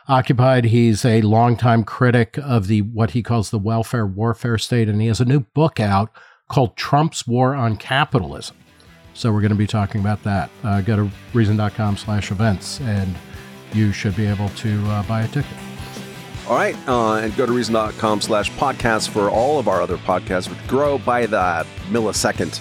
occupied. 0.08 0.64
He's 0.66 1.04
a 1.04 1.22
longtime 1.22 1.84
critic 1.84 2.38
of 2.42 2.66
the 2.66 2.82
what 2.82 3.12
he 3.12 3.22
calls 3.22 3.50
the 3.50 3.58
welfare 3.58 4.06
warfare 4.06 4.58
state, 4.58 4.88
and 4.88 5.00
he 5.00 5.08
has 5.08 5.20
a 5.20 5.24
new 5.24 5.40
book 5.40 5.78
out 5.78 6.10
called 6.48 6.76
Trump's 6.76 7.26
War 7.26 7.54
on 7.54 7.76
Capitalism. 7.76 8.56
So 9.14 9.32
we're 9.32 9.40
going 9.40 9.50
to 9.50 9.56
be 9.56 9.66
talking 9.66 10.00
about 10.00 10.22
that. 10.22 10.50
Uh, 10.62 10.80
go 10.80 10.96
to 10.96 11.10
reason.com 11.34 11.96
slash 11.96 12.30
events 12.30 12.80
and 12.80 13.14
you 13.72 13.92
should 13.92 14.16
be 14.16 14.26
able 14.26 14.48
to 14.50 14.82
uh, 14.86 15.02
buy 15.04 15.22
a 15.22 15.28
ticket. 15.28 15.50
All 16.48 16.54
right, 16.54 16.76
uh, 16.88 17.16
and 17.16 17.36
go 17.36 17.44
to 17.44 17.52
reason.com 17.52 18.22
slash 18.22 18.50
podcast 18.52 19.10
for 19.10 19.28
all 19.28 19.58
of 19.58 19.68
our 19.68 19.82
other 19.82 19.98
podcasts, 19.98 20.48
which 20.48 20.66
grow 20.66 20.96
by 20.96 21.26
the 21.26 21.66
millisecond. 21.88 22.58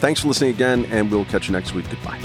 Thanks 0.00 0.20
for 0.20 0.28
listening 0.28 0.50
again, 0.50 0.86
and 0.86 1.10
we'll 1.10 1.24
catch 1.26 1.46
you 1.46 1.52
next 1.52 1.72
week. 1.72 1.88
Goodbye. 1.88 2.20